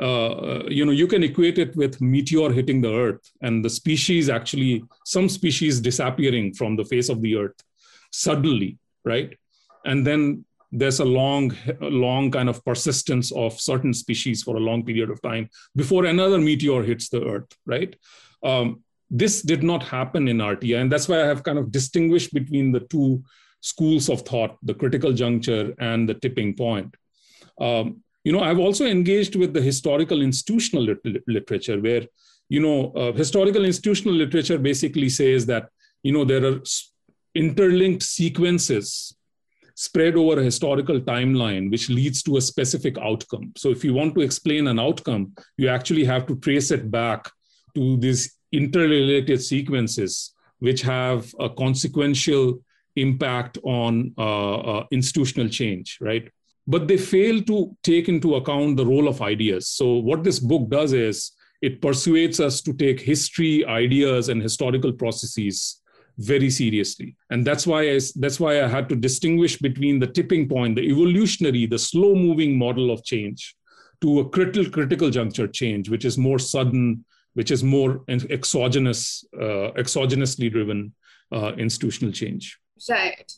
Uh, 0.00 0.62
you 0.68 0.86
know, 0.86 0.92
you 0.92 1.06
can 1.06 1.22
equate 1.22 1.58
it 1.58 1.76
with 1.76 2.00
meteor 2.00 2.50
hitting 2.50 2.80
the 2.80 2.92
Earth, 2.92 3.30
and 3.42 3.64
the 3.64 3.70
species 3.70 4.30
actually, 4.30 4.82
some 5.04 5.28
species 5.28 5.80
disappearing 5.80 6.54
from 6.54 6.76
the 6.76 6.84
face 6.84 7.08
of 7.08 7.20
the 7.20 7.36
Earth 7.36 7.62
suddenly, 8.10 8.78
right? 9.04 9.36
And 9.84 10.06
then 10.06 10.44
there's 10.72 11.00
a 11.00 11.04
long 11.04 11.52
long 11.80 12.30
kind 12.30 12.48
of 12.48 12.64
persistence 12.64 13.32
of 13.32 13.60
certain 13.60 13.92
species 13.92 14.42
for 14.42 14.56
a 14.56 14.60
long 14.60 14.84
period 14.84 15.10
of 15.10 15.20
time 15.22 15.48
before 15.74 16.04
another 16.04 16.38
meteor 16.38 16.82
hits 16.82 17.08
the 17.08 17.22
earth 17.26 17.52
right 17.66 17.96
um, 18.44 18.82
this 19.10 19.42
did 19.42 19.62
not 19.62 19.82
happen 19.82 20.28
in 20.28 20.38
rti 20.38 20.80
and 20.80 20.90
that's 20.90 21.08
why 21.08 21.20
i 21.20 21.26
have 21.26 21.42
kind 21.42 21.58
of 21.58 21.72
distinguished 21.72 22.32
between 22.32 22.70
the 22.70 22.80
two 22.80 23.22
schools 23.60 24.08
of 24.08 24.22
thought 24.22 24.56
the 24.62 24.74
critical 24.74 25.12
juncture 25.12 25.74
and 25.80 26.08
the 26.08 26.14
tipping 26.14 26.54
point 26.54 26.94
um, 27.60 28.02
you 28.30 28.36
know 28.36 28.44
i've 28.48 28.64
also 28.66 28.84
engaged 28.86 29.34
with 29.42 29.52
the 29.52 29.60
historical 29.60 30.22
institutional 30.22 30.84
lit- 30.84 31.22
literature 31.36 31.80
where 31.86 32.02
you 32.48 32.60
know 32.64 32.92
uh, 32.92 33.12
historical 33.12 33.64
institutional 33.64 34.14
literature 34.14 34.58
basically 34.70 35.08
says 35.08 35.46
that 35.46 35.64
you 36.04 36.12
know 36.12 36.24
there 36.24 36.44
are 36.50 36.60
interlinked 37.34 38.04
sequences 38.04 39.16
spread 39.74 40.14
over 40.14 40.38
a 40.38 40.44
historical 40.44 41.00
timeline, 41.00 41.70
which 41.70 41.88
leads 41.88 42.22
to 42.22 42.36
a 42.36 42.40
specific 42.40 42.98
outcome. 42.98 43.50
So, 43.56 43.70
if 43.70 43.82
you 43.82 43.94
want 43.94 44.14
to 44.14 44.20
explain 44.20 44.66
an 44.66 44.78
outcome, 44.78 45.32
you 45.56 45.68
actually 45.68 46.04
have 46.04 46.26
to 46.26 46.36
trace 46.36 46.70
it 46.70 46.90
back 46.90 47.30
to 47.76 47.96
these 47.96 48.36
interrelated 48.52 49.42
sequences, 49.42 50.34
which 50.58 50.82
have 50.82 51.34
a 51.40 51.48
consequential 51.48 52.62
impact 52.96 53.56
on 53.64 54.12
uh, 54.18 54.56
uh, 54.72 54.86
institutional 54.90 55.48
change, 55.48 55.96
right? 56.00 56.28
But 56.70 56.86
they 56.86 56.98
fail 56.98 57.42
to 57.42 57.76
take 57.82 58.08
into 58.08 58.36
account 58.36 58.76
the 58.76 58.86
role 58.86 59.08
of 59.08 59.22
ideas. 59.22 59.66
So, 59.66 59.94
what 59.94 60.22
this 60.22 60.38
book 60.38 60.70
does 60.70 60.92
is 60.92 61.32
it 61.60 61.82
persuades 61.82 62.38
us 62.38 62.62
to 62.62 62.72
take 62.72 63.00
history, 63.00 63.66
ideas, 63.66 64.28
and 64.28 64.40
historical 64.40 64.92
processes 64.92 65.82
very 66.18 66.48
seriously. 66.48 67.16
And 67.30 67.44
that's 67.44 67.66
why 67.66 67.80
I, 67.90 67.98
that's 68.16 68.38
why 68.38 68.62
i 68.62 68.68
had 68.68 68.88
to 68.90 68.96
distinguish 69.08 69.58
between 69.58 69.98
the 69.98 70.06
tipping 70.06 70.48
point 70.48 70.76
the 70.76 70.86
evolutionary 70.92 71.66
the 71.66 71.78
slow 71.78 72.14
moving 72.14 72.58
model 72.58 72.90
of 72.90 73.02
change 73.04 73.56
to 74.02 74.20
a 74.20 74.28
critical 74.28 74.70
critical 74.70 75.10
juncture 75.10 75.48
change 75.48 75.88
which 75.88 76.04
is 76.04 76.18
more 76.18 76.38
sudden 76.38 77.04
which 77.34 77.50
is 77.50 77.62
more 77.64 78.02
exogenous 78.08 79.24
uh, 79.44 79.68
exogenously 79.82 80.52
driven 80.52 80.92
uh, 81.32 81.52
institutional 81.56 82.12
change. 82.12 82.58
Right 82.88 83.32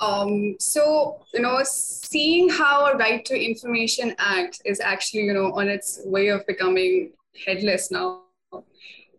um, 0.00 0.56
so 0.58 1.20
you 1.34 1.40
know 1.40 1.60
seeing 1.64 2.48
how 2.48 2.86
a 2.86 2.96
right 2.96 3.24
to 3.24 3.38
information 3.38 4.14
act 4.18 4.60
is 4.64 4.80
actually 4.80 5.22
you 5.22 5.34
know 5.34 5.52
on 5.52 5.68
its 5.68 6.00
way 6.04 6.28
of 6.28 6.46
becoming 6.46 7.12
headless 7.46 7.90
now 7.90 8.22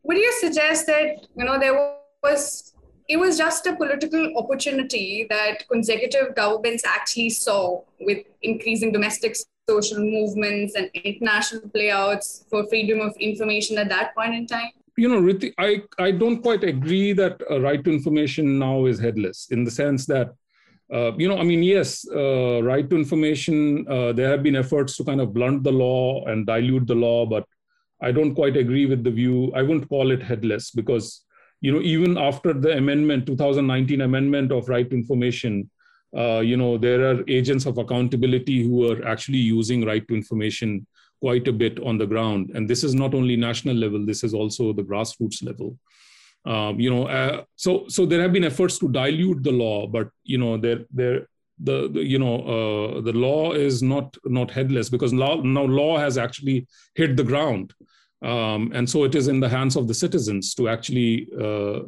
would 0.04 0.18
you 0.18 0.32
suggest 0.40 0.88
that 0.88 1.28
you 1.36 1.46
know 1.46 1.60
there 1.60 1.96
was 2.24 2.74
it 3.08 3.18
was 3.18 3.38
just 3.38 3.66
a 3.68 3.76
political 3.76 4.38
opportunity 4.38 5.26
that 5.30 5.68
consecutive 5.70 6.34
governments 6.36 6.84
actually 6.86 7.30
saw 7.30 7.82
with 8.00 8.26
increasing 8.42 8.92
domestic 8.92 9.36
social 9.70 10.00
movements 10.00 10.76
and 10.76 10.90
international 10.94 11.68
playouts 11.70 12.46
for 12.50 12.66
freedom 12.68 13.00
of 13.02 13.16
information 13.18 13.78
at 13.78 13.90
that 13.90 14.16
point 14.16 14.34
in 14.34 14.48
time? 14.48 14.72
You 14.98 15.10
know, 15.10 15.22
Riti, 15.22 15.54
I, 15.58 15.82
I 15.98 16.12
don't 16.12 16.42
quite 16.42 16.64
agree 16.64 17.14
that 17.14 17.42
a 17.50 17.60
right 17.60 17.84
to 17.84 17.92
information 17.92 18.60
now 18.60 18.86
is 18.86 19.00
headless 19.00 19.48
in 19.52 19.64
the 19.64 19.72
sense 19.72 20.06
that, 20.08 20.34
uh, 20.92 21.12
you 21.18 21.28
know, 21.28 21.38
I 21.38 21.44
mean, 21.44 21.64
yes, 21.64 22.06
uh, 22.14 22.62
right 22.64 22.90
to 22.90 22.96
information, 22.96 23.88
uh, 23.88 24.12
there 24.14 24.30
have 24.30 24.44
been 24.44 24.56
efforts 24.56 24.98
to 24.98 25.04
kind 25.04 25.22
of 25.22 25.34
blunt 25.34 25.64
the 25.64 25.72
law 25.72 26.26
and 26.26 26.46
dilute 26.46 26.88
the 26.88 26.96
law, 26.96 27.26
but 27.26 27.46
I 28.02 28.12
don't 28.12 28.36
quite 28.36 28.58
agree 28.58 28.86
with 28.86 29.04
the 29.04 29.12
view. 29.12 29.52
I 29.56 29.62
wouldn't 29.62 29.88
call 29.90 30.12
it 30.12 30.22
headless 30.22 30.72
because 30.72 31.24
you 31.62 31.72
know, 31.72 31.82
even 31.82 32.18
after 32.18 32.54
the 32.54 32.76
amendment, 32.76 33.28
2019 33.28 34.02
amendment 34.02 34.52
of 34.52 34.68
right 34.68 34.90
to 34.90 34.96
information, 34.96 35.70
uh, 36.18 36.40
you 36.40 36.58
know, 36.58 36.78
there 36.78 37.10
are 37.10 37.24
agents 37.30 37.66
of 37.66 37.78
accountability 37.78 38.64
who 38.64 38.92
are 38.92 39.08
actually 39.08 39.38
using 39.38 39.86
right 39.86 40.06
to 40.08 40.16
information 40.16 40.86
quite 41.22 41.48
a 41.48 41.54
bit 41.54 41.80
on 41.80 42.00
the 42.00 42.08
ground. 42.08 42.52
And 42.56 42.68
this 42.68 42.84
is 42.84 42.96
not 42.96 43.14
only 43.14 43.36
national 43.36 43.76
level, 43.76 44.04
this 44.06 44.24
is 44.24 44.34
also 44.34 44.74
the 44.74 44.82
grassroots 44.82 45.46
level. 45.46 45.78
Um, 46.46 46.80
you 46.80 46.90
know, 46.90 47.08
uh, 47.08 47.44
so 47.56 47.86
so 47.88 48.06
there 48.06 48.22
have 48.22 48.34
been 48.34 48.44
efforts 48.44 48.80
to 48.80 48.90
dilute 48.90 49.44
the 49.44 49.52
law, 49.52 49.88
but 49.88 50.10
you 50.24 50.38
know, 50.38 50.58
there 50.58 50.86
there 50.92 51.28
the, 51.60 51.90
the, 51.90 52.04
you 52.04 52.18
know 52.18 52.38
uh, 52.42 53.02
the 53.02 53.14
law 53.14 53.54
is 53.54 53.84
not 53.84 54.18
not 54.26 54.50
headless 54.50 54.90
because 54.90 55.14
law, 55.14 55.42
now 55.42 55.64
law 55.64 56.00
has 56.00 56.18
actually 56.18 56.68
hit 56.96 57.16
the 57.16 57.24
ground 57.24 57.74
um, 58.22 58.72
and 58.74 58.90
so 58.90 59.04
it 59.04 59.16
is 59.16 59.28
in 59.28 59.40
the 59.40 59.50
hands 59.50 59.76
of 59.76 59.88
the 59.88 59.94
citizens 59.94 60.54
to 60.56 60.70
actually 60.70 61.28
uh, 61.40 61.80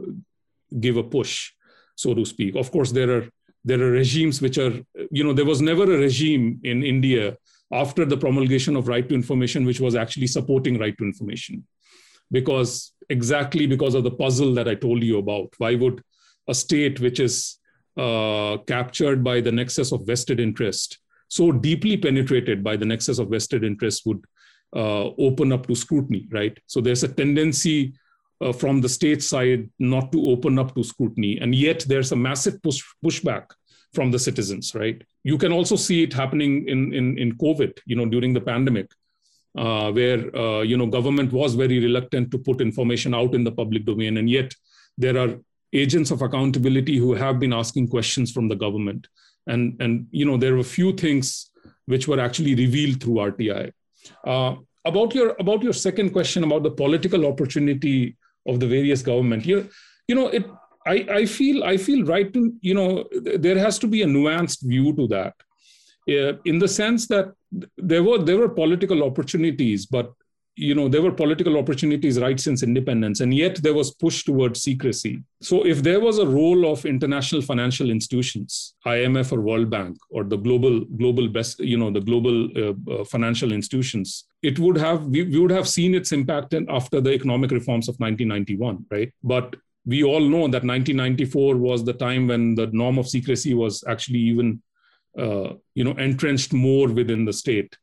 give 0.79 0.97
a 0.97 1.03
push, 1.03 1.51
so 1.95 2.13
to 2.13 2.25
speak. 2.25 2.55
Of 2.55 2.71
course, 2.71 2.91
there 2.91 3.11
are 3.17 3.29
there 3.65 3.81
are 3.81 3.91
regimes 3.91 4.41
which 4.41 4.57
are, 4.57 4.73
you 5.09 5.23
know, 5.23 5.31
there 5.31 5.45
was 5.45 5.61
never 5.61 5.83
a 5.83 5.97
regime 5.97 6.59
in 6.63 6.83
India 6.83 7.37
after 7.71 8.03
the 8.03 8.17
promulgation 8.17 8.75
of 8.75 8.89
right 8.89 9.07
to 9.07 9.15
information 9.15 9.65
which 9.65 9.79
was 9.79 9.95
actually 9.95 10.27
supporting 10.27 10.77
right 10.77 10.97
to 10.97 11.05
information, 11.05 11.65
because 12.33 12.91
exactly 13.09 13.65
because 13.65 13.95
of 13.95 14.03
the 14.03 14.11
puzzle 14.11 14.53
that 14.55 14.67
I 14.67 14.75
told 14.75 15.03
you 15.03 15.19
about. 15.19 15.53
Why 15.57 15.75
would 15.75 16.03
a 16.49 16.53
state 16.53 16.99
which 16.99 17.19
is 17.19 17.59
uh, 17.95 18.57
captured 18.67 19.23
by 19.23 19.39
the 19.39 19.51
nexus 19.51 19.91
of 19.91 20.05
vested 20.05 20.39
interest, 20.39 20.99
so 21.29 21.51
deeply 21.51 21.95
penetrated 21.95 22.63
by 22.63 22.75
the 22.75 22.85
nexus 22.85 23.19
of 23.19 23.29
vested 23.29 23.63
interest, 23.63 24.05
would 24.05 24.25
uh, 24.75 25.05
open 25.19 25.53
up 25.53 25.67
to 25.67 25.75
scrutiny, 25.75 26.27
right? 26.31 26.57
So 26.65 26.81
there's 26.81 27.03
a 27.03 27.07
tendency 27.07 27.93
uh, 28.41 28.51
from 28.51 28.81
the 28.81 28.89
state 28.89 29.23
side 29.23 29.69
not 29.79 30.11
to 30.11 30.23
open 30.25 30.57
up 30.57 30.75
to 30.75 30.83
scrutiny, 30.83 31.37
and 31.39 31.53
yet 31.53 31.85
there's 31.87 32.11
a 32.11 32.15
massive 32.15 32.61
push 32.63 32.81
pushback 33.05 33.45
from 33.93 34.09
the 34.09 34.19
citizens, 34.19 34.73
right? 34.73 34.99
You 35.23 35.37
can 35.37 35.51
also 35.51 35.75
see 35.75 36.01
it 36.03 36.13
happening 36.13 36.67
in 36.67 36.93
in, 36.93 37.17
in 37.17 37.37
COVID, 37.37 37.77
you 37.85 37.95
know, 37.95 38.07
during 38.07 38.33
the 38.33 38.41
pandemic, 38.41 38.89
uh, 39.57 39.91
where 39.91 40.35
uh, 40.35 40.61
you 40.61 40.77
know 40.77 40.85
government 40.87 41.31
was 41.31 41.55
very 41.55 41.79
reluctant 41.79 42.31
to 42.31 42.37
put 42.37 42.61
information 42.61 43.13
out 43.13 43.35
in 43.35 43.43
the 43.43 43.51
public 43.51 43.85
domain, 43.85 44.17
and 44.17 44.29
yet 44.29 44.53
there 44.97 45.17
are 45.17 45.39
agents 45.73 46.11
of 46.11 46.21
accountability 46.21 46.97
who 46.97 47.13
have 47.13 47.39
been 47.39 47.53
asking 47.53 47.87
questions 47.87 48.31
from 48.31 48.47
the 48.47 48.55
government, 48.55 49.07
and 49.47 49.81
and 49.81 50.07
you 50.11 50.25
know 50.25 50.37
there 50.37 50.55
were 50.55 50.63
few 50.63 50.93
things 50.93 51.51
which 51.85 52.07
were 52.07 52.19
actually 52.19 52.55
revealed 52.55 53.01
through 53.01 53.15
RTI 53.15 53.71
uh, 54.25 54.55
about 54.85 55.15
your 55.15 55.35
about 55.39 55.63
your 55.63 55.73
second 55.73 56.11
question 56.11 56.43
about 56.43 56.63
the 56.63 56.71
political 56.71 57.25
opportunity 57.25 58.17
of 58.47 58.59
the 58.59 58.67
various 58.67 59.01
government, 59.01 59.45
you 59.45 59.69
you 60.07 60.15
know 60.15 60.27
it. 60.27 60.45
I, 60.85 61.07
I 61.09 61.25
feel 61.25 61.63
I 61.63 61.77
feel 61.77 62.03
right 62.05 62.33
to 62.33 62.53
you 62.59 62.73
know 62.73 63.05
there 63.13 63.57
has 63.57 63.79
to 63.79 63.87
be 63.87 64.01
a 64.01 64.05
nuanced 64.05 64.67
view 64.67 64.93
to 64.97 65.07
that, 65.07 65.33
in 66.07 66.59
the 66.59 66.67
sense 66.67 67.07
that 67.07 67.33
there 67.77 68.03
were 68.03 68.17
there 68.17 68.37
were 68.37 68.49
political 68.49 69.03
opportunities, 69.03 69.85
but 69.85 70.13
you 70.55 70.75
know 70.75 70.87
there 70.87 71.01
were 71.01 71.11
political 71.11 71.57
opportunities 71.57 72.19
right 72.19 72.39
since 72.39 72.61
independence 72.61 73.21
and 73.21 73.33
yet 73.33 73.55
there 73.63 73.73
was 73.73 73.91
push 73.95 74.23
towards 74.23 74.61
secrecy. 74.61 75.23
So 75.41 75.65
if 75.65 75.81
there 75.81 75.99
was 75.99 76.19
a 76.19 76.27
role 76.27 76.71
of 76.71 76.85
international 76.85 77.41
financial 77.41 77.89
institutions 77.89 78.75
imf 78.85 79.31
or 79.31 79.41
world 79.41 79.69
bank 79.69 79.97
or 80.09 80.23
the 80.23 80.37
global 80.37 80.81
global 80.81 81.27
best 81.27 81.59
you 81.59 81.77
know 81.77 81.89
the 81.89 82.01
global 82.01 82.49
uh, 82.55 82.73
uh, 82.91 83.03
financial 83.05 83.51
institutions 83.51 84.25
it 84.43 84.59
would 84.59 84.77
have 84.77 85.07
we, 85.07 85.23
we 85.23 85.39
would 85.39 85.51
have 85.51 85.67
seen 85.67 85.95
its 85.95 86.11
impact 86.11 86.53
in, 86.53 86.69
after 86.69 87.01
the 87.01 87.11
economic 87.11 87.49
reforms 87.49 87.89
of 87.89 87.95
1991 87.95 88.85
right? 88.91 89.11
But 89.23 89.55
we 89.85 90.03
all 90.03 90.21
know 90.21 90.47
that 90.47 90.63
1994 90.63 91.57
was 91.57 91.83
the 91.83 91.93
time 91.93 92.27
when 92.27 92.55
the 92.55 92.67
norm 92.67 92.97
of 92.99 93.07
secrecy 93.07 93.53
was 93.53 93.83
actually 93.87 94.19
even 94.19 94.61
you 95.15 95.83
know 95.83 95.91
entrenched 95.91 96.53
more 96.53 96.87
within 96.87 97.25
the 97.25 97.33
state 97.33 97.77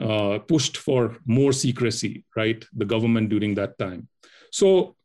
uh, 0.00 0.38
pushed 0.38 0.76
for 0.76 1.18
more 1.26 1.52
secrecy, 1.52 2.24
right? 2.36 2.64
The 2.74 2.84
government 2.84 3.28
during 3.28 3.54
that 3.56 3.78
time. 3.78 4.08
So, 4.50 4.96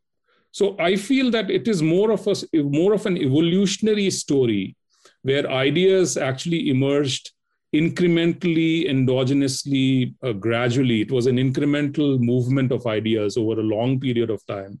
so 0.52 0.76
I 0.78 0.96
feel 0.96 1.30
that 1.32 1.50
it 1.50 1.68
is 1.68 1.82
more 1.82 2.10
of 2.10 2.26
a 2.26 2.34
more 2.62 2.94
of 2.94 3.04
an 3.06 3.18
evolutionary 3.18 4.10
story 4.10 4.76
where 5.22 5.50
ideas 5.50 6.16
actually 6.16 6.70
emerged 6.70 7.32
incrementally, 7.74 8.88
endogenously, 8.88 10.14
uh, 10.22 10.32
gradually. 10.32 11.02
It 11.02 11.12
was 11.12 11.26
an 11.26 11.36
incremental 11.36 12.18
movement 12.18 12.72
of 12.72 12.86
ideas 12.86 13.36
over 13.36 13.60
a 13.60 13.64
long 13.64 14.00
period 14.00 14.30
of 14.30 14.44
time, 14.46 14.80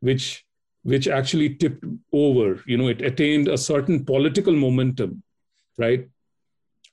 which 0.00 0.44
which 0.82 1.08
actually 1.08 1.56
tipped 1.56 1.84
over. 2.12 2.62
You 2.66 2.76
know, 2.76 2.88
it 2.88 3.02
attained 3.02 3.48
a 3.48 3.58
certain 3.58 4.04
political 4.04 4.54
momentum, 4.54 5.24
right? 5.76 6.08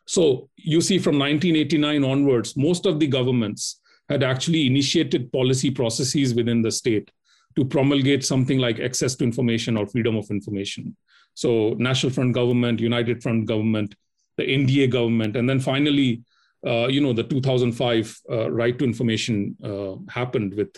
So 0.05 0.49
you 0.55 0.81
see, 0.81 0.99
from 0.99 1.17
1989 1.17 2.03
onwards, 2.03 2.57
most 2.57 2.85
of 2.85 2.99
the 2.99 3.07
governments 3.07 3.79
had 4.09 4.23
actually 4.23 4.67
initiated 4.67 5.31
policy 5.31 5.71
processes 5.71 6.33
within 6.33 6.61
the 6.61 6.71
state 6.71 7.09
to 7.55 7.63
promulgate 7.63 8.25
something 8.25 8.57
like 8.57 8.79
access 8.79 9.15
to 9.15 9.23
information 9.23 9.77
or 9.77 9.87
freedom 9.87 10.15
of 10.17 10.29
information. 10.29 10.95
So 11.35 11.75
National 11.77 12.11
Front 12.11 12.33
government, 12.33 12.79
United 12.79 13.23
Front 13.23 13.45
government, 13.45 13.95
the 14.37 14.43
NDA 14.43 14.89
government, 14.89 15.35
and 15.35 15.49
then 15.49 15.59
finally, 15.59 16.23
uh, 16.65 16.87
you 16.87 17.01
know, 17.01 17.13
the 17.13 17.23
2005 17.23 18.19
uh, 18.29 18.51
right 18.51 18.77
to 18.79 18.85
information 18.85 19.55
uh, 19.63 19.95
happened 20.09 20.53
with, 20.53 20.75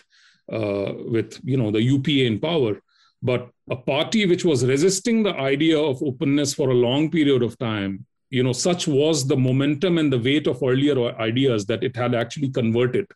uh, 0.52 0.94
with 1.10 1.40
you 1.44 1.58
know, 1.58 1.72
the 1.72 1.82
UPA 1.82 2.26
in 2.26 2.40
power. 2.40 2.82
But 3.22 3.50
a 3.70 3.76
party 3.76 4.26
which 4.26 4.46
was 4.46 4.66
resisting 4.66 5.24
the 5.24 5.34
idea 5.36 5.80
of 5.80 6.04
openness 6.04 6.54
for 6.54 6.70
a 6.70 6.74
long 6.74 7.10
period 7.10 7.42
of 7.42 7.58
time, 7.58 8.06
you 8.36 8.44
know, 8.44 8.52
such 8.52 8.86
was 8.86 9.26
the 9.26 9.38
momentum 9.38 9.98
and 9.98 10.12
the 10.12 10.20
weight 10.28 10.46
of 10.46 10.62
earlier 10.62 10.98
ideas 11.30 11.66
that 11.68 11.86
it 11.86 11.96
had 11.96 12.14
actually 12.14 12.50
converted 12.50 13.08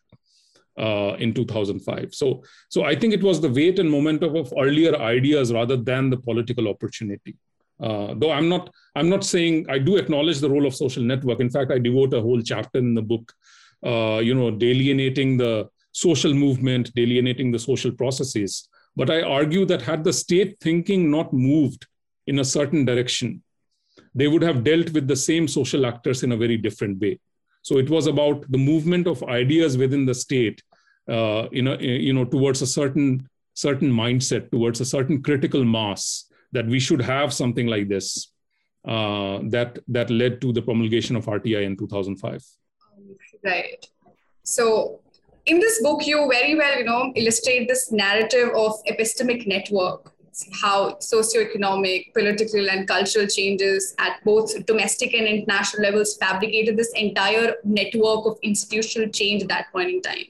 uh, 0.78 1.14
in 1.18 1.34
2005. 1.34 2.14
So, 2.14 2.42
so 2.70 2.84
I 2.84 2.94
think 2.94 3.12
it 3.12 3.22
was 3.22 3.38
the 3.38 3.50
weight 3.50 3.78
and 3.78 3.90
momentum 3.90 4.34
of 4.34 4.50
earlier 4.58 4.96
ideas 4.96 5.52
rather 5.52 5.76
than 5.76 6.08
the 6.08 6.16
political 6.16 6.68
opportunity. 6.68 7.36
Uh, 7.78 8.14
though 8.16 8.30
I'm 8.30 8.48
not, 8.48 8.70
I'm 8.96 9.10
not 9.10 9.22
saying 9.22 9.66
I 9.68 9.78
do 9.78 9.98
acknowledge 9.98 10.38
the 10.38 10.48
role 10.48 10.66
of 10.66 10.74
social 10.74 11.02
network. 11.02 11.40
In 11.40 11.50
fact, 11.50 11.70
I 11.70 11.78
devote 11.78 12.14
a 12.14 12.22
whole 12.22 12.40
chapter 12.40 12.78
in 12.78 12.94
the 12.94 13.02
book, 13.02 13.30
uh, 13.84 14.20
you 14.24 14.34
know, 14.34 14.50
delineating 14.50 15.36
the 15.36 15.68
social 15.92 16.32
movement, 16.32 16.94
delineating 16.94 17.52
the 17.52 17.58
social 17.58 17.92
processes. 17.92 18.70
But 18.96 19.10
I 19.10 19.20
argue 19.20 19.66
that 19.66 19.82
had 19.82 20.02
the 20.02 20.14
state 20.14 20.56
thinking 20.60 21.10
not 21.10 21.30
moved 21.34 21.86
in 22.26 22.38
a 22.38 22.44
certain 22.44 22.86
direction, 22.86 23.42
they 24.14 24.28
would 24.28 24.42
have 24.42 24.64
dealt 24.64 24.90
with 24.90 25.08
the 25.08 25.16
same 25.16 25.48
social 25.48 25.86
actors 25.86 26.22
in 26.22 26.32
a 26.32 26.36
very 26.36 26.56
different 26.56 27.00
way. 27.00 27.18
So 27.62 27.78
it 27.78 27.90
was 27.90 28.06
about 28.06 28.50
the 28.50 28.58
movement 28.58 29.06
of 29.06 29.22
ideas 29.24 29.76
within 29.76 30.06
the 30.06 30.14
state, 30.14 30.62
uh, 31.08 31.48
you 31.52 31.62
know, 31.62 31.78
you 31.78 32.12
know, 32.12 32.24
towards 32.24 32.62
a 32.62 32.66
certain 32.66 33.28
certain 33.54 33.92
mindset, 33.92 34.50
towards 34.50 34.80
a 34.80 34.84
certain 34.84 35.22
critical 35.22 35.64
mass 35.64 36.26
that 36.52 36.66
we 36.66 36.80
should 36.80 37.02
have 37.02 37.32
something 37.32 37.66
like 37.66 37.88
this 37.88 38.32
uh, 38.86 39.40
that 39.48 39.78
that 39.88 40.10
led 40.10 40.40
to 40.40 40.52
the 40.52 40.62
promulgation 40.62 41.16
of 41.16 41.26
RTI 41.26 41.64
in 41.64 41.76
2005. 41.76 42.44
Right. 43.44 43.86
So 44.42 45.00
in 45.46 45.58
this 45.58 45.82
book, 45.82 46.06
you 46.06 46.28
very 46.30 46.54
well, 46.54 46.78
you 46.78 46.84
know, 46.84 47.12
illustrate 47.14 47.68
this 47.68 47.92
narrative 47.92 48.50
of 48.54 48.74
epistemic 48.88 49.46
network, 49.46 50.12
how 50.62 50.94
socioeconomic, 50.94 52.12
political, 52.14 52.68
and 52.70 52.86
cultural 52.86 53.26
changes 53.26 53.94
at 53.98 54.22
both 54.24 54.64
domestic 54.66 55.14
and 55.14 55.26
international 55.26 55.82
levels 55.82 56.16
fabricated 56.16 56.76
this 56.76 56.92
entire 56.94 57.54
network 57.64 58.26
of 58.26 58.38
institutional 58.42 59.08
change 59.08 59.42
at 59.42 59.48
that 59.48 59.72
point 59.72 59.90
in 59.90 60.02
time. 60.02 60.24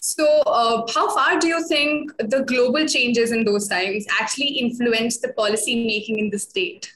So, 0.00 0.26
uh, 0.46 0.84
how 0.92 1.14
far 1.14 1.38
do 1.38 1.46
you 1.46 1.66
think 1.68 2.10
the 2.18 2.42
global 2.42 2.86
changes 2.86 3.30
in 3.30 3.44
those 3.44 3.68
times 3.68 4.04
actually 4.20 4.48
influenced 4.48 5.22
the 5.22 5.32
policy 5.32 5.86
making 5.86 6.18
in 6.18 6.30
the 6.30 6.38
state? 6.38 6.92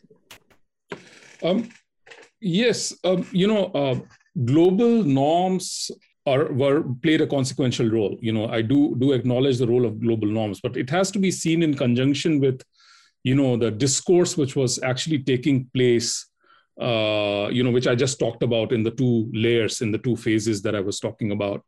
Um, 1.42 1.68
yes, 2.40 2.92
um, 3.04 3.24
you 3.30 3.46
know, 3.46 3.66
uh, 3.66 4.00
global 4.44 5.04
norms 5.04 5.90
are 6.26 6.52
were 6.52 6.82
played 7.02 7.20
a 7.20 7.26
consequential 7.26 7.88
role. 7.88 8.18
You 8.20 8.32
know, 8.32 8.48
I 8.48 8.62
do 8.62 8.96
do 8.98 9.12
acknowledge 9.12 9.58
the 9.58 9.66
role 9.66 9.86
of 9.86 10.00
global 10.00 10.28
norms, 10.28 10.60
but 10.60 10.76
it 10.76 10.90
has 10.90 11.10
to 11.12 11.18
be 11.18 11.30
seen 11.30 11.62
in 11.62 11.74
conjunction 11.74 12.40
with, 12.40 12.62
you 13.22 13.34
know, 13.34 13.56
the 13.56 13.70
discourse 13.70 14.36
which 14.36 14.56
was 14.56 14.82
actually 14.82 15.20
taking 15.20 15.70
place. 15.72 16.26
Uh, 16.78 17.48
you 17.50 17.64
know, 17.64 17.70
which 17.70 17.86
I 17.86 17.94
just 17.94 18.18
talked 18.18 18.42
about 18.42 18.70
in 18.70 18.82
the 18.82 18.90
two 18.90 19.30
layers, 19.32 19.80
in 19.80 19.92
the 19.92 19.98
two 19.98 20.14
phases 20.14 20.60
that 20.60 20.74
I 20.74 20.80
was 20.80 21.00
talking 21.00 21.32
about. 21.32 21.64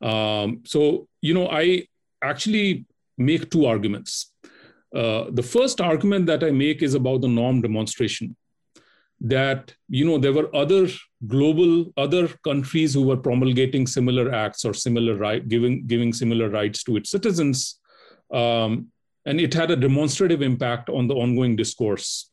Um, 0.00 0.62
so, 0.64 1.06
you 1.20 1.34
know, 1.34 1.48
I 1.50 1.86
actually 2.22 2.86
make 3.18 3.50
two 3.50 3.66
arguments. 3.66 4.32
Uh, 4.94 5.24
the 5.32 5.42
first 5.42 5.82
argument 5.82 6.24
that 6.26 6.42
I 6.42 6.50
make 6.50 6.82
is 6.82 6.94
about 6.94 7.20
the 7.20 7.28
norm 7.28 7.60
demonstration. 7.60 8.36
That 9.20 9.74
you 9.88 10.04
know 10.04 10.18
there 10.18 10.32
were 10.32 10.54
other 10.54 10.86
global 11.26 11.92
other 11.96 12.28
countries 12.44 12.94
who 12.94 13.02
were 13.02 13.16
promulgating 13.16 13.86
similar 13.86 14.32
acts 14.32 14.64
or 14.64 14.72
similar 14.72 15.16
right 15.16 15.46
giving 15.48 15.86
giving 15.88 16.12
similar 16.12 16.48
rights 16.48 16.84
to 16.84 16.96
its 16.96 17.10
citizens, 17.10 17.80
um, 18.32 18.92
and 19.26 19.40
it 19.40 19.52
had 19.52 19.72
a 19.72 19.76
demonstrative 19.76 20.40
impact 20.40 20.88
on 20.88 21.08
the 21.08 21.14
ongoing 21.14 21.56
discourse 21.56 22.30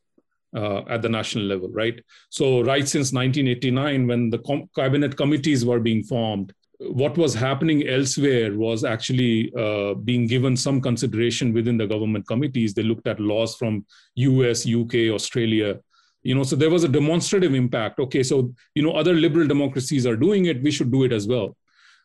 uh, 0.55 0.83
at 0.87 1.01
the 1.01 1.09
national 1.09 1.45
level, 1.45 1.69
right? 1.69 1.99
So, 2.29 2.61
right 2.61 2.87
since 2.87 3.11
1989, 3.11 4.07
when 4.07 4.29
the 4.29 4.39
com- 4.39 4.69
cabinet 4.75 5.17
committees 5.17 5.65
were 5.65 5.79
being 5.79 6.03
formed, 6.03 6.53
what 6.79 7.17
was 7.17 7.33
happening 7.33 7.87
elsewhere 7.87 8.53
was 8.57 8.83
actually 8.83 9.53
uh, 9.57 9.93
being 9.93 10.27
given 10.27 10.55
some 10.55 10.81
consideration 10.81 11.53
within 11.53 11.77
the 11.77 11.87
government 11.87 12.27
committees. 12.27 12.73
They 12.73 12.83
looked 12.83 13.07
at 13.07 13.19
laws 13.19 13.55
from 13.55 13.85
US, 14.15 14.67
UK, 14.67 15.11
Australia. 15.11 15.79
You 16.25 16.35
know, 16.35 16.43
so 16.43 16.55
there 16.55 16.71
was 16.71 16.83
a 16.83 16.89
demonstrative 16.89 17.53
impact. 17.53 17.99
Okay, 17.99 18.23
so 18.23 18.51
you 18.73 18.81
know, 18.81 18.91
other 18.91 19.13
liberal 19.13 19.47
democracies 19.47 20.07
are 20.07 20.15
doing 20.15 20.45
it. 20.45 20.63
We 20.63 20.71
should 20.71 20.91
do 20.91 21.03
it 21.03 21.13
as 21.13 21.27
well. 21.27 21.55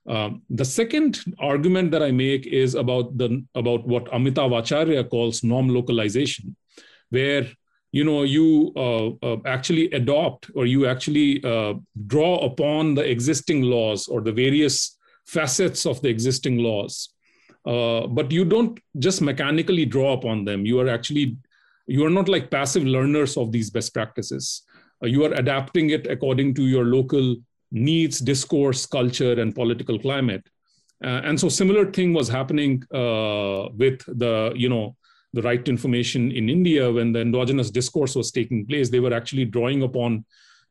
Um, 0.07 0.43
the 0.51 0.64
second 0.64 1.21
argument 1.39 1.91
that 1.93 2.03
I 2.03 2.11
make 2.11 2.47
is 2.47 2.75
about 2.75 3.16
the 3.16 3.45
about 3.55 3.87
what 3.87 4.07
Amitav 4.07 4.59
Acharya 4.59 5.05
calls 5.05 5.43
norm 5.43 5.68
localization, 5.68 6.57
where 7.09 7.47
you 7.93 8.05
know 8.05 8.23
you 8.23 8.73
uh, 8.77 9.09
uh, 9.27 9.37
actually 9.47 9.91
adopt 9.93 10.51
or 10.55 10.66
you 10.66 10.87
actually 10.87 11.43
uh, 11.45 11.75
draw 12.07 12.39
upon 12.45 12.95
the 12.95 13.09
existing 13.09 13.62
laws 13.62 14.07
or 14.07 14.21
the 14.21 14.33
various 14.33 14.99
facets 15.27 15.87
of 15.87 16.01
the 16.03 16.09
existing 16.09 16.59
laws 16.59 17.11
uh, 17.66 18.07
but 18.07 18.31
you 18.31 18.45
don't 18.45 18.81
just 18.99 19.21
mechanically 19.21 19.85
draw 19.85 20.12
upon 20.12 20.45
them 20.45 20.64
you 20.64 20.79
are 20.81 20.89
actually 20.89 21.37
you 21.91 22.05
are 22.07 22.11
not 22.18 22.28
like 22.28 22.51
passive 22.51 22.84
learners 22.84 23.36
of 23.36 23.53
these 23.53 23.70
best 23.70 23.93
practices. 23.93 24.62
Uh, 25.03 25.07
you 25.07 25.24
are 25.24 25.32
adapting 25.34 25.91
it 25.91 26.07
according 26.07 26.55
to 26.55 26.66
your 26.66 26.84
local 26.84 27.36
needs 27.72 28.18
discourse 28.18 28.86
culture 28.86 29.41
and 29.41 29.55
political 29.55 29.99
climate. 29.99 30.45
Uh, 31.03 31.20
and 31.24 31.38
so 31.41 31.49
similar 31.49 31.91
thing 31.91 32.12
was 32.12 32.28
happening 32.28 32.82
with 33.82 33.99
the 34.07 34.53
you 34.55 34.68
know 34.68 34.97
the 35.32 35.43
right 35.43 35.64
to 35.64 35.70
information 35.70 36.32
in 36.32 36.49
India, 36.49 36.91
when 36.91 37.12
the 37.12 37.20
endogenous 37.20 37.70
discourse 37.70 38.16
was 38.16 38.32
taking 38.32 38.66
place, 38.66 38.91
they 38.91 39.01
were 39.01 39.14
actually 39.14 39.45
drawing 39.45 39.82
upon 39.82 40.24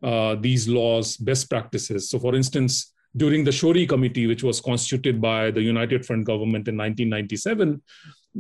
uh, 0.04 0.36
these 0.36 0.68
laws, 0.68 1.18
best 1.18 1.50
practices. 1.50 2.10
So, 2.10 2.20
for 2.20 2.36
instance, 2.36 2.94
during 3.16 3.44
the 3.44 3.52
Shourie 3.52 3.88
Committee, 3.88 4.28
which 4.28 4.44
was 4.44 4.62
constituted 4.62 5.22
by 5.22 5.52
the 5.52 5.62
United 5.62 6.06
Front 6.06 6.26
government 6.26 6.68
in 6.68 6.78
1997, 6.78 7.82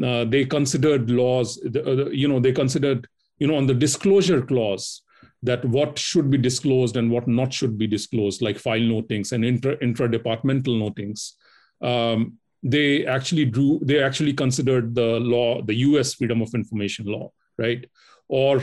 uh, 0.03 0.25
they 0.25 0.45
considered 0.45 1.09
laws, 1.09 1.59
uh, 1.75 2.09
you 2.09 2.27
know, 2.27 2.39
they 2.39 2.51
considered, 2.51 3.07
you 3.37 3.47
know, 3.47 3.55
on 3.55 3.67
the 3.67 3.73
disclosure 3.73 4.41
clause, 4.41 5.01
that 5.41 5.63
what 5.65 5.97
should 5.97 6.29
be 6.29 6.37
disclosed 6.37 6.97
and 6.97 7.09
what 7.09 7.27
not 7.27 7.53
should 7.53 7.77
be 7.77 7.87
disclosed, 7.87 8.41
like 8.41 8.57
file 8.57 8.81
notings 8.81 9.31
and 9.31 9.45
intra, 9.45 9.77
intra-departmental 9.81 10.77
notings. 10.77 11.35
Um, 11.81 12.37
they 12.61 13.05
actually 13.05 13.45
drew 13.45 13.79
they 13.83 14.03
actually 14.03 14.33
considered 14.33 14.93
the 14.93 15.19
law 15.19 15.61
the 15.61 15.75
us 15.75 16.13
freedom 16.13 16.41
of 16.41 16.53
information 16.53 17.05
law 17.05 17.31
right 17.57 17.85
or 18.27 18.61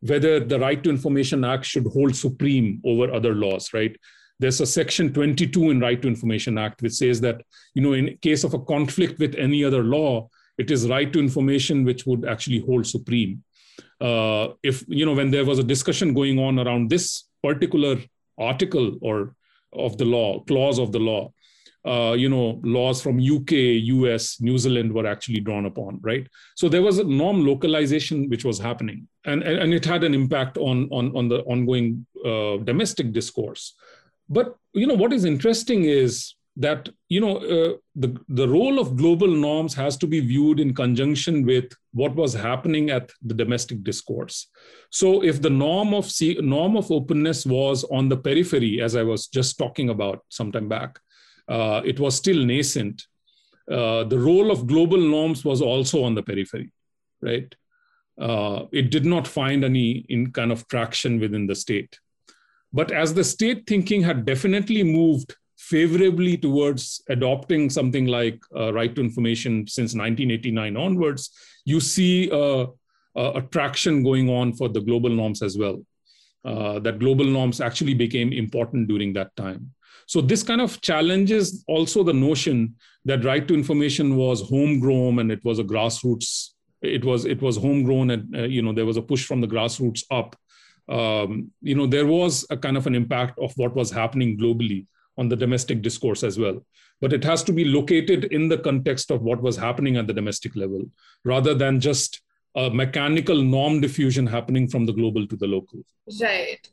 whether 0.00 0.38
the 0.40 0.58
right 0.58 0.82
to 0.84 0.90
information 0.90 1.44
act 1.44 1.64
should 1.64 1.86
hold 1.86 2.14
supreme 2.14 2.80
over 2.84 3.12
other 3.12 3.34
laws 3.34 3.72
right 3.72 3.96
there's 4.38 4.60
a 4.60 4.66
section 4.66 5.12
22 5.12 5.70
in 5.70 5.80
right 5.80 6.00
to 6.02 6.08
information 6.08 6.56
act 6.56 6.82
which 6.82 6.92
says 6.92 7.20
that 7.20 7.42
you 7.74 7.82
know 7.82 7.94
in 7.94 8.16
case 8.22 8.44
of 8.44 8.54
a 8.54 8.60
conflict 8.60 9.18
with 9.18 9.34
any 9.34 9.64
other 9.64 9.82
law 9.82 10.28
it 10.62 10.70
is 10.76 10.88
right 10.88 11.12
to 11.12 11.24
information 11.26 11.84
which 11.84 12.06
would 12.06 12.24
actually 12.32 12.60
hold 12.68 12.86
supreme 12.86 13.42
uh, 14.00 14.48
if 14.62 14.84
you 14.88 15.04
know 15.06 15.14
when 15.20 15.30
there 15.30 15.44
was 15.50 15.58
a 15.58 15.68
discussion 15.74 16.14
going 16.20 16.38
on 16.38 16.58
around 16.64 16.90
this 16.90 17.06
particular 17.42 17.96
article 18.38 18.96
or 19.02 19.34
of 19.86 19.96
the 19.98 20.08
law 20.16 20.40
clause 20.50 20.78
of 20.78 20.92
the 20.92 21.04
law 21.10 21.22
uh, 21.84 22.14
you 22.16 22.28
know, 22.28 22.60
laws 22.62 23.02
from 23.02 23.18
UK, 23.18 23.52
US, 23.96 24.40
New 24.40 24.56
Zealand 24.56 24.92
were 24.92 25.06
actually 25.06 25.40
drawn 25.40 25.66
upon, 25.66 25.98
right? 26.00 26.28
So 26.54 26.68
there 26.68 26.82
was 26.82 26.98
a 26.98 27.04
norm 27.04 27.44
localization 27.44 28.28
which 28.28 28.44
was 28.44 28.60
happening, 28.60 29.08
and 29.24 29.42
and, 29.42 29.58
and 29.58 29.74
it 29.74 29.84
had 29.84 30.04
an 30.04 30.14
impact 30.14 30.58
on 30.58 30.88
on 30.92 31.14
on 31.16 31.28
the 31.28 31.40
ongoing 31.40 32.06
uh, 32.24 32.58
domestic 32.58 33.12
discourse. 33.12 33.74
but 34.28 34.56
you 34.80 34.86
know 34.88 34.94
what 34.94 35.12
is 35.12 35.24
interesting 35.24 35.84
is 35.84 36.34
that 36.56 36.88
you 37.08 37.20
know 37.20 37.36
uh, 37.38 37.76
the 37.96 38.14
the 38.28 38.46
role 38.46 38.78
of 38.78 38.96
global 38.96 39.28
norms 39.28 39.74
has 39.74 39.96
to 39.96 40.06
be 40.06 40.20
viewed 40.20 40.60
in 40.60 40.74
conjunction 40.74 41.46
with 41.46 41.72
what 41.92 42.14
was 42.14 42.34
happening 42.34 42.90
at 42.90 43.10
the 43.22 43.34
domestic 43.34 43.82
discourse. 43.82 44.48
So 44.90 45.22
if 45.24 45.40
the 45.40 45.50
norm 45.50 45.94
of 45.94 46.10
norm 46.40 46.76
of 46.76 46.90
openness 46.90 47.46
was 47.46 47.84
on 47.84 48.08
the 48.08 48.16
periphery 48.16 48.82
as 48.82 48.96
i 48.96 49.02
was 49.02 49.26
just 49.28 49.58
talking 49.58 49.88
about 49.88 50.20
some 50.28 50.52
time 50.52 50.68
back 50.68 50.98
uh, 51.48 51.80
it 51.84 51.98
was 51.98 52.14
still 52.14 52.44
nascent 52.44 53.06
uh, 53.70 54.04
the 54.04 54.18
role 54.18 54.50
of 54.50 54.66
global 54.66 54.98
norms 54.98 55.44
was 55.44 55.62
also 55.62 56.04
on 56.04 56.14
the 56.14 56.22
periphery 56.22 56.72
right? 57.22 57.54
Uh, 58.20 58.66
it 58.72 58.90
did 58.90 59.06
not 59.06 59.26
find 59.26 59.64
any 59.64 60.04
in 60.08 60.32
kind 60.32 60.52
of 60.52 60.68
traction 60.68 61.18
within 61.18 61.46
the 61.46 61.54
state. 61.54 61.98
But 62.72 62.90
as 62.90 63.14
the 63.14 63.24
state 63.24 63.66
thinking 63.66 64.02
had 64.02 64.26
definitely 64.26 64.82
moved 64.82 65.36
favorably 65.72 66.36
towards 66.36 67.02
adopting 67.08 67.70
something 67.70 68.06
like 68.06 68.38
uh, 68.54 68.70
right 68.74 68.94
to 68.94 69.00
information 69.00 69.66
since 69.66 69.94
1989 69.94 70.76
onwards, 70.76 71.30
you 71.64 71.80
see 71.80 72.28
a, 72.30 72.66
a 73.16 73.42
traction 73.50 74.02
going 74.02 74.28
on 74.28 74.52
for 74.52 74.68
the 74.68 74.82
global 74.88 75.08
norms 75.08 75.40
as 75.42 75.56
well. 75.56 75.78
Uh, 76.44 76.78
that 76.80 76.98
global 76.98 77.24
norms 77.24 77.60
actually 77.60 77.94
became 77.94 78.32
important 78.32 78.86
during 78.86 79.14
that 79.14 79.34
time. 79.34 79.70
So 80.06 80.20
this 80.20 80.42
kind 80.42 80.60
of 80.60 80.78
challenges 80.82 81.64
also 81.66 82.02
the 82.02 82.12
notion 82.12 82.74
that 83.06 83.24
right 83.24 83.46
to 83.48 83.54
information 83.54 84.16
was 84.16 84.42
homegrown 84.42 85.20
and 85.20 85.32
it 85.32 85.42
was 85.42 85.58
a 85.58 85.64
grassroots. 85.64 86.50
It 86.82 87.04
was 87.04 87.24
it 87.24 87.40
was 87.40 87.56
homegrown 87.56 88.10
and 88.10 88.36
uh, 88.36 88.42
you 88.56 88.60
know 88.60 88.74
there 88.74 88.88
was 88.90 88.98
a 88.98 89.08
push 89.10 89.24
from 89.24 89.40
the 89.40 89.46
grassroots 89.46 90.02
up. 90.10 90.36
Um, 90.88 91.52
you 91.62 91.76
know 91.76 91.86
there 91.86 92.08
was 92.18 92.44
a 92.50 92.56
kind 92.56 92.76
of 92.76 92.86
an 92.88 92.94
impact 92.94 93.38
of 93.38 93.52
what 93.56 93.74
was 93.74 93.90
happening 93.90 94.36
globally 94.36 94.86
on 95.18 95.28
the 95.28 95.36
domestic 95.36 95.82
discourse 95.82 96.22
as 96.22 96.38
well. 96.38 96.64
But 97.00 97.12
it 97.12 97.24
has 97.24 97.42
to 97.44 97.52
be 97.52 97.64
located 97.64 98.24
in 98.24 98.48
the 98.48 98.58
context 98.58 99.10
of 99.10 99.22
what 99.22 99.42
was 99.42 99.56
happening 99.56 99.96
at 99.96 100.06
the 100.06 100.12
domestic 100.12 100.54
level 100.56 100.82
rather 101.24 101.54
than 101.54 101.80
just 101.80 102.22
a 102.54 102.70
mechanical 102.70 103.42
norm 103.42 103.80
diffusion 103.80 104.26
happening 104.26 104.68
from 104.68 104.86
the 104.86 104.92
global 104.92 105.26
to 105.26 105.36
the 105.36 105.46
local. 105.46 105.80
Right. 106.20 106.68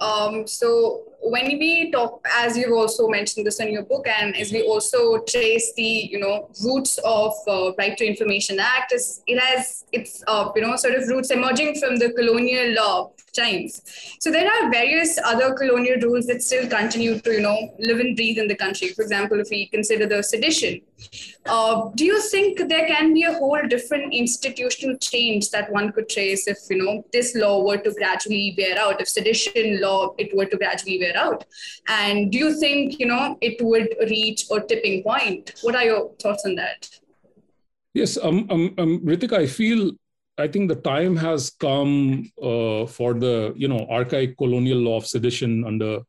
Um, 0.00 0.46
so 0.46 1.04
when 1.20 1.46
we 1.58 1.90
talk, 1.90 2.26
as 2.32 2.56
you've 2.56 2.72
also 2.72 3.08
mentioned 3.08 3.46
this 3.46 3.60
in 3.60 3.72
your 3.72 3.84
book, 3.84 4.06
and 4.06 4.36
as 4.36 4.52
we 4.52 4.62
also 4.62 5.18
trace 5.22 5.72
the 5.76 6.08
you 6.10 6.18
know 6.18 6.50
roots 6.64 6.98
of 7.04 7.32
uh, 7.46 7.72
Right 7.78 7.96
to 7.96 8.04
Information 8.04 8.58
Act, 8.58 8.92
is 8.92 9.22
it 9.26 9.38
has 9.38 9.84
its 9.92 10.24
uh, 10.26 10.50
you 10.56 10.62
know 10.62 10.74
sort 10.76 10.94
of 10.94 11.06
roots 11.08 11.30
emerging 11.30 11.76
from 11.76 11.96
the 11.96 12.12
colonial 12.12 12.74
law 12.74 13.12
times. 13.34 13.82
So 14.20 14.30
there 14.30 14.50
are 14.50 14.70
various 14.70 15.18
other 15.24 15.54
colonial 15.54 16.00
rules 16.00 16.26
that 16.26 16.42
still 16.42 16.68
continue 16.68 17.20
to 17.20 17.32
you 17.32 17.40
know 17.40 17.74
live 17.78 18.00
and 18.00 18.16
breathe 18.16 18.38
in 18.38 18.48
the 18.48 18.56
country. 18.56 18.88
For 18.88 19.02
example, 19.02 19.40
if 19.40 19.48
we 19.50 19.66
consider 19.66 20.06
the 20.06 20.22
sedition, 20.22 20.80
uh, 21.46 21.90
do 21.94 22.04
you 22.04 22.20
think 22.22 22.68
there 22.68 22.86
can 22.86 23.12
be 23.12 23.24
a 23.24 23.34
whole 23.34 23.60
different 23.68 24.14
institutional 24.14 24.96
change 24.98 25.50
that 25.50 25.70
one 25.70 25.92
could 25.92 26.08
trace 26.08 26.46
if 26.46 26.58
you 26.70 26.78
know 26.82 27.04
this 27.12 27.34
law 27.34 27.62
were 27.64 27.76
to 27.78 27.92
gradually 27.92 28.54
wear 28.56 28.78
out, 28.78 29.00
if 29.00 29.08
sedition 29.08 29.80
law 29.80 30.14
it 30.18 30.34
were 30.36 30.46
to 30.46 30.56
gradually 30.56 30.98
wear 30.98 31.16
out? 31.16 31.44
And 31.88 32.32
do 32.32 32.38
you 32.38 32.58
think, 32.58 32.98
you 32.98 33.06
know, 33.06 33.38
it 33.40 33.62
would 33.62 33.94
reach 34.08 34.46
a 34.50 34.60
tipping 34.60 35.02
point? 35.02 35.54
What 35.62 35.74
are 35.74 35.84
your 35.84 36.10
thoughts 36.20 36.44
on 36.44 36.54
that? 36.56 36.88
Yes, 37.92 38.18
um, 38.20 38.46
um, 38.50 38.74
um, 38.78 39.00
Ritika, 39.00 39.34
I 39.34 39.46
feel, 39.46 39.92
I 40.36 40.48
think 40.48 40.68
the 40.68 40.76
time 40.76 41.16
has 41.16 41.50
come 41.50 42.30
uh, 42.42 42.86
for 42.86 43.14
the, 43.14 43.54
you 43.56 43.68
know, 43.68 43.86
archaic 43.90 44.36
colonial 44.36 44.78
law 44.78 44.96
of 44.96 45.06
sedition 45.06 45.64
under, 45.64 46.00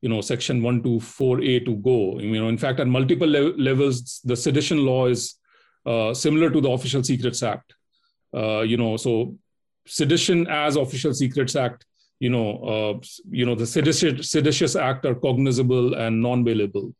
you 0.00 0.08
know, 0.08 0.20
section 0.20 0.60
124A 0.60 1.64
to 1.64 1.74
go. 1.76 2.20
You 2.20 2.40
know, 2.40 2.48
in 2.48 2.58
fact, 2.58 2.78
at 2.78 2.86
multiple 2.86 3.28
le- 3.28 3.56
levels, 3.56 4.20
the 4.24 4.36
sedition 4.36 4.84
law 4.84 5.06
is 5.06 5.34
uh, 5.84 6.14
similar 6.14 6.50
to 6.50 6.60
the 6.60 6.70
Official 6.70 7.02
Secrets 7.02 7.42
Act. 7.42 7.74
Uh, 8.32 8.60
you 8.60 8.76
know, 8.76 8.96
so 8.96 9.36
sedition 9.86 10.46
as 10.46 10.76
Official 10.76 11.12
Secrets 11.12 11.56
Act 11.56 11.84
you 12.18 12.30
know, 12.30 12.58
uh, 12.58 13.00
you 13.30 13.44
know, 13.44 13.54
the 13.54 13.66
seditious, 13.66 14.30
seditious 14.30 14.74
act 14.74 15.04
are 15.04 15.14
cognizable 15.14 15.94
and 15.94 16.22
non-bailable. 16.22 16.94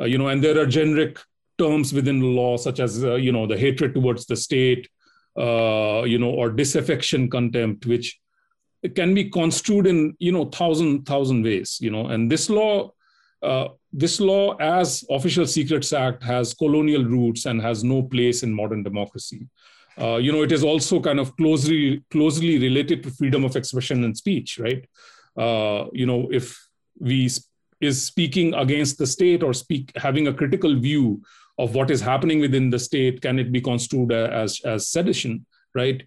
Uh, 0.00 0.04
you 0.04 0.16
know, 0.16 0.28
and 0.28 0.42
there 0.42 0.58
are 0.58 0.66
generic 0.66 1.18
terms 1.58 1.92
within 1.92 2.20
the 2.20 2.26
law, 2.26 2.56
such 2.56 2.80
as 2.80 3.04
uh, 3.04 3.14
you 3.14 3.32
know, 3.32 3.46
the 3.46 3.58
hatred 3.58 3.94
towards 3.94 4.26
the 4.26 4.36
state, 4.36 4.88
uh, 5.38 6.02
you 6.04 6.18
know, 6.18 6.30
or 6.30 6.50
disaffection 6.50 7.30
contempt, 7.30 7.86
which 7.86 8.18
can 8.94 9.14
be 9.14 9.28
construed 9.30 9.86
in 9.86 10.16
you 10.18 10.32
know 10.32 10.46
thousand 10.46 11.06
thousand 11.06 11.42
ways. 11.42 11.78
You 11.80 11.90
know, 11.90 12.06
and 12.06 12.30
this 12.30 12.50
law. 12.50 12.92
Uh, 13.42 13.68
this 13.90 14.20
law, 14.20 14.54
as 14.56 15.02
Official 15.08 15.46
Secrets 15.46 15.94
Act, 15.94 16.22
has 16.22 16.52
colonial 16.52 17.02
roots 17.02 17.46
and 17.46 17.60
has 17.62 17.82
no 17.82 18.02
place 18.02 18.42
in 18.42 18.52
modern 18.52 18.82
democracy. 18.82 19.48
Uh, 19.98 20.16
you 20.16 20.30
know, 20.30 20.42
it 20.42 20.52
is 20.52 20.62
also 20.62 21.00
kind 21.00 21.18
of 21.18 21.34
closely 21.36 22.04
closely 22.10 22.58
related 22.58 23.02
to 23.02 23.10
freedom 23.10 23.44
of 23.44 23.56
expression 23.56 24.04
and 24.04 24.16
speech, 24.16 24.58
right? 24.58 24.86
Uh, 25.36 25.86
you 25.92 26.06
know, 26.06 26.28
if 26.30 26.68
we 26.98 27.30
is 27.80 28.04
speaking 28.04 28.54
against 28.54 28.98
the 28.98 29.06
state 29.06 29.42
or 29.42 29.52
speak 29.54 29.90
having 29.96 30.28
a 30.28 30.34
critical 30.34 30.78
view 30.78 31.22
of 31.62 31.74
what 31.74 31.90
is 31.90 32.00
happening 32.00 32.40
within 32.40 32.70
the 32.70 32.78
state, 32.78 33.20
can 33.20 33.38
it 33.38 33.52
be 33.52 33.60
construed 33.60 34.12
as 34.12 34.60
as 34.64 34.88
sedition, 34.88 35.46
right? 35.74 36.02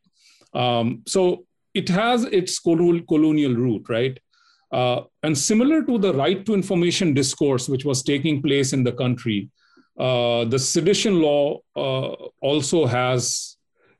Um, 0.53 1.01
so 1.07 1.45
it 1.73 1.89
has 1.89 2.25
its 2.25 2.59
colonial 2.59 3.55
root, 3.55 3.89
right? 3.89 4.19
Uh, 4.71 5.01
and 5.21 5.37
similar 5.37 5.83
to 5.83 5.97
the 5.99 6.13
right 6.13 6.45
to 6.45 6.53
information 6.53 7.13
discourse, 7.13 7.69
which 7.69 7.85
was 7.85 8.03
taking 8.03 8.41
place 8.41 8.73
in 8.73 8.83
the 8.83 8.91
country, 8.91 9.49
uh, 9.99 10.45
the 10.45 10.57
sedition 10.57 11.21
law 11.21 11.59
uh, 11.75 12.15
also 12.41 12.85
has 12.85 13.57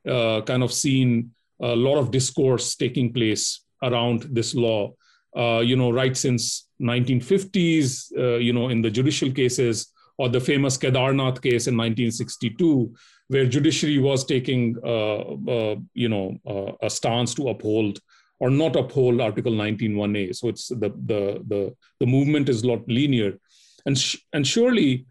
uh, 0.08 0.40
kind 0.42 0.62
of 0.62 0.72
seen 0.72 1.30
a 1.60 1.76
lot 1.76 1.98
of 1.98 2.10
discourse 2.10 2.74
taking 2.74 3.12
place 3.12 3.64
around 3.82 4.22
this 4.32 4.54
law. 4.54 4.92
Uh, 5.36 5.60
you 5.60 5.76
know, 5.76 5.90
right 5.90 6.16
since 6.16 6.68
1950s, 6.80 8.12
uh, 8.18 8.36
you 8.38 8.52
know, 8.52 8.68
in 8.68 8.82
the 8.82 8.90
judicial 8.90 9.30
cases, 9.30 9.92
or 10.18 10.28
the 10.28 10.40
famous 10.40 10.78
Kedarnath 10.78 11.42
case 11.42 11.66
in 11.66 11.76
1962, 11.76 12.94
where 13.28 13.46
judiciary 13.46 13.98
was 13.98 14.24
taking, 14.24 14.76
uh, 14.84 15.20
uh, 15.50 15.76
you 15.94 16.08
know, 16.08 16.36
uh, 16.46 16.72
a 16.86 16.90
stance 16.90 17.34
to 17.34 17.48
uphold 17.48 17.98
or 18.40 18.50
not 18.50 18.76
uphold 18.76 19.20
Article 19.20 19.52
19.1a. 19.52 20.34
So 20.34 20.48
it's 20.48 20.68
the 20.68 20.90
the 21.06 21.42
the 21.46 21.74
the 22.00 22.06
movement 22.06 22.48
is 22.48 22.64
not 22.64 22.86
linear, 22.88 23.38
and 23.86 23.96
and 24.32 24.46
surely, 24.46 25.06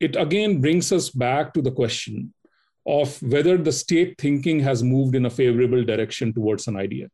it 0.00 0.16
again 0.16 0.60
brings 0.60 0.92
us 0.92 1.10
back 1.10 1.52
to 1.54 1.62
the 1.62 1.72
question 1.72 2.32
of 2.86 3.20
whether 3.22 3.56
the 3.56 3.72
state 3.72 4.16
thinking 4.18 4.60
has 4.60 4.82
moved 4.82 5.14
in 5.14 5.26
a 5.26 5.30
favorable 5.30 5.82
direction 5.84 6.32
towards 6.32 6.66
an 6.66 6.76
idea, 6.76 7.08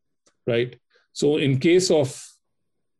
right? 0.47 0.77
So, 1.13 1.37
in 1.37 1.59
case 1.59 1.91
of 1.91 2.09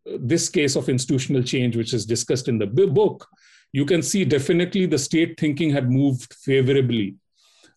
this 0.07 0.49
case 0.49 0.77
of 0.77 0.89
institutional 0.89 1.43
change, 1.43 1.77
which 1.77 1.93
is 1.93 2.07
discussed 2.07 2.49
in 2.49 2.59
the 2.59 2.67
book, 2.67 3.27
you 3.73 3.85
can 3.85 4.03
see 4.03 4.25
definitely 4.25 4.87
the 4.87 4.99
state 4.99 5.39
thinking 5.39 5.71
had 5.71 5.91
moved 5.91 6.35
favorably 6.35 7.17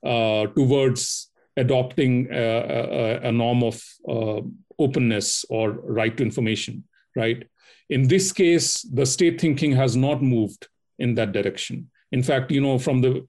uh, 0.04 0.48
towards 0.48 1.32
adopting 1.56 2.28
a, 2.32 2.36
a, 2.36 3.28
a 3.28 3.32
norm 3.32 3.64
of 3.64 3.84
uh, 4.10 4.42
openness 4.80 5.46
or 5.50 5.72
right 5.72 6.18
to 6.18 6.24
information, 6.24 6.84
right? 7.16 7.48
In 7.90 8.08
this 8.08 8.32
case, 8.32 8.82
the 8.82 9.06
state 9.06 9.40
thinking 9.40 9.72
has 9.74 9.96
not 9.96 10.22
moved 10.22 10.68
in 10.98 11.16
that 11.16 11.32
direction. 11.32 11.90
In 12.12 12.24
fact, 12.24 12.52
you 12.52 12.62
know, 12.62 12.80
from 12.80 13.02
the 13.02 13.28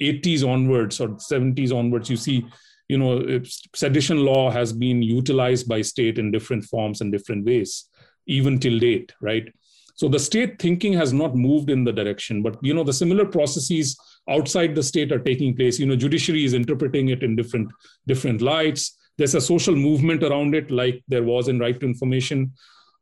80s 0.00 0.46
onwards 0.46 1.00
or 1.00 1.08
70s 1.08 1.74
onwards, 1.74 2.10
you 2.10 2.16
see, 2.16 2.46
you 2.88 2.98
know, 2.98 3.40
sedition 3.74 4.18
law 4.18 4.50
has 4.50 4.72
been 4.72 5.02
utilized 5.02 5.68
by 5.68 5.80
state 5.82 6.18
in 6.18 6.30
different 6.30 6.64
forms 6.64 7.00
and 7.00 7.10
different 7.10 7.44
ways, 7.44 7.88
even 8.26 8.58
till 8.58 8.78
date, 8.78 9.12
right? 9.20 9.52
So 9.96 10.08
the 10.08 10.18
state 10.18 10.60
thinking 10.60 10.92
has 10.92 11.12
not 11.12 11.34
moved 11.34 11.70
in 11.70 11.82
the 11.82 11.92
direction, 11.92 12.42
but 12.42 12.58
you 12.62 12.74
know, 12.74 12.84
the 12.84 12.92
similar 12.92 13.24
processes 13.24 13.98
outside 14.28 14.74
the 14.74 14.82
state 14.82 15.10
are 15.10 15.18
taking 15.18 15.56
place. 15.56 15.78
You 15.78 15.86
know, 15.86 15.96
judiciary 15.96 16.44
is 16.44 16.54
interpreting 16.54 17.08
it 17.08 17.22
in 17.22 17.34
different 17.34 17.70
different 18.06 18.42
lights. 18.42 18.96
There's 19.16 19.34
a 19.34 19.40
social 19.40 19.74
movement 19.74 20.22
around 20.22 20.54
it, 20.54 20.70
like 20.70 21.02
there 21.08 21.22
was 21.22 21.48
in 21.48 21.58
right 21.58 21.78
to 21.80 21.86
information. 21.86 22.52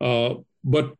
Uh, 0.00 0.34
but 0.62 0.94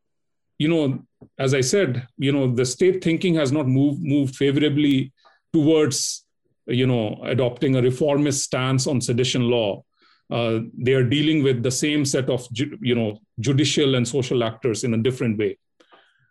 you 0.59 0.67
know, 0.67 1.03
as 1.39 1.53
I 1.53 1.61
said, 1.61 2.07
you 2.17 2.31
know, 2.31 2.53
the 2.53 2.65
state 2.65 3.03
thinking 3.03 3.35
has 3.35 3.51
not 3.51 3.67
moved 3.67 4.01
moved 4.01 4.35
favorably 4.35 5.13
towards 5.53 6.25
you 6.67 6.87
know 6.87 7.19
adopting 7.23 7.75
a 7.75 7.81
reformist 7.81 8.43
stance 8.43 8.87
on 8.87 8.99
sedition 8.99 9.49
law 9.49 9.83
uh, 10.31 10.59
they 10.77 10.93
are 10.93 11.03
dealing 11.03 11.43
with 11.43 11.61
the 11.61 11.71
same 11.71 12.03
set 12.03 12.29
of 12.29 12.45
you 12.81 12.95
know 12.95 13.19
judicial 13.39 13.95
and 13.95 14.07
social 14.07 14.43
actors 14.43 14.83
in 14.83 14.93
a 14.93 14.97
different 14.97 15.37
way 15.37 15.57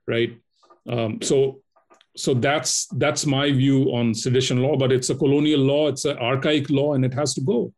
right 0.06 0.38
um, 0.88 1.20
so 1.22 1.60
so 2.16 2.34
that's 2.34 2.86
that's 2.98 3.26
my 3.26 3.50
view 3.50 3.84
on 3.92 4.14
sedition 4.14 4.62
law 4.62 4.76
but 4.76 4.92
it's 4.92 5.10
a 5.10 5.14
colonial 5.14 5.60
law 5.60 5.88
it's 5.88 6.04
an 6.04 6.16
archaic 6.18 6.70
law 6.70 6.94
and 6.94 7.04
it 7.04 7.14
has 7.14 7.34
to 7.34 7.40
go 7.40 7.72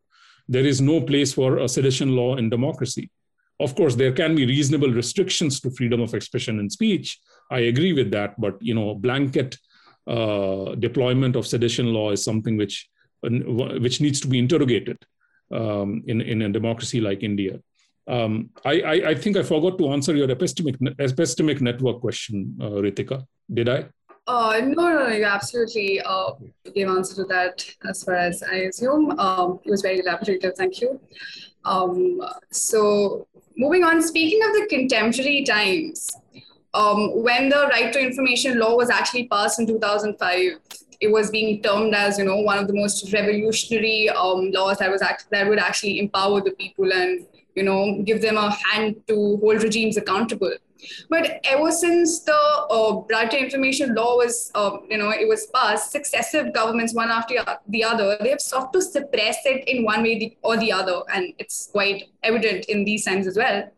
there 0.49 0.65
is 0.65 0.81
no 0.81 1.01
place 1.01 1.33
for 1.33 1.59
a 1.59 1.69
sedition 1.69 2.15
law 2.15 2.37
in 2.37 2.51
democracy 2.51 3.11
of 3.59 3.75
course, 3.75 3.95
there 3.95 4.13
can 4.13 4.35
be 4.35 4.45
reasonable 4.45 4.91
restrictions 4.91 5.61
to 5.61 5.71
freedom 5.71 6.01
of 6.01 6.15
expression 6.15 6.59
and 6.59 6.71
speech. 6.71 7.19
I 7.51 7.61
agree 7.61 7.93
with 7.93 8.11
that, 8.11 8.39
but 8.39 8.61
you 8.61 8.75
know, 8.75 8.95
blanket 8.95 9.57
uh, 10.07 10.75
deployment 10.75 11.37
of 11.37 11.47
sedition 11.47 11.87
law 11.87 12.11
is 12.11 12.23
something 12.23 12.57
which 12.57 12.89
which 13.23 14.01
needs 14.01 14.21
to 14.21 14.29
be 14.29 14.39
interrogated 14.39 14.99
um, 15.51 16.03
in 16.07 16.21
in 16.21 16.43
a 16.43 16.49
democracy 16.51 17.01
like 17.01 17.23
India. 17.23 17.59
Um, 18.09 18.51
I, 18.65 18.81
I, 18.81 18.93
I, 19.11 19.15
think 19.15 19.37
I 19.37 19.43
forgot 19.43 19.79
to 19.79 19.89
answer 19.89 20.15
your 20.15 20.29
epistemic 20.29 20.77
epistemic 20.99 21.61
network 21.61 22.01
question, 22.01 22.57
uh, 22.61 22.79
Ritika. 22.85 23.27
Did 23.53 23.69
I? 23.69 23.87
Uh, 24.29 24.61
no, 24.61 24.89
no, 24.89 25.09
no, 25.09 25.09
you 25.09 25.25
absolutely 25.25 26.01
uh, 26.01 26.33
gave 26.75 26.89
answer 26.89 27.15
to 27.17 27.25
that 27.25 27.65
as 27.89 28.03
far 28.03 28.15
as 28.15 28.43
I 28.43 28.57
assume. 28.71 29.19
Um, 29.19 29.61
it 29.65 29.71
was 29.71 29.83
very 29.83 30.01
elaborative, 30.01 30.57
thank 30.57 30.81
you. 30.81 31.01
Um, 31.65 32.21
so 32.51 33.27
moving 33.57 33.85
on, 33.85 34.03
speaking 34.03 34.41
of 34.43 34.53
the 34.53 34.67
contemporary 34.69 35.45
times, 35.45 36.11
um, 36.75 37.23
when 37.23 37.49
the 37.49 37.69
right 37.71 37.93
to 37.93 38.01
information 38.01 38.59
law 38.59 38.77
was 38.77 38.91
actually 38.91 39.29
passed 39.29 39.61
in 39.61 39.67
2005, 39.67 40.53
it 41.01 41.09
was 41.09 41.31
being 41.31 41.63
termed 41.63 41.95
as 41.95 42.19
you 42.19 42.25
know 42.25 42.39
one 42.39 42.59
of 42.59 42.67
the 42.67 42.75
most 42.75 43.13
revolutionary 43.13 44.09
um, 44.09 44.51
laws 44.51 44.79
that 44.79 44.91
was 44.91 45.03
act- 45.03 45.27
that 45.31 45.49
would 45.49 45.59
actually 45.59 45.99
empower 45.99 46.41
the 46.41 46.53
people 46.53 46.93
and 46.93 47.27
you 47.57 47.63
know 47.63 48.03
give 48.05 48.23
them 48.23 48.37
a 48.37 48.51
hand 48.51 48.97
to 49.09 49.39
hold 49.43 49.63
regimes 49.63 49.97
accountable. 49.97 50.55
But 51.09 51.41
ever 51.45 51.73
since 51.73 52.21
the 52.21 52.35
uh, 52.35 53.29
to 53.31 53.39
information 53.39 53.95
law 53.95 54.17
was, 54.17 54.51
uh, 54.55 54.77
you 54.89 54.99
know, 54.99 55.11
it 55.11 55.27
was 55.27 55.47
passed, 55.47 55.91
successive 55.91 56.53
governments, 56.53 56.95
one 56.95 57.11
after 57.11 57.35
the 57.69 57.83
other, 57.83 58.17
they 58.21 58.29
have 58.29 58.41
sought 58.41 58.73
to 58.75 58.83
suppress 58.83 59.39
it 59.47 59.67
in 59.67 59.85
one 59.85 60.03
way 60.03 60.37
or 60.43 60.57
the 60.59 60.71
other, 60.71 61.01
and 61.13 61.33
it's 61.39 61.71
quite 61.73 62.05
evident 62.23 62.67
in 62.67 62.85
these 62.85 63.05
times 63.05 63.27
as 63.27 63.37
well. 63.37 63.69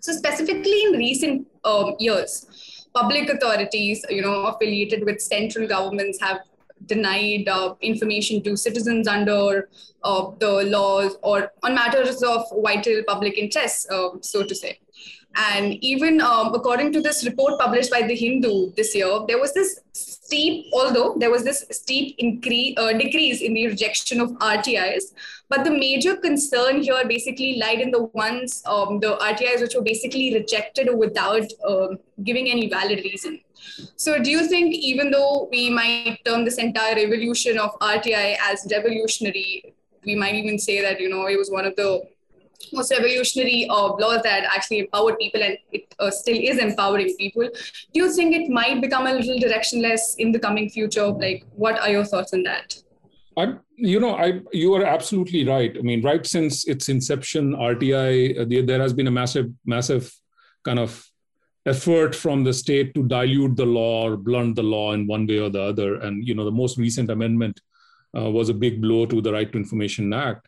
So 0.00 0.12
specifically 0.12 0.82
in 0.84 0.92
recent 0.92 1.46
um, 1.64 1.94
years, 1.98 2.46
public 2.94 3.28
authorities, 3.28 4.04
you 4.10 4.22
know, 4.22 4.46
affiliated 4.46 5.04
with 5.04 5.20
central 5.20 5.68
governments 5.68 6.20
have 6.20 6.40
denied 6.86 7.48
uh, 7.48 7.74
information 7.80 8.42
to 8.42 8.56
citizens 8.56 9.06
under 9.06 9.68
uh, 10.04 10.30
the 10.38 10.64
laws 10.64 11.16
or 11.22 11.52
on 11.62 11.74
matters 11.74 12.22
of 12.22 12.44
vital 12.62 13.02
public 13.06 13.38
interest, 13.38 13.90
uh, 13.90 14.10
so 14.20 14.42
to 14.42 14.54
say. 14.54 14.78
And 15.36 15.74
even 15.84 16.20
um, 16.20 16.54
according 16.54 16.92
to 16.94 17.00
this 17.00 17.24
report 17.24 17.58
published 17.60 17.90
by 17.90 18.02
the 18.02 18.16
Hindu 18.16 18.72
this 18.72 18.94
year, 18.94 19.20
there 19.28 19.38
was 19.38 19.54
this 19.54 19.80
steep, 19.92 20.66
although 20.72 21.14
there 21.18 21.30
was 21.30 21.44
this 21.44 21.64
steep 21.70 22.16
increase, 22.18 22.74
uh, 22.76 22.92
decrease 22.92 23.40
in 23.40 23.54
the 23.54 23.68
rejection 23.68 24.20
of 24.20 24.30
RTIs. 24.38 25.14
But 25.48 25.64
the 25.64 25.70
major 25.70 26.16
concern 26.16 26.82
here 26.82 27.06
basically 27.06 27.58
lied 27.58 27.80
in 27.80 27.92
the 27.92 28.04
ones, 28.04 28.62
um, 28.66 28.98
the 28.98 29.16
RTIs 29.18 29.60
which 29.60 29.74
were 29.74 29.82
basically 29.82 30.34
rejected 30.34 30.88
without 30.96 31.46
uh, 31.66 31.88
giving 32.24 32.50
any 32.50 32.68
valid 32.68 32.98
reason. 33.04 33.40
So, 33.96 34.18
do 34.22 34.30
you 34.30 34.46
think 34.48 34.74
even 34.74 35.10
though 35.10 35.48
we 35.50 35.70
might 35.70 36.18
term 36.24 36.44
this 36.44 36.58
entire 36.58 36.94
revolution 36.94 37.58
of 37.58 37.78
RTI 37.80 38.36
as 38.42 38.66
revolutionary, 38.70 39.74
we 40.04 40.14
might 40.14 40.34
even 40.34 40.58
say 40.58 40.80
that 40.80 41.00
you 41.00 41.08
know 41.08 41.26
it 41.26 41.36
was 41.36 41.50
one 41.50 41.66
of 41.66 41.76
the 41.76 42.02
most 42.72 42.92
revolutionary 42.92 43.66
uh, 43.70 43.88
laws 43.94 44.22
that 44.22 44.44
actually 44.44 44.80
empowered 44.80 45.18
people 45.18 45.42
and 45.42 45.56
it 45.72 45.94
uh, 45.98 46.10
still 46.10 46.36
is 46.36 46.58
empowering 46.58 47.14
people. 47.16 47.48
Do 47.92 48.00
you 48.00 48.12
think 48.12 48.34
it 48.34 48.50
might 48.50 48.80
become 48.80 49.06
a 49.06 49.12
little 49.12 49.38
directionless 49.38 50.16
in 50.18 50.32
the 50.32 50.38
coming 50.38 50.68
future? 50.68 51.06
Like, 51.06 51.44
what 51.54 51.78
are 51.80 51.88
your 51.88 52.04
thoughts 52.04 52.32
on 52.32 52.42
that? 52.44 52.76
I, 53.36 53.54
you 53.76 54.00
know, 54.00 54.16
I 54.16 54.40
you 54.52 54.74
are 54.74 54.84
absolutely 54.84 55.46
right. 55.46 55.74
I 55.76 55.82
mean, 55.82 56.02
right 56.02 56.26
since 56.26 56.66
its 56.66 56.88
inception, 56.88 57.54
RTI 57.54 58.40
uh, 58.40 58.44
the, 58.44 58.62
there 58.62 58.80
has 58.80 58.92
been 58.92 59.06
a 59.06 59.10
massive, 59.10 59.50
massive 59.64 60.12
kind 60.64 60.78
of 60.78 61.09
effort 61.70 62.14
from 62.14 62.44
the 62.44 62.52
state 62.52 62.94
to 62.94 63.02
dilute 63.14 63.56
the 63.56 63.66
law 63.66 64.08
or 64.08 64.16
blunt 64.16 64.56
the 64.56 64.62
law 64.62 64.92
in 64.92 65.06
one 65.06 65.26
way 65.26 65.38
or 65.38 65.50
the 65.50 65.62
other. 65.62 65.90
And 66.04 66.26
you 66.26 66.34
know, 66.34 66.44
the 66.44 66.58
most 66.62 66.78
recent 66.78 67.10
amendment 67.10 67.60
uh, 68.16 68.30
was 68.30 68.48
a 68.48 68.54
big 68.54 68.80
blow 68.80 69.06
to 69.06 69.20
the 69.20 69.32
Right 69.32 69.50
to 69.52 69.58
Information 69.58 70.12
Act. 70.12 70.46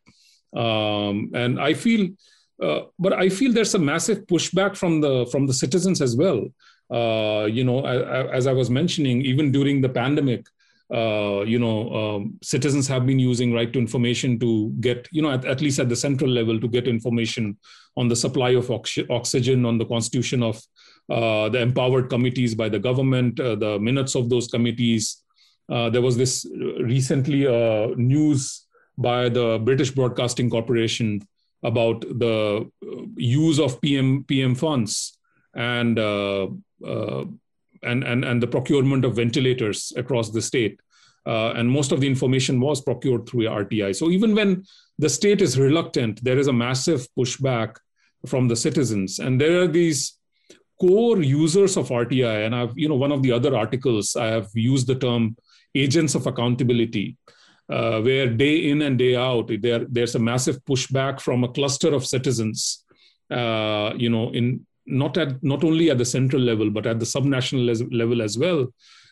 Um, 0.54 1.30
and 1.34 1.60
I 1.60 1.74
feel, 1.74 2.08
uh, 2.62 2.82
but 2.98 3.12
I 3.12 3.28
feel 3.28 3.52
there's 3.52 3.74
a 3.74 3.78
massive 3.78 4.26
pushback 4.26 4.76
from 4.76 5.00
the 5.00 5.26
from 5.32 5.46
the 5.46 5.54
citizens 5.54 6.02
as 6.02 6.16
well. 6.16 6.42
Uh, 6.92 7.46
you 7.46 7.64
know, 7.64 7.86
as, 8.38 8.46
I 8.46 8.52
was 8.52 8.68
mentioning, 8.68 9.22
even 9.22 9.50
during 9.50 9.80
the 9.80 9.88
pandemic, 9.88 10.46
uh, 10.92 11.40
you 11.52 11.58
know, 11.58 11.76
um, 12.00 12.38
citizens 12.42 12.86
have 12.86 13.06
been 13.06 13.18
using 13.18 13.54
right 13.54 13.72
to 13.72 13.78
information 13.78 14.38
to 14.40 14.70
get, 14.78 15.08
you 15.10 15.22
know, 15.22 15.30
at, 15.30 15.46
at, 15.46 15.62
least 15.62 15.78
at 15.78 15.88
the 15.88 15.96
central 15.96 16.28
level, 16.28 16.60
to 16.60 16.68
get 16.68 16.86
information 16.86 17.56
on 17.96 18.08
the 18.08 18.16
supply 18.16 18.50
of 18.50 18.70
ox- 18.70 19.08
oxygen, 19.08 19.64
on 19.64 19.78
the 19.78 19.86
constitution 19.86 20.42
of 20.42 20.60
uh, 21.10 21.48
the 21.48 21.60
empowered 21.60 22.08
committees 22.08 22.54
by 22.54 22.68
the 22.68 22.78
government, 22.78 23.38
uh, 23.40 23.54
the 23.56 23.78
minutes 23.78 24.14
of 24.14 24.28
those 24.28 24.48
committees. 24.48 25.22
Uh, 25.68 25.88
there 25.90 26.02
was 26.02 26.16
this 26.16 26.46
recently 26.80 27.46
news 27.96 28.66
by 28.98 29.28
the 29.28 29.58
British 29.64 29.90
Broadcasting 29.90 30.50
Corporation 30.50 31.20
about 31.62 32.00
the 32.00 32.68
use 33.16 33.58
of 33.58 33.80
PM 33.80 34.24
PM 34.24 34.54
funds 34.54 35.16
and 35.54 35.98
uh, 35.98 36.48
uh, 36.84 37.24
and 37.82 38.04
and 38.04 38.24
and 38.24 38.42
the 38.42 38.46
procurement 38.46 39.04
of 39.04 39.16
ventilators 39.16 39.92
across 39.96 40.30
the 40.30 40.42
state. 40.42 40.80
Uh, 41.24 41.52
and 41.52 41.70
most 41.70 41.92
of 41.92 42.00
the 42.00 42.06
information 42.06 42.60
was 42.60 42.80
procured 42.80 43.28
through 43.28 43.44
RTI. 43.44 43.94
So 43.94 44.10
even 44.10 44.34
when 44.34 44.64
the 44.98 45.08
state 45.08 45.40
is 45.40 45.56
reluctant, 45.56 46.22
there 46.24 46.36
is 46.36 46.48
a 46.48 46.52
massive 46.52 47.06
pushback 47.16 47.76
from 48.26 48.48
the 48.48 48.56
citizens, 48.56 49.20
and 49.20 49.40
there 49.40 49.60
are 49.60 49.68
these 49.68 50.18
core 50.82 51.22
users 51.22 51.76
of 51.76 51.88
RTI. 51.88 52.46
And 52.46 52.54
I've 52.54 52.76
you 52.76 52.88
know 52.88 53.00
one 53.06 53.12
of 53.12 53.22
the 53.22 53.32
other 53.32 53.56
articles 53.56 54.16
I 54.16 54.26
have 54.36 54.48
used 54.54 54.86
the 54.88 54.98
term 55.06 55.36
agents 55.74 56.14
of 56.14 56.26
accountability 56.26 57.16
uh, 57.70 58.00
where 58.00 58.28
day 58.28 58.70
in 58.70 58.82
and 58.82 58.98
day 58.98 59.14
out 59.16 59.50
there, 59.60 59.84
there's 59.88 60.14
a 60.14 60.18
massive 60.18 60.58
pushback 60.64 61.20
from 61.20 61.44
a 61.44 61.48
cluster 61.48 61.94
of 61.94 62.06
citizens 62.06 62.84
uh, 63.30 63.92
you 63.96 64.10
know 64.10 64.30
in 64.32 64.66
not 64.84 65.16
at 65.16 65.42
not 65.42 65.64
only 65.64 65.90
at 65.90 65.98
the 65.98 66.04
central 66.04 66.42
level 66.42 66.70
but 66.70 66.86
at 66.86 66.98
the 66.98 67.06
subnational 67.06 67.64
level 67.92 68.20
as 68.20 68.36
well 68.36 68.66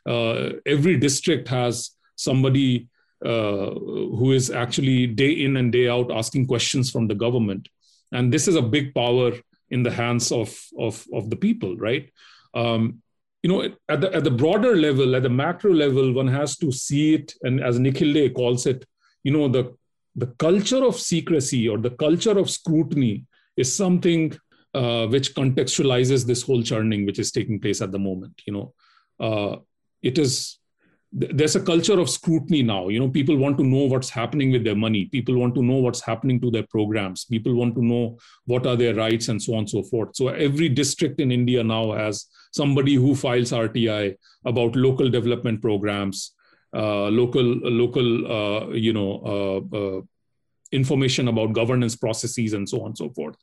uh, 0.07 0.51
every 0.67 0.97
district 0.97 1.49
has 1.49 1.93
somebody 2.17 2.89
uh, 3.25 3.71
who 4.19 4.33
is 4.33 4.51
actually 4.51 5.07
day 5.07 5.31
in 5.31 5.57
and 5.57 5.73
day 5.73 5.89
out 5.89 6.11
asking 6.11 6.47
questions 6.47 6.91
from 6.91 7.07
the 7.07 7.15
government 7.15 7.69
and 8.13 8.33
this 8.33 8.49
is 8.49 8.57
a 8.57 8.63
big 8.77 8.93
power 8.95 9.33
in 9.71 9.83
the 9.83 9.91
hands 9.91 10.33
of 10.33 10.57
of, 10.79 11.07
of 11.13 11.31
the 11.31 11.37
people 11.37 11.77
right 11.77 12.11
um, 12.55 13.03
you 13.43 13.49
know, 13.49 13.63
at 13.89 14.01
the, 14.01 14.15
at 14.15 14.25
the 14.25 14.31
broader 14.31 14.77
level, 14.77 15.17
at 15.17 15.23
the 15.23 15.31
macro 15.31 15.73
level, 15.73 16.13
one 16.13 16.29
has 16.29 16.57
to 16.59 16.71
see 16.71 17.15
it, 17.15 17.35
and 17.43 17.61
as 17.61 17.79
Nikhil 17.79 18.13
Dey 18.13 18.29
calls 18.29 18.67
it, 18.67 18.85
you 19.23 19.33
know, 19.33 19.49
the 19.49 19.75
the 20.17 20.27
culture 20.27 20.85
of 20.85 20.97
secrecy 20.97 21.69
or 21.69 21.79
the 21.79 21.91
culture 21.91 22.37
of 22.37 22.51
scrutiny 22.51 23.25
is 23.57 23.75
something 23.75 24.37
uh, 24.75 25.07
which 25.07 25.35
contextualizes 25.35 26.27
this 26.27 26.43
whole 26.43 26.63
churning 26.63 27.07
which 27.07 27.21
is 27.21 27.31
taking 27.31 27.61
place 27.61 27.81
at 27.81 27.93
the 27.93 27.99
moment. 27.99 28.43
You 28.45 28.53
know, 28.53 28.75
uh, 29.21 29.57
it 30.03 30.19
is 30.19 30.59
there's 31.13 31.57
a 31.57 31.61
culture 31.61 31.99
of 31.99 32.09
scrutiny 32.09 32.63
now 32.63 32.89
you 32.89 33.01
know 33.01 33.09
people 33.09 33.37
want 33.37 33.59
to 33.59 33.65
know 33.65 33.85
what's 33.87 34.11
happening 34.11 34.53
with 34.53 34.63
their 34.63 34.77
money 34.77 35.07
people 35.07 35.37
want 35.37 35.55
to 35.55 35.63
know 35.63 35.77
what's 35.77 36.01
happening 36.01 36.41
to 36.41 36.51
their 36.53 36.67
programs 36.69 37.25
people 37.25 37.55
want 37.55 37.75
to 37.75 37.85
know 37.85 38.17
what 38.45 38.65
are 38.65 38.77
their 38.77 38.95
rights 38.95 39.29
and 39.29 39.43
so 39.43 39.55
on 39.55 39.61
and 39.61 39.71
so 39.71 39.83
forth 39.83 40.15
so 40.15 40.29
every 40.29 40.69
district 40.69 41.21
in 41.21 41.33
india 41.33 41.65
now 41.65 41.91
has 41.93 42.27
somebody 42.53 42.95
who 42.95 43.15
files 43.15 43.53
RTI 43.53 44.17
about 44.45 44.77
local 44.77 45.09
development 45.09 45.61
programs, 45.61 46.33
uh, 46.75 47.09
local 47.09 47.43
local 47.43 48.33
uh, 48.33 48.69
you 48.71 48.93
know 48.93 49.11
uh, 49.33 49.77
uh, 49.77 50.01
information 50.73 51.29
about 51.29 51.53
governance 51.53 51.97
processes 51.97 52.53
and 52.53 52.69
so 52.69 52.81
on 52.81 52.89
and 52.89 52.99
so 52.99 53.11
forth, 53.11 53.37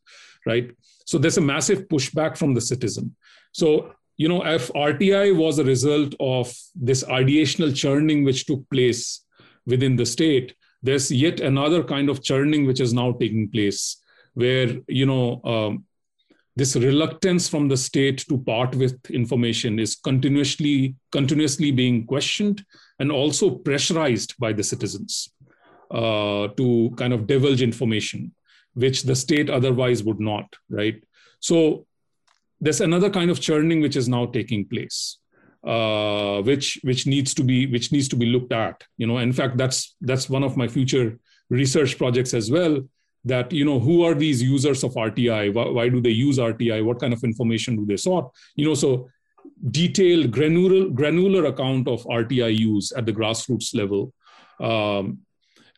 right? 0.46 0.72
So 1.06 1.18
there's 1.18 1.38
a 1.38 1.42
massive 1.42 1.88
pushback 1.88 2.38
from 2.38 2.54
the 2.54 2.62
citizen. 2.62 3.16
So 3.52 3.94
you 4.18 4.28
know 4.28 4.44
if 4.46 4.70
RTI 4.74 5.36
was 5.36 5.60
a 5.60 5.64
result 5.64 6.14
of 6.20 6.54
this 6.76 7.04
ideational 7.04 7.76
churning 7.76 8.24
which 8.24 8.46
took 8.46 8.68
place 8.70 9.24
within 9.66 9.96
the 9.96 10.06
state, 10.06 10.56
there's 10.82 11.12
yet 11.12 11.40
another 11.40 11.84
kind 11.84 12.10
of 12.10 12.24
churning 12.24 12.66
which 12.66 12.80
is 12.80 12.94
now 12.94 13.12
taking 13.14 13.50
place 13.50 14.02
where 14.34 14.76
you 14.88 15.06
know 15.06 15.42
um, 15.44 15.86
this 16.56 16.76
reluctance 16.76 17.48
from 17.48 17.68
the 17.68 17.78
state 17.78 18.20
to 18.28 18.38
part 18.40 18.76
with 18.76 19.00
information 19.12 19.80
is 19.80 19.96
continuously 19.96 20.96
continuously 21.12 21.72
being 21.72 22.06
questioned 22.06 22.64
and 23.00 23.12
also 23.12 23.50
pressurized 23.50 24.36
by 24.40 24.52
the 24.52 24.64
citizens 24.64 25.30
uh, 25.92 26.48
to 26.60 26.94
kind 26.98 27.14
of 27.14 27.28
divulge 27.28 27.62
information 27.62 28.34
which 28.74 29.04
the 29.04 29.16
state 29.16 29.50
otherwise 29.50 30.04
would 30.04 30.20
not 30.20 30.56
right? 30.70 31.04
So 31.40 31.87
there's 32.60 32.82
another 32.82 33.10
kind 33.10 33.30
of 33.30 33.40
churning 33.40 33.82
which 33.82 33.96
is 33.96 34.08
now 34.08 34.26
taking 34.26 34.66
place 34.66 35.20
uh, 35.66 36.42
which 36.42 36.80
which 36.84 37.06
needs 37.08 37.34
to 37.34 37.44
be 37.44 37.68
which 37.68 37.92
needs 37.92 38.08
to 38.08 38.16
be 38.16 38.26
looked 38.26 38.54
at 38.54 38.84
you 38.98 39.08
know 39.08 39.18
in 39.18 39.34
fact 39.34 39.58
that's 39.58 39.96
that's 40.02 40.30
one 40.30 40.44
of 40.44 40.58
my 40.58 40.68
future 40.68 41.20
research 41.50 41.98
projects 41.98 42.34
as 42.34 42.52
well 42.52 42.82
that 43.28 43.52
you 43.52 43.66
know 43.66 43.80
who 43.80 44.04
are 44.04 44.14
these 44.14 44.42
users 44.42 44.84
of 44.84 44.94
RTI? 44.94 45.54
Why, 45.54 45.70
why 45.70 45.90
do 45.90 46.02
they 46.02 46.10
use 46.12 46.38
RTI? 46.38 46.84
What 46.84 47.00
kind 47.00 47.14
of 47.14 47.24
information 47.24 47.76
do 47.76 47.86
they 47.86 47.98
sort? 47.98 48.32
You 48.56 48.66
know, 48.66 48.74
so 48.74 49.10
detailed 49.72 50.32
granular 50.32 50.90
granular 50.90 51.46
account 51.46 51.88
of 51.88 52.04
RTI 52.06 52.58
use 52.58 52.92
at 52.92 53.06
the 53.06 53.14
grassroots 53.14 53.76
level, 53.76 54.14
um, 54.60 55.20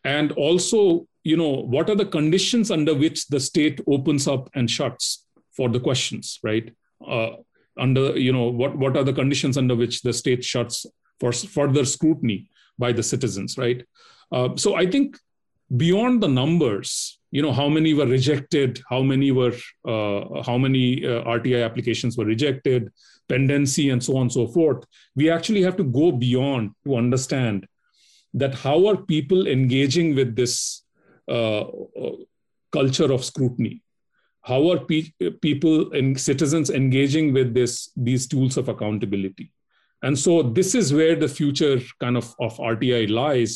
and 0.04 0.32
also 0.32 1.06
you 1.24 1.36
know 1.36 1.50
what 1.50 1.90
are 1.90 1.96
the 1.96 2.06
conditions 2.06 2.70
under 2.70 2.94
which 2.94 3.26
the 3.28 3.40
state 3.40 3.80
opens 3.86 4.26
up 4.26 4.48
and 4.54 4.70
shuts 4.70 5.26
for 5.60 5.68
the 5.68 5.80
questions, 5.88 6.38
right? 6.42 6.72
Uh, 7.14 7.30
under 7.78 8.04
you 8.26 8.32
know 8.36 8.46
what 8.60 8.76
what 8.82 8.96
are 8.96 9.06
the 9.08 9.16
conditions 9.20 9.58
under 9.62 9.76
which 9.82 10.02
the 10.06 10.12
state 10.20 10.44
shuts 10.52 10.86
for 11.20 11.32
further 11.56 11.84
scrutiny 11.84 12.38
by 12.78 12.92
the 12.98 13.02
citizens, 13.12 13.58
right? 13.64 13.84
Uh, 14.32 14.48
so 14.56 14.74
I 14.82 14.86
think 14.94 15.18
beyond 15.84 16.22
the 16.22 16.28
numbers, 16.28 17.20
you 17.30 17.42
know 17.42 17.52
how 17.52 17.68
many 17.68 17.94
were 17.94 18.06
rejected 18.06 18.80
how 18.88 19.02
many 19.02 19.30
were 19.30 19.54
uh, 19.86 20.42
how 20.48 20.56
many 20.58 20.84
uh, 21.06 21.22
rti 21.36 21.64
applications 21.64 22.16
were 22.16 22.24
rejected 22.24 22.90
pendency 23.28 23.90
and 23.90 24.02
so 24.06 24.16
on 24.16 24.22
and 24.22 24.32
so 24.32 24.46
forth 24.56 24.84
we 25.14 25.30
actually 25.30 25.62
have 25.62 25.76
to 25.76 25.84
go 25.84 26.10
beyond 26.10 26.72
to 26.84 26.96
understand 26.96 27.66
that 28.34 28.54
how 28.54 28.78
are 28.88 28.96
people 28.96 29.46
engaging 29.46 30.14
with 30.14 30.34
this 30.40 30.82
uh, 31.28 31.60
uh 31.60 32.16
culture 32.72 33.12
of 33.12 33.24
scrutiny 33.24 33.82
how 34.50 34.60
are 34.72 34.80
pe- 34.90 35.30
people 35.46 35.92
and 35.92 36.20
citizens 36.28 36.70
engaging 36.82 37.32
with 37.38 37.54
this 37.58 37.74
these 38.08 38.26
tools 38.34 38.56
of 38.62 38.68
accountability 38.74 39.48
and 40.02 40.18
so 40.24 40.42
this 40.58 40.74
is 40.80 40.92
where 41.00 41.16
the 41.24 41.32
future 41.40 41.76
kind 42.04 42.16
of 42.22 42.34
of 42.46 42.56
rti 42.72 43.02
lies 43.22 43.54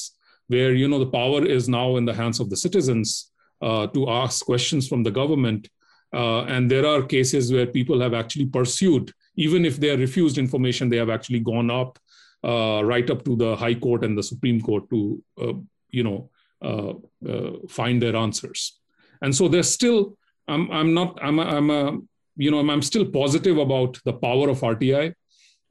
where 0.49 0.72
you 0.80 0.88
know 0.88 0.99
the 0.99 1.14
power 1.20 1.45
is 1.45 1.68
now 1.68 1.97
in 1.97 2.05
the 2.05 2.14
hands 2.22 2.40
of 2.40 2.51
the 2.51 2.61
citizens 2.66 3.30
uh, 3.62 3.86
to 3.88 4.09
ask 4.09 4.45
questions 4.45 4.88
from 4.88 5.03
the 5.03 5.11
government. 5.11 5.68
Uh, 6.12 6.42
and 6.45 6.70
there 6.70 6.86
are 6.86 7.03
cases 7.03 7.53
where 7.53 7.66
people 7.66 8.01
have 8.01 8.14
actually 8.14 8.47
pursued, 8.47 9.12
even 9.36 9.64
if 9.64 9.78
they 9.78 9.90
are 9.90 9.97
refused 9.97 10.38
information, 10.38 10.88
they 10.88 10.97
have 10.97 11.11
actually 11.11 11.40
gone 11.40 11.70
up 11.70 11.99
uh, 12.45 12.82
right 12.84 13.09
up 13.11 13.24
to 13.24 13.36
the 13.36 13.57
High 13.57 13.74
Court 13.74 14.05
and 14.05 14.16
the 14.16 14.22
Supreme 14.22 14.61
Court 14.61 14.88
to, 14.90 15.22
uh, 15.40 15.55
you 15.88 16.05
know, 16.05 16.30
uh, 16.62 16.92
uh, 17.28 17.53
find 17.68 18.01
their 18.01 18.14
answers. 18.14 18.78
And 19.22 19.34
so 19.34 19.49
there's 19.49 19.70
still, 19.70 20.16
I'm, 20.49 20.70
I'm 20.70 20.95
not, 20.95 21.18
I'm, 21.22 21.38
a, 21.38 21.42
I'm 21.42 21.70
a, 21.70 21.99
you 22.36 22.51
know, 22.51 22.59
I'm, 22.59 22.82
still 22.82 23.07
positive 23.07 23.59
about 23.59 23.99
the 24.05 24.12
power 24.12 24.49
of 24.49 24.61
RTI. 24.61 25.14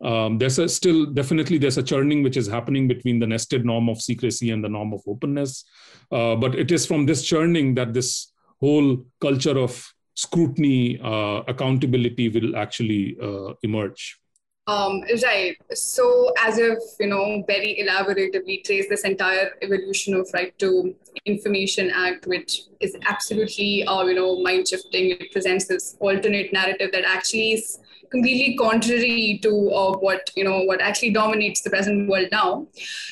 Um, 0.04 0.38
there's 0.38 0.60
a 0.60 0.68
still 0.68 1.06
definitely 1.06 1.58
there's 1.58 1.78
a 1.78 1.84
churning 1.84 2.24
which 2.24 2.36
is 2.36 2.48
happening 2.48 2.88
between 2.88 3.20
the 3.20 3.28
nested 3.28 3.66
norm 3.66 3.88
of 3.88 4.02
secrecy 4.02 4.50
and 4.50 4.64
the 4.64 4.70
norm 4.70 4.94
of 4.94 5.02
openness. 5.08 5.64
Uh, 6.12 6.36
but 6.36 6.56
it 6.56 6.72
is 6.72 6.86
from 6.86 7.06
this 7.06 7.24
churning 7.24 7.76
that 7.76 7.94
this 7.94 8.34
whole 8.60 9.06
culture 9.22 9.58
of 9.58 9.94
scrutiny, 10.16 11.00
uh, 11.02 11.42
accountability 11.48 12.30
will 12.30 12.56
actually 12.56 13.18
uh, 13.22 13.54
emerge. 13.64 14.20
Um, 14.66 15.02
right. 15.24 15.58
So, 15.74 16.32
as 16.40 16.58
if 16.58 16.78
you 16.98 17.08
know, 17.08 17.44
very 17.48 17.78
elaboratively 17.82 18.64
trace 18.64 18.88
this 18.88 19.04
entire 19.04 19.52
evolution 19.62 20.14
of 20.14 20.30
right 20.34 20.58
to 20.60 20.96
information 21.26 21.92
act, 21.94 22.28
which 22.28 22.62
is 22.80 22.96
absolutely, 23.06 23.84
uh, 23.86 24.04
you 24.04 24.16
know, 24.16 24.42
mind 24.42 24.70
shifting. 24.70 25.12
It 25.12 25.34
presents 25.34 25.66
this 25.68 25.98
alternate 26.00 26.54
narrative 26.54 26.92
that 26.94 27.04
actually 27.04 27.54
is 27.54 27.80
completely 28.10 28.56
contrary 28.56 29.40
to 29.42 29.50
uh, 29.72 29.98
what 29.98 30.30
you 30.38 30.46
know 30.46 30.62
what 30.62 30.80
actually 30.80 31.10
dominates 31.10 31.62
the 31.62 31.70
present 31.70 32.08
world 32.08 32.30
now. 32.32 32.66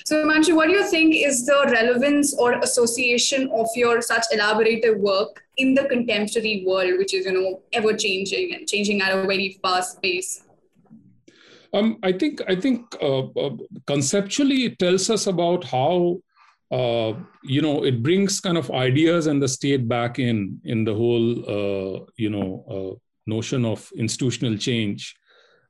So, 0.05 0.23
Himanshu, 0.23 0.55
what 0.55 0.67
do 0.67 0.73
you 0.73 0.87
think 0.89 1.15
is 1.15 1.45
the 1.45 1.67
relevance 1.69 2.33
or 2.33 2.53
association 2.59 3.49
of 3.51 3.67
your 3.75 4.01
such 4.01 4.23
elaborative 4.33 4.97
work 4.99 5.43
in 5.57 5.73
the 5.73 5.83
contemporary 5.83 6.63
world, 6.65 6.97
which 6.97 7.13
is 7.13 7.25
you 7.25 7.33
know 7.33 7.61
ever 7.73 7.93
changing 7.93 8.55
and 8.55 8.69
changing 8.69 9.01
at 9.01 9.11
a 9.11 9.23
very 9.23 9.59
fast 9.61 10.01
pace? 10.01 10.43
Um, 11.73 11.99
I 12.03 12.11
think 12.11 12.41
I 12.47 12.55
think 12.55 12.95
uh, 13.01 13.27
uh, 13.27 13.55
conceptually 13.87 14.65
it 14.65 14.79
tells 14.79 15.09
us 15.09 15.27
about 15.27 15.63
how 15.63 16.19
uh, 16.71 17.13
you 17.43 17.61
know 17.61 17.85
it 17.85 18.03
brings 18.03 18.39
kind 18.41 18.57
of 18.57 18.71
ideas 18.71 19.27
and 19.27 19.41
the 19.41 19.47
state 19.47 19.87
back 19.87 20.19
in 20.19 20.59
in 20.65 20.83
the 20.83 20.93
whole 20.93 21.39
uh, 21.49 22.05
you 22.17 22.29
know 22.29 22.65
uh, 22.69 22.99
notion 23.25 23.63
of 23.63 23.89
institutional 23.95 24.57
change, 24.57 25.15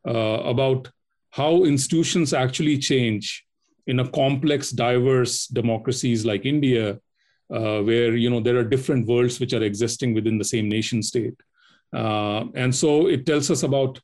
about 0.05 0.89
how 1.29 1.63
institutions 1.63 2.33
actually 2.33 2.77
change 2.77 3.45
in 3.87 3.99
a 3.99 4.09
complex, 4.09 4.71
diverse 4.71 5.47
democracies 5.47 6.25
like 6.25 6.45
India, 6.45 6.99
where 7.47 8.15
you 8.15 8.29
know 8.29 8.39
there 8.39 8.57
are 8.57 8.63
different 8.63 9.07
worlds 9.07 9.39
which 9.39 9.53
are 9.53 9.63
existing 9.63 10.15
within 10.15 10.39
the 10.39 10.45
same 10.45 10.67
nation 10.67 11.03
state, 11.03 11.35
and 11.93 12.73
so 12.73 13.07
it 13.07 13.27
tells 13.27 13.51
us 13.51 13.61
about 13.61 13.99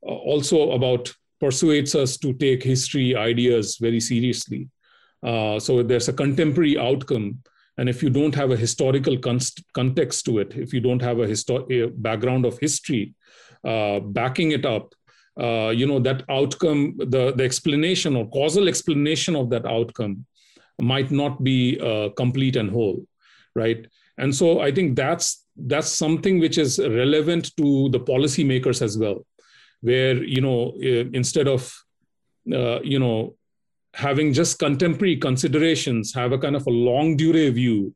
also 0.00 0.70
about 0.72 1.12
persuades 1.44 1.94
us 2.02 2.16
to 2.24 2.32
take 2.44 2.62
history 2.62 3.08
ideas 3.16 3.76
very 3.86 4.00
seriously. 4.00 4.62
Uh, 5.30 5.58
so 5.58 5.82
there's 5.82 6.08
a 6.08 6.18
contemporary 6.24 6.76
outcome 6.78 7.26
and 7.78 7.88
if 7.88 8.02
you 8.02 8.10
don't 8.10 8.34
have 8.34 8.50
a 8.50 8.56
historical 8.56 9.16
context 9.18 10.24
to 10.26 10.38
it, 10.38 10.54
if 10.54 10.74
you 10.74 10.80
don't 10.80 11.00
have 11.00 11.18
a, 11.20 11.34
a 11.70 11.88
background 11.88 12.44
of 12.44 12.58
history 12.58 13.14
uh, 13.64 14.00
backing 14.00 14.52
it 14.52 14.66
up, 14.66 14.94
uh, 15.40 15.70
you 15.70 15.86
know 15.86 15.98
that 15.98 16.24
outcome, 16.28 16.94
the 16.98 17.32
the 17.34 17.44
explanation 17.44 18.16
or 18.16 18.28
causal 18.28 18.68
explanation 18.68 19.34
of 19.34 19.48
that 19.48 19.64
outcome 19.64 20.26
might 20.80 21.10
not 21.10 21.42
be 21.42 21.80
uh, 21.80 22.10
complete 22.10 22.56
and 22.56 22.70
whole, 22.70 23.06
right? 23.54 23.86
And 24.18 24.34
so 24.34 24.60
I 24.60 24.70
think 24.70 24.94
that's 24.94 25.46
that's 25.56 25.88
something 25.88 26.38
which 26.38 26.58
is 26.58 26.78
relevant 26.78 27.56
to 27.56 27.88
the 27.88 28.00
policymakers 28.00 28.82
as 28.82 28.98
well, 28.98 29.24
where 29.82 30.22
you 30.22 30.40
know 30.40 30.72
instead 31.12 31.46
of 31.46 31.72
uh, 32.52 32.80
you 32.80 32.98
know 32.98 33.36
having 33.94 34.32
just 34.32 34.58
contemporary 34.58 35.16
considerations, 35.16 36.14
have 36.14 36.32
a 36.32 36.38
kind 36.38 36.56
of 36.56 36.66
a 36.66 36.70
long 36.70 37.16
durée 37.16 37.52
view 37.52 37.94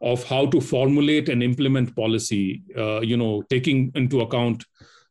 of 0.00 0.22
how 0.24 0.46
to 0.46 0.60
formulate 0.60 1.28
and 1.28 1.42
implement 1.42 1.94
policy, 1.96 2.62
uh, 2.76 3.00
you 3.00 3.16
know, 3.16 3.42
taking 3.50 3.90
into 3.94 4.20
account 4.20 4.64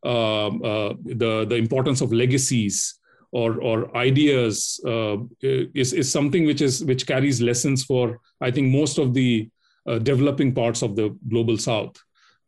uh, 0.06 0.48
uh, 0.48 0.94
the, 1.04 1.46
the 1.46 1.56
importance 1.56 2.02
of 2.02 2.14
legacies 2.14 3.00
or, 3.32 3.62
or 3.62 3.96
ideas 3.98 4.80
uh, 4.88 5.18
is, 5.42 5.92
is 5.92 6.10
something 6.10 6.46
which, 6.46 6.62
is, 6.62 6.86
which 6.86 7.06
carries 7.06 7.42
lessons 7.42 7.84
for, 7.84 8.20
I 8.40 8.52
think, 8.52 8.72
most 8.72 8.98
of 8.98 9.14
the 9.14 9.50
uh, 9.86 9.98
developing 10.00 10.54
parts 10.54 10.82
of 10.82 10.96
the 10.96 11.18
global 11.28 11.58
south, 11.58 11.98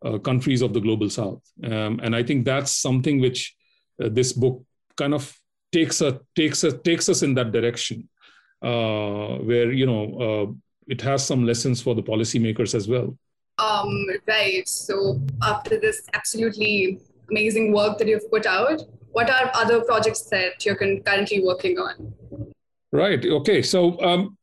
uh, 0.05 0.17
countries 0.19 0.61
of 0.61 0.73
the 0.73 0.80
global 0.80 1.09
south. 1.09 1.41
Um, 1.63 1.99
and 2.01 2.15
I 2.15 2.23
think 2.23 2.45
that's 2.45 2.71
something 2.71 3.19
which 3.19 3.53
this 4.08 4.32
book 4.34 4.64
kind 4.95 5.14
of 5.14 5.36
takes 5.72 6.02
a 6.02 6.20
takes 6.36 6.64
a 6.64 6.72
takes 6.72 7.10
us 7.10 7.22
in 7.22 7.34
that 7.34 7.52
direction 7.52 8.08
uh, 8.62 9.36
where 9.38 9.72
you 9.72 9.86
know 9.86 10.04
uh, 10.26 10.52
it 10.88 11.02
has 11.02 11.26
some 11.26 11.45
lessons 11.45 11.82
for 11.82 11.95
the 11.95 12.04
policymakers 12.04 12.74
as 12.74 12.88
well. 12.88 13.18
Um, 13.58 14.06
right. 14.28 14.68
So 14.68 15.22
after 15.41 15.80
this 15.80 16.04
absolutely 16.14 17.02
amazing 17.30 17.74
work 17.74 17.97
that 17.97 18.08
you've 18.08 18.30
put 18.32 18.45
out 18.45 18.82
what 19.12 19.30
are 19.30 19.52
other 19.54 19.82
projects 19.82 20.24
that 20.24 20.66
you're 20.66 20.76
currently 20.76 21.43
working 21.43 21.78
on? 21.78 22.14
Right. 22.91 23.24
Okay. 23.24 23.62
So 23.62 24.00
um, 24.02 24.38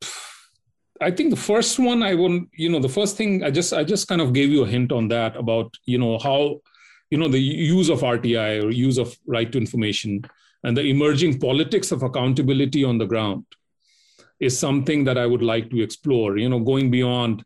I 1.01 1.11
think 1.11 1.29
the 1.29 1.35
first 1.51 1.79
one 1.79 2.03
I 2.03 2.15
want, 2.15 2.49
you 2.53 2.69
know, 2.69 2.79
the 2.79 2.89
first 2.89 3.17
thing 3.17 3.43
I 3.43 3.51
just 3.51 3.73
I 3.73 3.83
just 3.83 4.07
kind 4.07 4.21
of 4.21 4.33
gave 4.33 4.49
you 4.49 4.63
a 4.63 4.67
hint 4.67 4.91
on 4.91 5.07
that 5.09 5.35
about, 5.35 5.75
you 5.85 5.97
know, 5.97 6.17
how, 6.17 6.61
you 7.09 7.17
know, 7.17 7.27
the 7.27 7.39
use 7.39 7.89
of 7.89 8.01
RTI 8.01 8.63
or 8.63 8.71
use 8.71 8.97
of 8.97 9.17
right 9.25 9.51
to 9.51 9.57
information 9.57 10.23
and 10.63 10.75
the 10.75 10.81
emerging 10.81 11.39
politics 11.39 11.91
of 11.91 12.03
accountability 12.03 12.83
on 12.83 12.97
the 12.97 13.05
ground 13.05 13.45
is 14.39 14.57
something 14.57 15.03
that 15.05 15.17
I 15.17 15.25
would 15.25 15.41
like 15.41 15.69
to 15.71 15.81
explore. 15.81 16.37
You 16.37 16.49
know, 16.49 16.59
going 16.59 16.91
beyond 16.91 17.43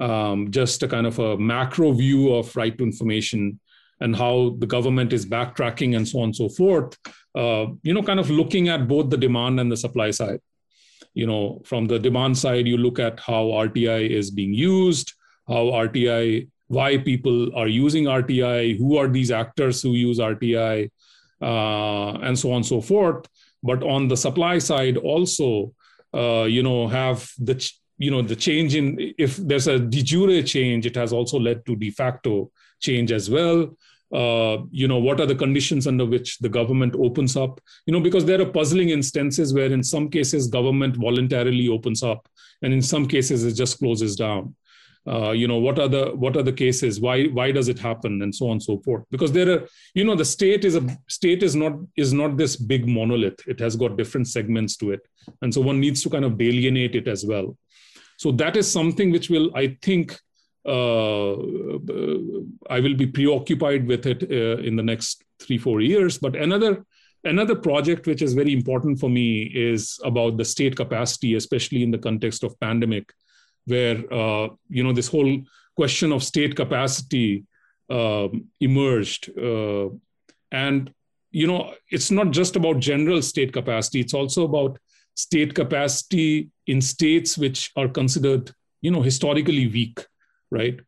um, 0.00 0.50
just 0.50 0.82
a 0.82 0.88
kind 0.88 1.06
of 1.06 1.18
a 1.18 1.36
macro 1.36 1.92
view 1.92 2.34
of 2.34 2.54
right 2.56 2.76
to 2.78 2.84
information 2.84 3.60
and 4.00 4.16
how 4.16 4.56
the 4.58 4.66
government 4.66 5.12
is 5.12 5.26
backtracking 5.26 5.96
and 5.96 6.08
so 6.08 6.20
on 6.20 6.24
and 6.26 6.36
so 6.36 6.48
forth. 6.48 6.96
Uh, 7.34 7.66
you 7.82 7.92
know, 7.92 8.02
kind 8.02 8.20
of 8.20 8.30
looking 8.30 8.68
at 8.68 8.88
both 8.88 9.10
the 9.10 9.16
demand 9.16 9.60
and 9.60 9.70
the 9.70 9.76
supply 9.76 10.10
side. 10.10 10.40
You 11.12 11.26
know, 11.26 11.60
from 11.64 11.86
the 11.86 11.98
demand 11.98 12.38
side, 12.38 12.66
you 12.66 12.76
look 12.76 12.98
at 12.98 13.20
how 13.20 13.46
RTI 13.46 14.08
is 14.08 14.30
being 14.30 14.54
used, 14.54 15.12
how 15.46 15.64
RTI, 15.64 16.48
why 16.70 16.96
people 16.96 17.52
are 17.56 17.66
using 17.66 18.04
RTI, 18.04 18.78
who 18.78 18.96
are 18.96 19.08
these 19.08 19.32
actors 19.32 19.82
who 19.82 19.94
use 19.94 20.20
RTI, 20.20 20.88
uh, 21.42 22.12
and 22.26 22.38
so 22.38 22.50
on 22.50 22.58
and 22.58 22.66
so 22.66 22.80
forth. 22.80 23.26
But 23.60 23.82
on 23.82 24.06
the 24.06 24.16
supply 24.16 24.58
side, 24.58 24.96
also, 24.96 25.74
uh, 26.14 26.44
you 26.44 26.62
know, 26.62 26.86
have 26.86 27.28
the 27.38 27.56
you 27.98 28.10
know 28.12 28.22
the 28.22 28.36
change 28.36 28.76
in 28.76 29.14
if 29.18 29.36
there's 29.36 29.66
a 29.66 29.80
de 29.80 30.02
jure 30.02 30.42
change, 30.44 30.86
it 30.86 30.94
has 30.94 31.12
also 31.12 31.40
led 31.40 31.66
to 31.66 31.74
de 31.74 31.90
facto 31.90 32.52
change 32.78 33.10
as 33.10 33.28
well. 33.28 33.76
Uh, 34.12 34.58
you 34.70 34.86
know 34.86 34.98
what 34.98 35.20
are 35.20 35.26
the 35.26 35.34
conditions 35.34 35.88
under 35.88 36.06
which 36.06 36.38
the 36.38 36.48
government 36.48 36.96
opens 36.98 37.36
up 37.36 37.60
you 37.86 37.92
know 37.92 38.00
because 38.00 38.24
there 38.24 38.40
are 38.40 38.52
puzzling 38.56 38.88
instances 38.88 39.54
where 39.54 39.72
in 39.72 39.84
some 39.84 40.08
cases 40.10 40.48
government 40.48 40.96
voluntarily 40.96 41.68
opens 41.68 42.02
up 42.02 42.28
and 42.62 42.74
in 42.74 42.82
some 42.82 43.06
cases 43.06 43.44
it 43.44 43.52
just 43.52 43.78
closes 43.78 44.16
down 44.16 44.52
uh, 45.06 45.30
you 45.30 45.48
know 45.48 45.56
what 45.56 45.78
are 45.78 45.88
the 45.88 46.10
what 46.14 46.36
are 46.36 46.42
the 46.42 46.52
cases? 46.52 47.00
Why 47.00 47.24
why 47.26 47.52
does 47.52 47.68
it 47.68 47.78
happen? 47.78 48.20
And 48.22 48.34
so 48.34 48.46
on 48.46 48.52
and 48.52 48.62
so 48.62 48.78
forth. 48.78 49.04
Because 49.10 49.32
there 49.32 49.50
are 49.50 49.66
you 49.94 50.04
know 50.04 50.14
the 50.14 50.24
state 50.24 50.64
is 50.64 50.76
a 50.76 50.86
state 51.08 51.42
is 51.42 51.56
not 51.56 51.72
is 51.96 52.12
not 52.12 52.36
this 52.36 52.56
big 52.56 52.86
monolith. 52.86 53.40
It 53.46 53.58
has 53.60 53.76
got 53.76 53.96
different 53.96 54.28
segments 54.28 54.76
to 54.78 54.90
it. 54.92 55.00
And 55.40 55.54
so 55.54 55.62
one 55.62 55.80
needs 55.80 56.02
to 56.02 56.10
kind 56.10 56.24
of 56.24 56.36
delineate 56.36 56.94
it 56.96 57.08
as 57.08 57.24
well. 57.24 57.56
So 58.18 58.30
that 58.32 58.56
is 58.56 58.70
something 58.70 59.10
which 59.10 59.30
will 59.30 59.50
i 59.56 59.78
think 59.80 60.18
uh, 60.66 61.32
i 62.68 62.78
will 62.78 62.94
be 62.94 63.06
preoccupied 63.06 63.86
with 63.86 64.04
it 64.04 64.30
uh, 64.30 64.58
in 64.62 64.76
the 64.76 64.82
next 64.82 65.24
3 65.40 65.56
4 65.56 65.80
years. 65.80 66.18
But 66.18 66.36
another 66.36 66.84
another 67.24 67.54
project 67.54 68.06
which 68.06 68.20
is 68.20 68.34
very 68.34 68.52
important 68.52 69.00
for 69.00 69.08
me 69.08 69.42
is 69.54 69.98
about 70.04 70.36
the 70.36 70.44
state 70.44 70.76
capacity 70.76 71.34
especially 71.34 71.82
in 71.82 71.90
the 71.90 71.98
context 71.98 72.44
of 72.44 72.60
pandemic 72.60 73.12
where 73.66 73.98
uh, 74.12 74.48
you 74.68 74.82
know 74.82 74.92
this 74.92 75.08
whole 75.08 75.42
question 75.76 76.12
of 76.12 76.22
state 76.22 76.56
capacity 76.56 77.44
um, 77.88 78.48
emerged, 78.60 79.30
uh, 79.38 79.88
and 80.52 80.92
you 81.30 81.46
know 81.46 81.74
it's 81.90 82.10
not 82.10 82.30
just 82.30 82.56
about 82.56 82.78
general 82.78 83.22
state 83.22 83.52
capacity; 83.52 84.00
it's 84.00 84.14
also 84.14 84.44
about 84.44 84.78
state 85.14 85.54
capacity 85.54 86.50
in 86.66 86.80
states 86.80 87.36
which 87.36 87.70
are 87.76 87.88
considered 87.88 88.52
you 88.80 88.90
know 88.90 89.02
historically 89.02 89.66
weak, 89.68 90.00
right? 90.50 90.80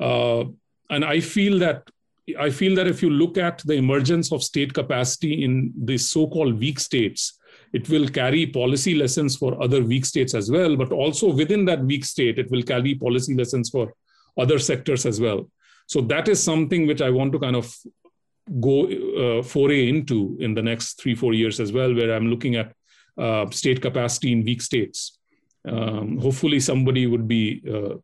Uh, 0.00 0.44
and 0.90 1.04
I 1.04 1.20
feel 1.20 1.58
that 1.58 1.88
I 2.38 2.50
feel 2.50 2.74
that 2.76 2.86
if 2.86 3.02
you 3.02 3.10
look 3.10 3.38
at 3.38 3.62
the 3.64 3.74
emergence 3.74 4.32
of 4.32 4.42
state 4.42 4.74
capacity 4.74 5.44
in 5.44 5.72
these 5.76 6.10
so-called 6.10 6.58
weak 6.58 6.78
states, 6.78 7.37
it 7.72 7.88
will 7.88 8.08
carry 8.08 8.46
policy 8.46 8.94
lessons 8.94 9.36
for 9.36 9.62
other 9.62 9.82
weak 9.82 10.04
states 10.04 10.34
as 10.34 10.50
well 10.50 10.76
but 10.76 10.92
also 10.92 11.32
within 11.32 11.64
that 11.64 11.80
weak 11.84 12.04
state 12.04 12.38
it 12.38 12.50
will 12.50 12.62
carry 12.62 12.94
policy 12.94 13.34
lessons 13.34 13.70
for 13.70 13.92
other 14.38 14.58
sectors 14.58 15.04
as 15.04 15.20
well. 15.20 15.50
So 15.86 16.00
that 16.02 16.28
is 16.28 16.42
something 16.42 16.86
which 16.86 17.00
i 17.00 17.10
want 17.10 17.32
to 17.32 17.38
kind 17.38 17.56
of 17.56 17.74
go 18.60 18.86
uh, 18.88 19.42
foray 19.42 19.88
into 19.88 20.36
in 20.40 20.54
the 20.54 20.62
next 20.62 21.00
three 21.00 21.14
four 21.14 21.34
years 21.34 21.60
as 21.60 21.70
well 21.70 21.94
where 21.94 22.14
i'm 22.14 22.28
looking 22.28 22.56
at 22.56 22.72
uh, 23.18 23.50
state 23.50 23.82
capacity 23.82 24.32
in 24.32 24.44
weak 24.44 24.62
states. 24.62 25.18
Um, 25.66 26.18
hopefully 26.18 26.60
somebody 26.60 27.06
would 27.06 27.26
be 27.26 27.62
uh, 27.68 27.96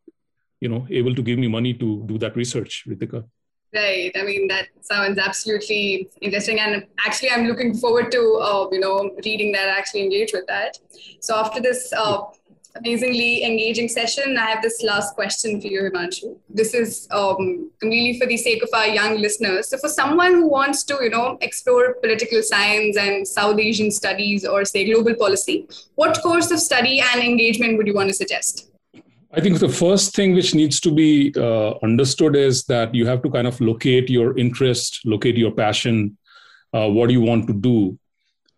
you 0.61 0.69
know 0.69 0.87
able 0.91 1.15
to 1.15 1.23
give 1.23 1.39
me 1.39 1.49
money 1.49 1.73
to 1.75 2.05
do 2.07 2.19
that 2.19 2.37
research 2.37 2.85
ritika 2.89 3.25
Right. 3.75 4.12
I 4.14 4.22
mean, 4.22 4.47
that 4.49 4.68
sounds 4.83 5.18
absolutely 5.18 6.09
interesting. 6.20 6.61
And 6.61 6.87
actually, 7.05 7.31
I'm 7.31 7.47
looking 7.47 7.75
forward 7.75 8.12
to, 8.12 8.20
uh, 8.41 8.68
you 8.70 8.79
know, 8.79 9.11
reading 9.25 9.51
that, 9.53 9.66
actually 9.66 10.05
engage 10.05 10.33
with 10.33 10.47
that. 10.47 10.79
So 11.18 11.35
after 11.35 11.61
this 11.61 11.93
uh, 11.93 12.18
amazingly 12.77 13.43
engaging 13.43 13.89
session, 13.89 14.39
I 14.39 14.51
have 14.51 14.62
this 14.62 14.81
last 14.85 15.16
question 15.16 15.61
for 15.61 15.66
you, 15.66 15.91
Himanshu. 15.91 16.37
This 16.49 16.72
is 16.72 17.09
um, 17.11 17.72
completely 17.81 18.20
for 18.20 18.27
the 18.27 18.37
sake 18.37 18.62
of 18.62 18.68
our 18.72 18.87
young 18.87 19.18
listeners. 19.18 19.70
So 19.70 19.79
for 19.79 19.89
someone 19.89 20.35
who 20.35 20.49
wants 20.49 20.85
to, 20.85 20.99
you 21.03 21.11
know, 21.11 21.37
explore 21.41 21.95
political 21.95 22.43
science 22.43 22.97
and 22.97 23.27
South 23.27 23.59
Asian 23.59 23.91
studies 23.91 24.47
or 24.47 24.64
say 24.64 24.85
global 24.85 25.14
policy, 25.16 25.66
what 25.97 26.22
course 26.22 26.53
of 26.53 26.61
study 26.61 27.03
and 27.12 27.20
engagement 27.20 27.77
would 27.79 27.89
you 27.89 27.95
want 27.95 28.09
to 28.11 28.14
suggest? 28.14 28.70
I 29.37 29.41
think 29.41 29.59
the 29.59 29.68
first 29.68 30.14
thing 30.14 30.35
which 30.35 30.55
needs 30.55 30.78
to 30.80 30.93
be 30.93 31.32
uh, 31.37 31.74
understood 31.82 32.37
is 32.37 32.64
that 32.66 32.95
you 32.95 33.05
have 33.07 33.20
to 33.22 33.30
kind 33.30 33.49
of 33.49 33.61
locate 33.61 34.09
your 34.09 34.39
interest, 34.39 35.01
locate 35.05 35.37
your 35.37 35.51
passion, 35.51 36.16
uh, 36.72 36.89
what 36.89 37.11
you 37.11 37.20
want 37.20 37.49
to 37.49 37.53
do, 37.53 37.99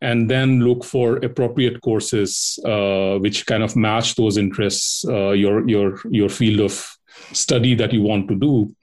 and 0.02 0.30
then 0.30 0.60
look 0.60 0.84
for 0.84 1.16
appropriate 1.24 1.80
courses 1.80 2.58
uh, 2.66 3.16
which 3.18 3.46
kind 3.46 3.62
of 3.62 3.74
match 3.74 4.16
those 4.16 4.36
interests, 4.36 5.02
uh, 5.08 5.30
your 5.30 5.66
your 5.66 5.98
your 6.10 6.28
field 6.28 6.60
of 6.60 6.96
study 7.32 7.74
that 7.74 7.94
you 7.94 8.02
want 8.02 8.28
to 8.28 8.34
do. 8.34 8.74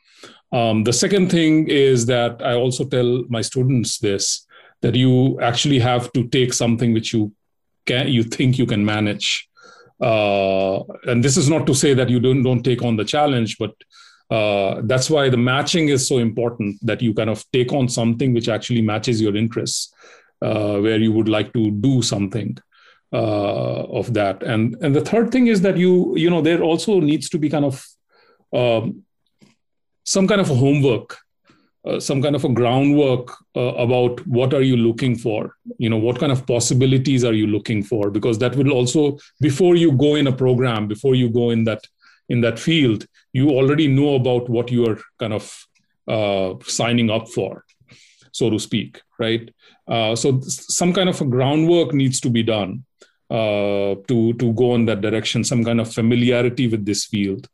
Um, 0.51 0.83
the 0.83 0.93
second 0.93 1.29
thing 1.29 1.67
is 1.67 2.07
that 2.07 2.41
I 2.41 2.55
also 2.55 2.85
tell 2.85 3.23
my 3.29 3.41
students 3.41 3.99
this 3.99 4.47
that 4.81 4.95
you 4.95 5.39
actually 5.41 5.79
have 5.79 6.11
to 6.13 6.27
take 6.27 6.53
something 6.53 6.91
which 6.91 7.13
you 7.13 7.33
can 7.85 8.07
you 8.07 8.23
think 8.23 8.57
you 8.57 8.65
can 8.65 8.83
manage 8.83 9.47
uh, 10.03 10.83
and 11.07 11.23
this 11.23 11.37
is 11.37 11.49
not 11.49 11.65
to 11.67 11.73
say 11.73 11.93
that 11.93 12.09
you 12.09 12.19
don't 12.19 12.43
don't 12.43 12.63
take 12.63 12.83
on 12.83 12.97
the 12.97 13.05
challenge, 13.05 13.57
but 13.57 13.73
uh, 14.29 14.81
that's 14.83 15.09
why 15.09 15.29
the 15.29 15.37
matching 15.37 15.89
is 15.89 16.07
so 16.07 16.17
important. 16.17 16.77
That 16.85 17.01
you 17.01 17.13
kind 17.13 17.29
of 17.29 17.43
take 17.51 17.71
on 17.71 17.87
something 17.87 18.33
which 18.33 18.49
actually 18.49 18.81
matches 18.81 19.21
your 19.21 19.35
interests, 19.35 19.93
uh, 20.41 20.77
where 20.79 20.99
you 20.99 21.13
would 21.13 21.29
like 21.29 21.53
to 21.53 21.71
do 21.71 22.01
something 22.01 22.57
uh, 23.13 23.83
of 23.99 24.13
that. 24.13 24.43
And 24.43 24.75
and 24.81 24.93
the 24.93 25.05
third 25.11 25.31
thing 25.31 25.47
is 25.47 25.61
that 25.61 25.77
you 25.77 26.17
you 26.17 26.29
know 26.29 26.41
there 26.41 26.61
also 26.61 26.99
needs 26.99 27.29
to 27.29 27.37
be 27.37 27.49
kind 27.49 27.65
of 27.65 27.85
um, 28.51 29.03
some 30.03 30.27
kind 30.27 30.41
of 30.41 30.47
homework 30.47 31.17
uh, 31.86 31.99
some 31.99 32.21
kind 32.21 32.36
of 32.36 32.45
a 32.45 32.49
groundwork 32.49 33.29
uh, 33.55 33.73
about 33.75 34.25
what 34.27 34.53
are 34.53 34.61
you 34.61 34.77
looking 34.77 35.15
for? 35.15 35.55
You 35.77 35.89
know 35.89 35.97
what 35.97 36.19
kind 36.19 36.31
of 36.31 36.45
possibilities 36.47 37.23
are 37.23 37.34
you 37.34 37.47
looking 37.47 37.84
for? 37.84 38.09
Because 38.09 38.38
that 38.39 38.55
will 38.55 38.71
also 38.71 39.17
before 39.41 39.75
you 39.75 39.91
go 39.91 40.15
in 40.15 40.27
a 40.27 40.31
program 40.31 40.88
before 40.88 41.15
you 41.15 41.29
go 41.29 41.49
in 41.49 41.63
that 41.65 41.86
in 42.29 42.41
that 42.41 42.57
field 42.57 43.05
you 43.34 43.49
already 43.49 43.88
know 43.88 44.15
about 44.15 44.47
what 44.49 44.71
you 44.71 44.86
are 44.86 44.99
kind 45.19 45.34
of 45.34 45.67
uh, 46.07 46.53
signing 46.65 47.09
up 47.09 47.27
for 47.27 47.65
so 48.31 48.49
to 48.49 48.59
speak 48.59 49.01
right? 49.19 49.53
Uh, 49.88 50.15
so 50.15 50.39
some 50.41 50.93
kind 50.93 51.09
of 51.09 51.19
a 51.21 51.25
groundwork 51.25 51.93
needs 51.93 52.19
to 52.21 52.29
be 52.29 52.43
done 52.43 52.84
uh, 53.29 53.95
to 54.07 54.34
to 54.39 54.53
go 54.53 54.75
in 54.75 54.86
that 54.86 55.01
direction 55.01 55.43
some 55.43 55.63
kind 55.63 55.79
of 55.81 55.93
familiarity 55.93 56.67
with 56.67 56.86
this 56.86 57.05
field 57.05 57.47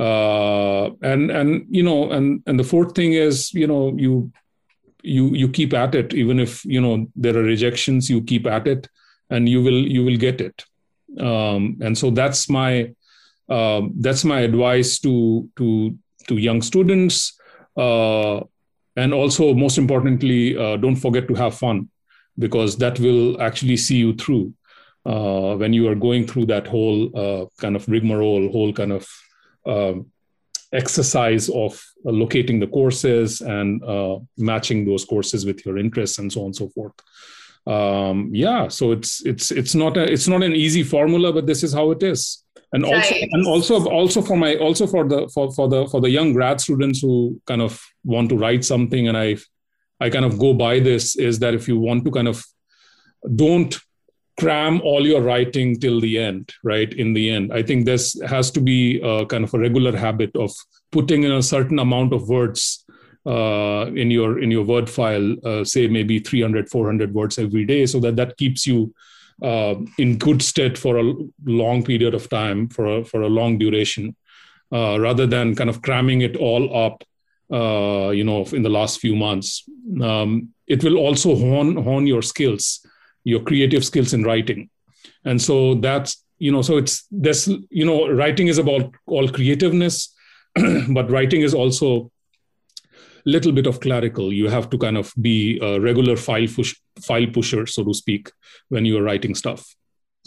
uh, 0.00 0.90
and 1.02 1.30
and 1.30 1.66
you 1.68 1.82
know 1.82 2.10
and 2.10 2.42
and 2.46 2.58
the 2.58 2.64
fourth 2.64 2.94
thing 2.94 3.12
is 3.12 3.52
you 3.52 3.66
know 3.66 3.94
you 3.96 4.32
you 5.02 5.34
you 5.34 5.48
keep 5.48 5.74
at 5.74 5.94
it. 5.94 6.14
Even 6.14 6.40
if 6.40 6.64
you 6.64 6.80
know 6.80 7.06
there 7.14 7.36
are 7.36 7.42
rejections 7.42 8.08
you 8.08 8.22
keep 8.22 8.46
at 8.46 8.66
it 8.66 8.88
and 9.28 9.48
you 9.48 9.62
will 9.62 9.86
you 9.96 10.04
will 10.04 10.16
get 10.16 10.40
it. 10.40 10.64
Um, 11.18 11.76
and 11.82 11.96
so 11.96 12.10
that's 12.10 12.48
my 12.48 12.92
uh, 13.48 13.82
that's 13.98 14.24
my 14.24 14.40
advice 14.40 14.98
to 15.00 15.48
to 15.56 15.96
to 16.28 16.36
young 16.36 16.62
students. 16.62 17.38
Uh, 17.76 18.40
and 18.96 19.14
also 19.14 19.54
most 19.54 19.78
importantly 19.78 20.56
uh, 20.56 20.76
don't 20.76 20.96
forget 20.96 21.28
to 21.28 21.34
have 21.34 21.54
fun 21.54 21.88
because 22.38 22.76
that 22.78 22.98
will 22.98 23.40
actually 23.40 23.76
see 23.76 23.96
you 23.96 24.14
through 24.14 24.52
uh, 25.06 25.54
when 25.56 25.72
you 25.72 25.88
are 25.88 25.94
going 25.94 26.26
through 26.26 26.44
that 26.46 26.66
whole 26.66 27.10
uh, 27.16 27.46
kind 27.58 27.76
of 27.76 27.88
rigmarole 27.88 28.50
whole 28.50 28.72
kind 28.72 28.92
of 28.92 29.08
um, 29.66 30.10
exercise 30.72 31.48
of 31.48 31.82
uh, 32.06 32.10
locating 32.10 32.60
the 32.60 32.66
courses 32.66 33.40
and 33.40 33.82
uh, 33.84 34.18
matching 34.38 34.84
those 34.84 35.04
courses 35.04 35.44
with 35.44 35.64
your 35.66 35.78
interests 35.78 36.18
and 36.18 36.32
so 36.32 36.40
on 36.40 36.46
and 36.46 36.56
so 36.56 36.68
forth 36.68 36.92
um, 37.66 38.30
yeah 38.32 38.68
so 38.68 38.92
it's 38.92 39.24
it's 39.26 39.50
it's 39.50 39.74
not 39.74 39.96
a 39.96 40.10
it's 40.10 40.28
not 40.28 40.42
an 40.42 40.54
easy 40.54 40.82
formula 40.82 41.32
but 41.32 41.46
this 41.46 41.62
is 41.62 41.72
how 41.72 41.90
it 41.90 42.02
is 42.02 42.44
and 42.72 42.84
also 42.84 43.14
right. 43.14 43.28
and 43.32 43.46
also 43.46 43.84
also 43.88 44.22
for 44.22 44.36
my 44.36 44.54
also 44.56 44.86
for 44.86 45.08
the 45.08 45.28
for, 45.34 45.52
for 45.52 45.68
the 45.68 45.86
for 45.88 46.00
the 46.00 46.10
young 46.10 46.32
grad 46.32 46.60
students 46.60 47.00
who 47.00 47.40
kind 47.46 47.60
of 47.60 47.80
want 48.04 48.28
to 48.28 48.36
write 48.36 48.64
something 48.64 49.08
and 49.08 49.16
i 49.16 49.36
i 50.00 50.08
kind 50.08 50.24
of 50.24 50.38
go 50.38 50.54
by 50.54 50.78
this 50.78 51.16
is 51.16 51.38
that 51.40 51.52
if 51.52 51.66
you 51.66 51.78
want 51.78 52.04
to 52.04 52.10
kind 52.10 52.28
of 52.28 52.44
don't 53.34 53.78
cram 54.40 54.80
all 54.82 55.06
your 55.06 55.20
writing 55.20 55.78
till 55.78 56.00
the 56.00 56.18
end 56.18 56.52
right 56.64 56.92
in 56.94 57.12
the 57.12 57.30
end. 57.30 57.52
I 57.52 57.62
think 57.62 57.84
this 57.84 58.20
has 58.22 58.50
to 58.52 58.60
be 58.60 59.00
a 59.00 59.26
kind 59.26 59.44
of 59.44 59.52
a 59.54 59.58
regular 59.58 59.96
habit 59.96 60.34
of 60.34 60.50
putting 60.90 61.24
in 61.24 61.32
a 61.32 61.42
certain 61.42 61.78
amount 61.78 62.12
of 62.12 62.28
words 62.28 62.84
uh, 63.26 63.86
in 63.94 64.10
your 64.10 64.40
in 64.42 64.50
your 64.50 64.64
word 64.64 64.88
file 64.88 65.36
uh, 65.44 65.62
say 65.62 65.86
maybe 65.86 66.18
300 66.18 66.70
400 66.70 67.12
words 67.12 67.38
every 67.38 67.66
day 67.66 67.84
so 67.84 68.00
that 68.00 68.16
that 68.16 68.36
keeps 68.38 68.66
you 68.66 68.94
uh, 69.42 69.74
in 69.98 70.16
good 70.16 70.40
stead 70.40 70.78
for 70.78 70.96
a 70.96 71.14
long 71.44 71.84
period 71.84 72.14
of 72.14 72.30
time 72.30 72.68
for 72.68 72.86
a, 72.86 73.04
for 73.04 73.20
a 73.20 73.28
long 73.28 73.58
duration 73.58 74.16
uh, 74.72 74.98
rather 74.98 75.26
than 75.26 75.54
kind 75.54 75.68
of 75.68 75.82
cramming 75.82 76.22
it 76.22 76.36
all 76.36 76.74
up 76.74 77.04
uh, 77.52 78.10
you 78.10 78.24
know 78.24 78.44
in 78.52 78.62
the 78.62 78.70
last 78.70 79.00
few 79.00 79.14
months. 79.14 79.64
Um, 80.00 80.54
it 80.66 80.82
will 80.82 80.96
also 80.96 81.36
hone 81.36 81.76
hone 81.76 82.06
your 82.06 82.22
skills 82.22 82.86
your 83.24 83.40
creative 83.40 83.84
skills 83.84 84.12
in 84.12 84.22
writing 84.24 84.68
and 85.24 85.40
so 85.40 85.74
that's 85.74 86.24
you 86.38 86.50
know 86.50 86.62
so 86.62 86.76
it's 86.76 87.06
this 87.10 87.48
you 87.70 87.84
know 87.84 88.08
writing 88.08 88.48
is 88.48 88.58
about 88.58 88.94
all 89.06 89.28
creativeness 89.28 90.14
but 90.90 91.10
writing 91.10 91.42
is 91.42 91.54
also 91.54 92.10
a 93.26 93.28
little 93.28 93.52
bit 93.52 93.66
of 93.66 93.80
clerical 93.80 94.32
you 94.32 94.48
have 94.48 94.70
to 94.70 94.78
kind 94.78 94.96
of 94.96 95.12
be 95.20 95.58
a 95.60 95.78
regular 95.80 96.16
file 96.16 96.46
push, 96.46 96.74
file 97.02 97.26
pusher 97.26 97.66
so 97.66 97.84
to 97.84 97.94
speak 97.94 98.30
when 98.68 98.84
you 98.84 98.96
are 98.98 99.02
writing 99.02 99.34
stuff 99.34 99.74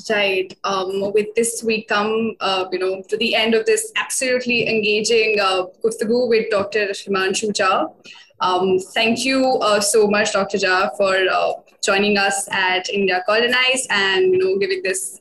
Right. 0.10 0.58
Um, 0.64 1.14
with 1.14 1.28
this, 1.36 1.64
we 1.64 1.84
come, 1.84 2.36
uh, 2.39 2.66
you 2.72 2.80
know, 2.80 3.04
to 3.10 3.18
the 3.18 3.36
end 3.36 3.54
of 3.54 3.66
this 3.68 3.91
absolutely 3.96 4.68
engaging 4.68 5.39
uh, 5.39 5.66
with 5.84 6.50
Dr. 6.50 6.88
Himanshu 6.88 7.52
Jha. 7.52 7.94
Um, 8.39 8.80
thank 8.80 9.24
you 9.24 9.46
uh, 9.62 9.80
so 9.80 10.08
much, 10.08 10.34
Dr. 10.34 10.58
Jha, 10.58 10.98
for 10.98 11.16
uh, 11.16 11.54
joining 11.84 12.18
us 12.18 12.48
at 12.52 12.90
India 12.90 13.24
Colonized 13.28 13.88
and 13.90 14.34
you 14.34 14.40
know 14.40 14.58
giving 14.58 14.82
this 14.84 15.20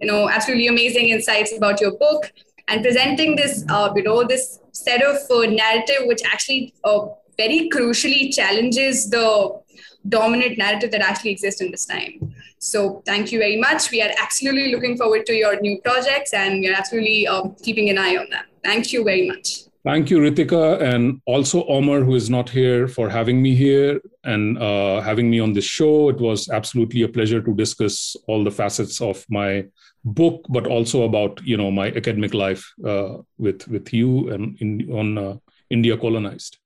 you 0.00 0.06
know 0.06 0.28
absolutely 0.28 0.66
amazing 0.66 1.08
insights 1.08 1.56
about 1.56 1.80
your 1.80 1.96
book 1.98 2.32
and 2.70 2.82
presenting 2.82 3.36
this, 3.36 3.64
uh, 3.68 3.92
you 3.94 4.04
know, 4.04 4.24
this 4.24 4.60
set 4.72 5.02
of 5.02 5.16
uh, 5.30 5.50
narrative 5.50 6.02
which 6.06 6.22
actually 6.24 6.72
uh, 6.84 7.06
very 7.36 7.68
crucially 7.68 8.32
challenges 8.34 9.10
the 9.10 9.60
dominant 10.08 10.56
narrative 10.56 10.90
that 10.92 11.00
actually 11.00 11.32
exists 11.32 11.60
in 11.60 11.70
this 11.72 11.84
time. 11.84 12.32
So 12.58 13.02
thank 13.04 13.32
you 13.32 13.38
very 13.38 13.56
much. 13.56 13.90
We 13.90 14.02
are 14.02 14.10
absolutely 14.18 14.72
looking 14.72 14.96
forward 14.96 15.26
to 15.26 15.34
your 15.34 15.60
new 15.60 15.80
projects 15.80 16.32
and 16.32 16.60
we 16.60 16.70
are 16.70 16.74
absolutely 16.74 17.26
um, 17.26 17.56
keeping 17.62 17.90
an 17.90 17.98
eye 17.98 18.16
on 18.16 18.30
them. 18.30 18.44
Thank 18.62 18.92
you 18.92 19.02
very 19.02 19.26
much. 19.26 19.69
Thank 19.82 20.10
you, 20.10 20.18
Ritika, 20.18 20.82
and 20.82 21.22
also 21.24 21.64
Omar, 21.66 22.02
who 22.02 22.14
is 22.14 22.28
not 22.28 22.50
here, 22.50 22.86
for 22.86 23.08
having 23.08 23.40
me 23.40 23.54
here 23.54 23.98
and 24.24 24.58
uh, 24.58 25.00
having 25.00 25.30
me 25.30 25.40
on 25.40 25.54
this 25.54 25.64
show. 25.64 26.10
It 26.10 26.20
was 26.20 26.50
absolutely 26.50 27.00
a 27.02 27.08
pleasure 27.08 27.40
to 27.40 27.54
discuss 27.54 28.14
all 28.28 28.44
the 28.44 28.50
facets 28.50 29.00
of 29.00 29.24
my 29.30 29.64
book, 30.04 30.44
but 30.50 30.66
also 30.66 31.04
about 31.04 31.40
you 31.44 31.56
know 31.56 31.70
my 31.70 31.86
academic 31.92 32.34
life 32.34 32.62
uh, 32.86 33.18
with 33.38 33.66
with 33.68 33.90
you 33.94 34.30
and 34.30 34.58
in, 34.60 34.90
on 34.92 35.16
uh, 35.16 35.36
India 35.70 35.96
colonized. 35.96 36.58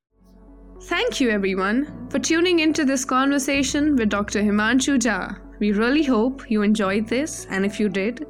Thank 0.82 1.20
you, 1.20 1.30
everyone, 1.30 2.08
for 2.10 2.18
tuning 2.18 2.58
into 2.58 2.84
this 2.84 3.04
conversation 3.04 3.94
with 3.94 4.08
Dr. 4.08 4.42
Himanshu 4.42 4.98
Jha. 4.98 5.38
We 5.60 5.70
really 5.70 6.02
hope 6.02 6.50
you 6.50 6.62
enjoyed 6.62 7.06
this, 7.06 7.46
and 7.48 7.64
if 7.64 7.78
you 7.78 7.88
did, 7.88 8.26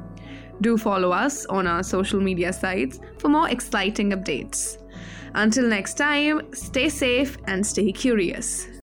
Do 0.61 0.77
follow 0.77 1.11
us 1.11 1.47
on 1.47 1.67
our 1.67 1.83
social 1.83 2.21
media 2.21 2.53
sites 2.53 3.01
for 3.19 3.29
more 3.29 3.49
exciting 3.49 4.11
updates. 4.11 4.82
Until 5.35 5.67
next 5.69 5.95
time, 5.95 6.53
stay 6.53 6.89
safe 6.89 7.39
and 7.47 7.67
stay 7.67 7.93
curious. 7.93 8.72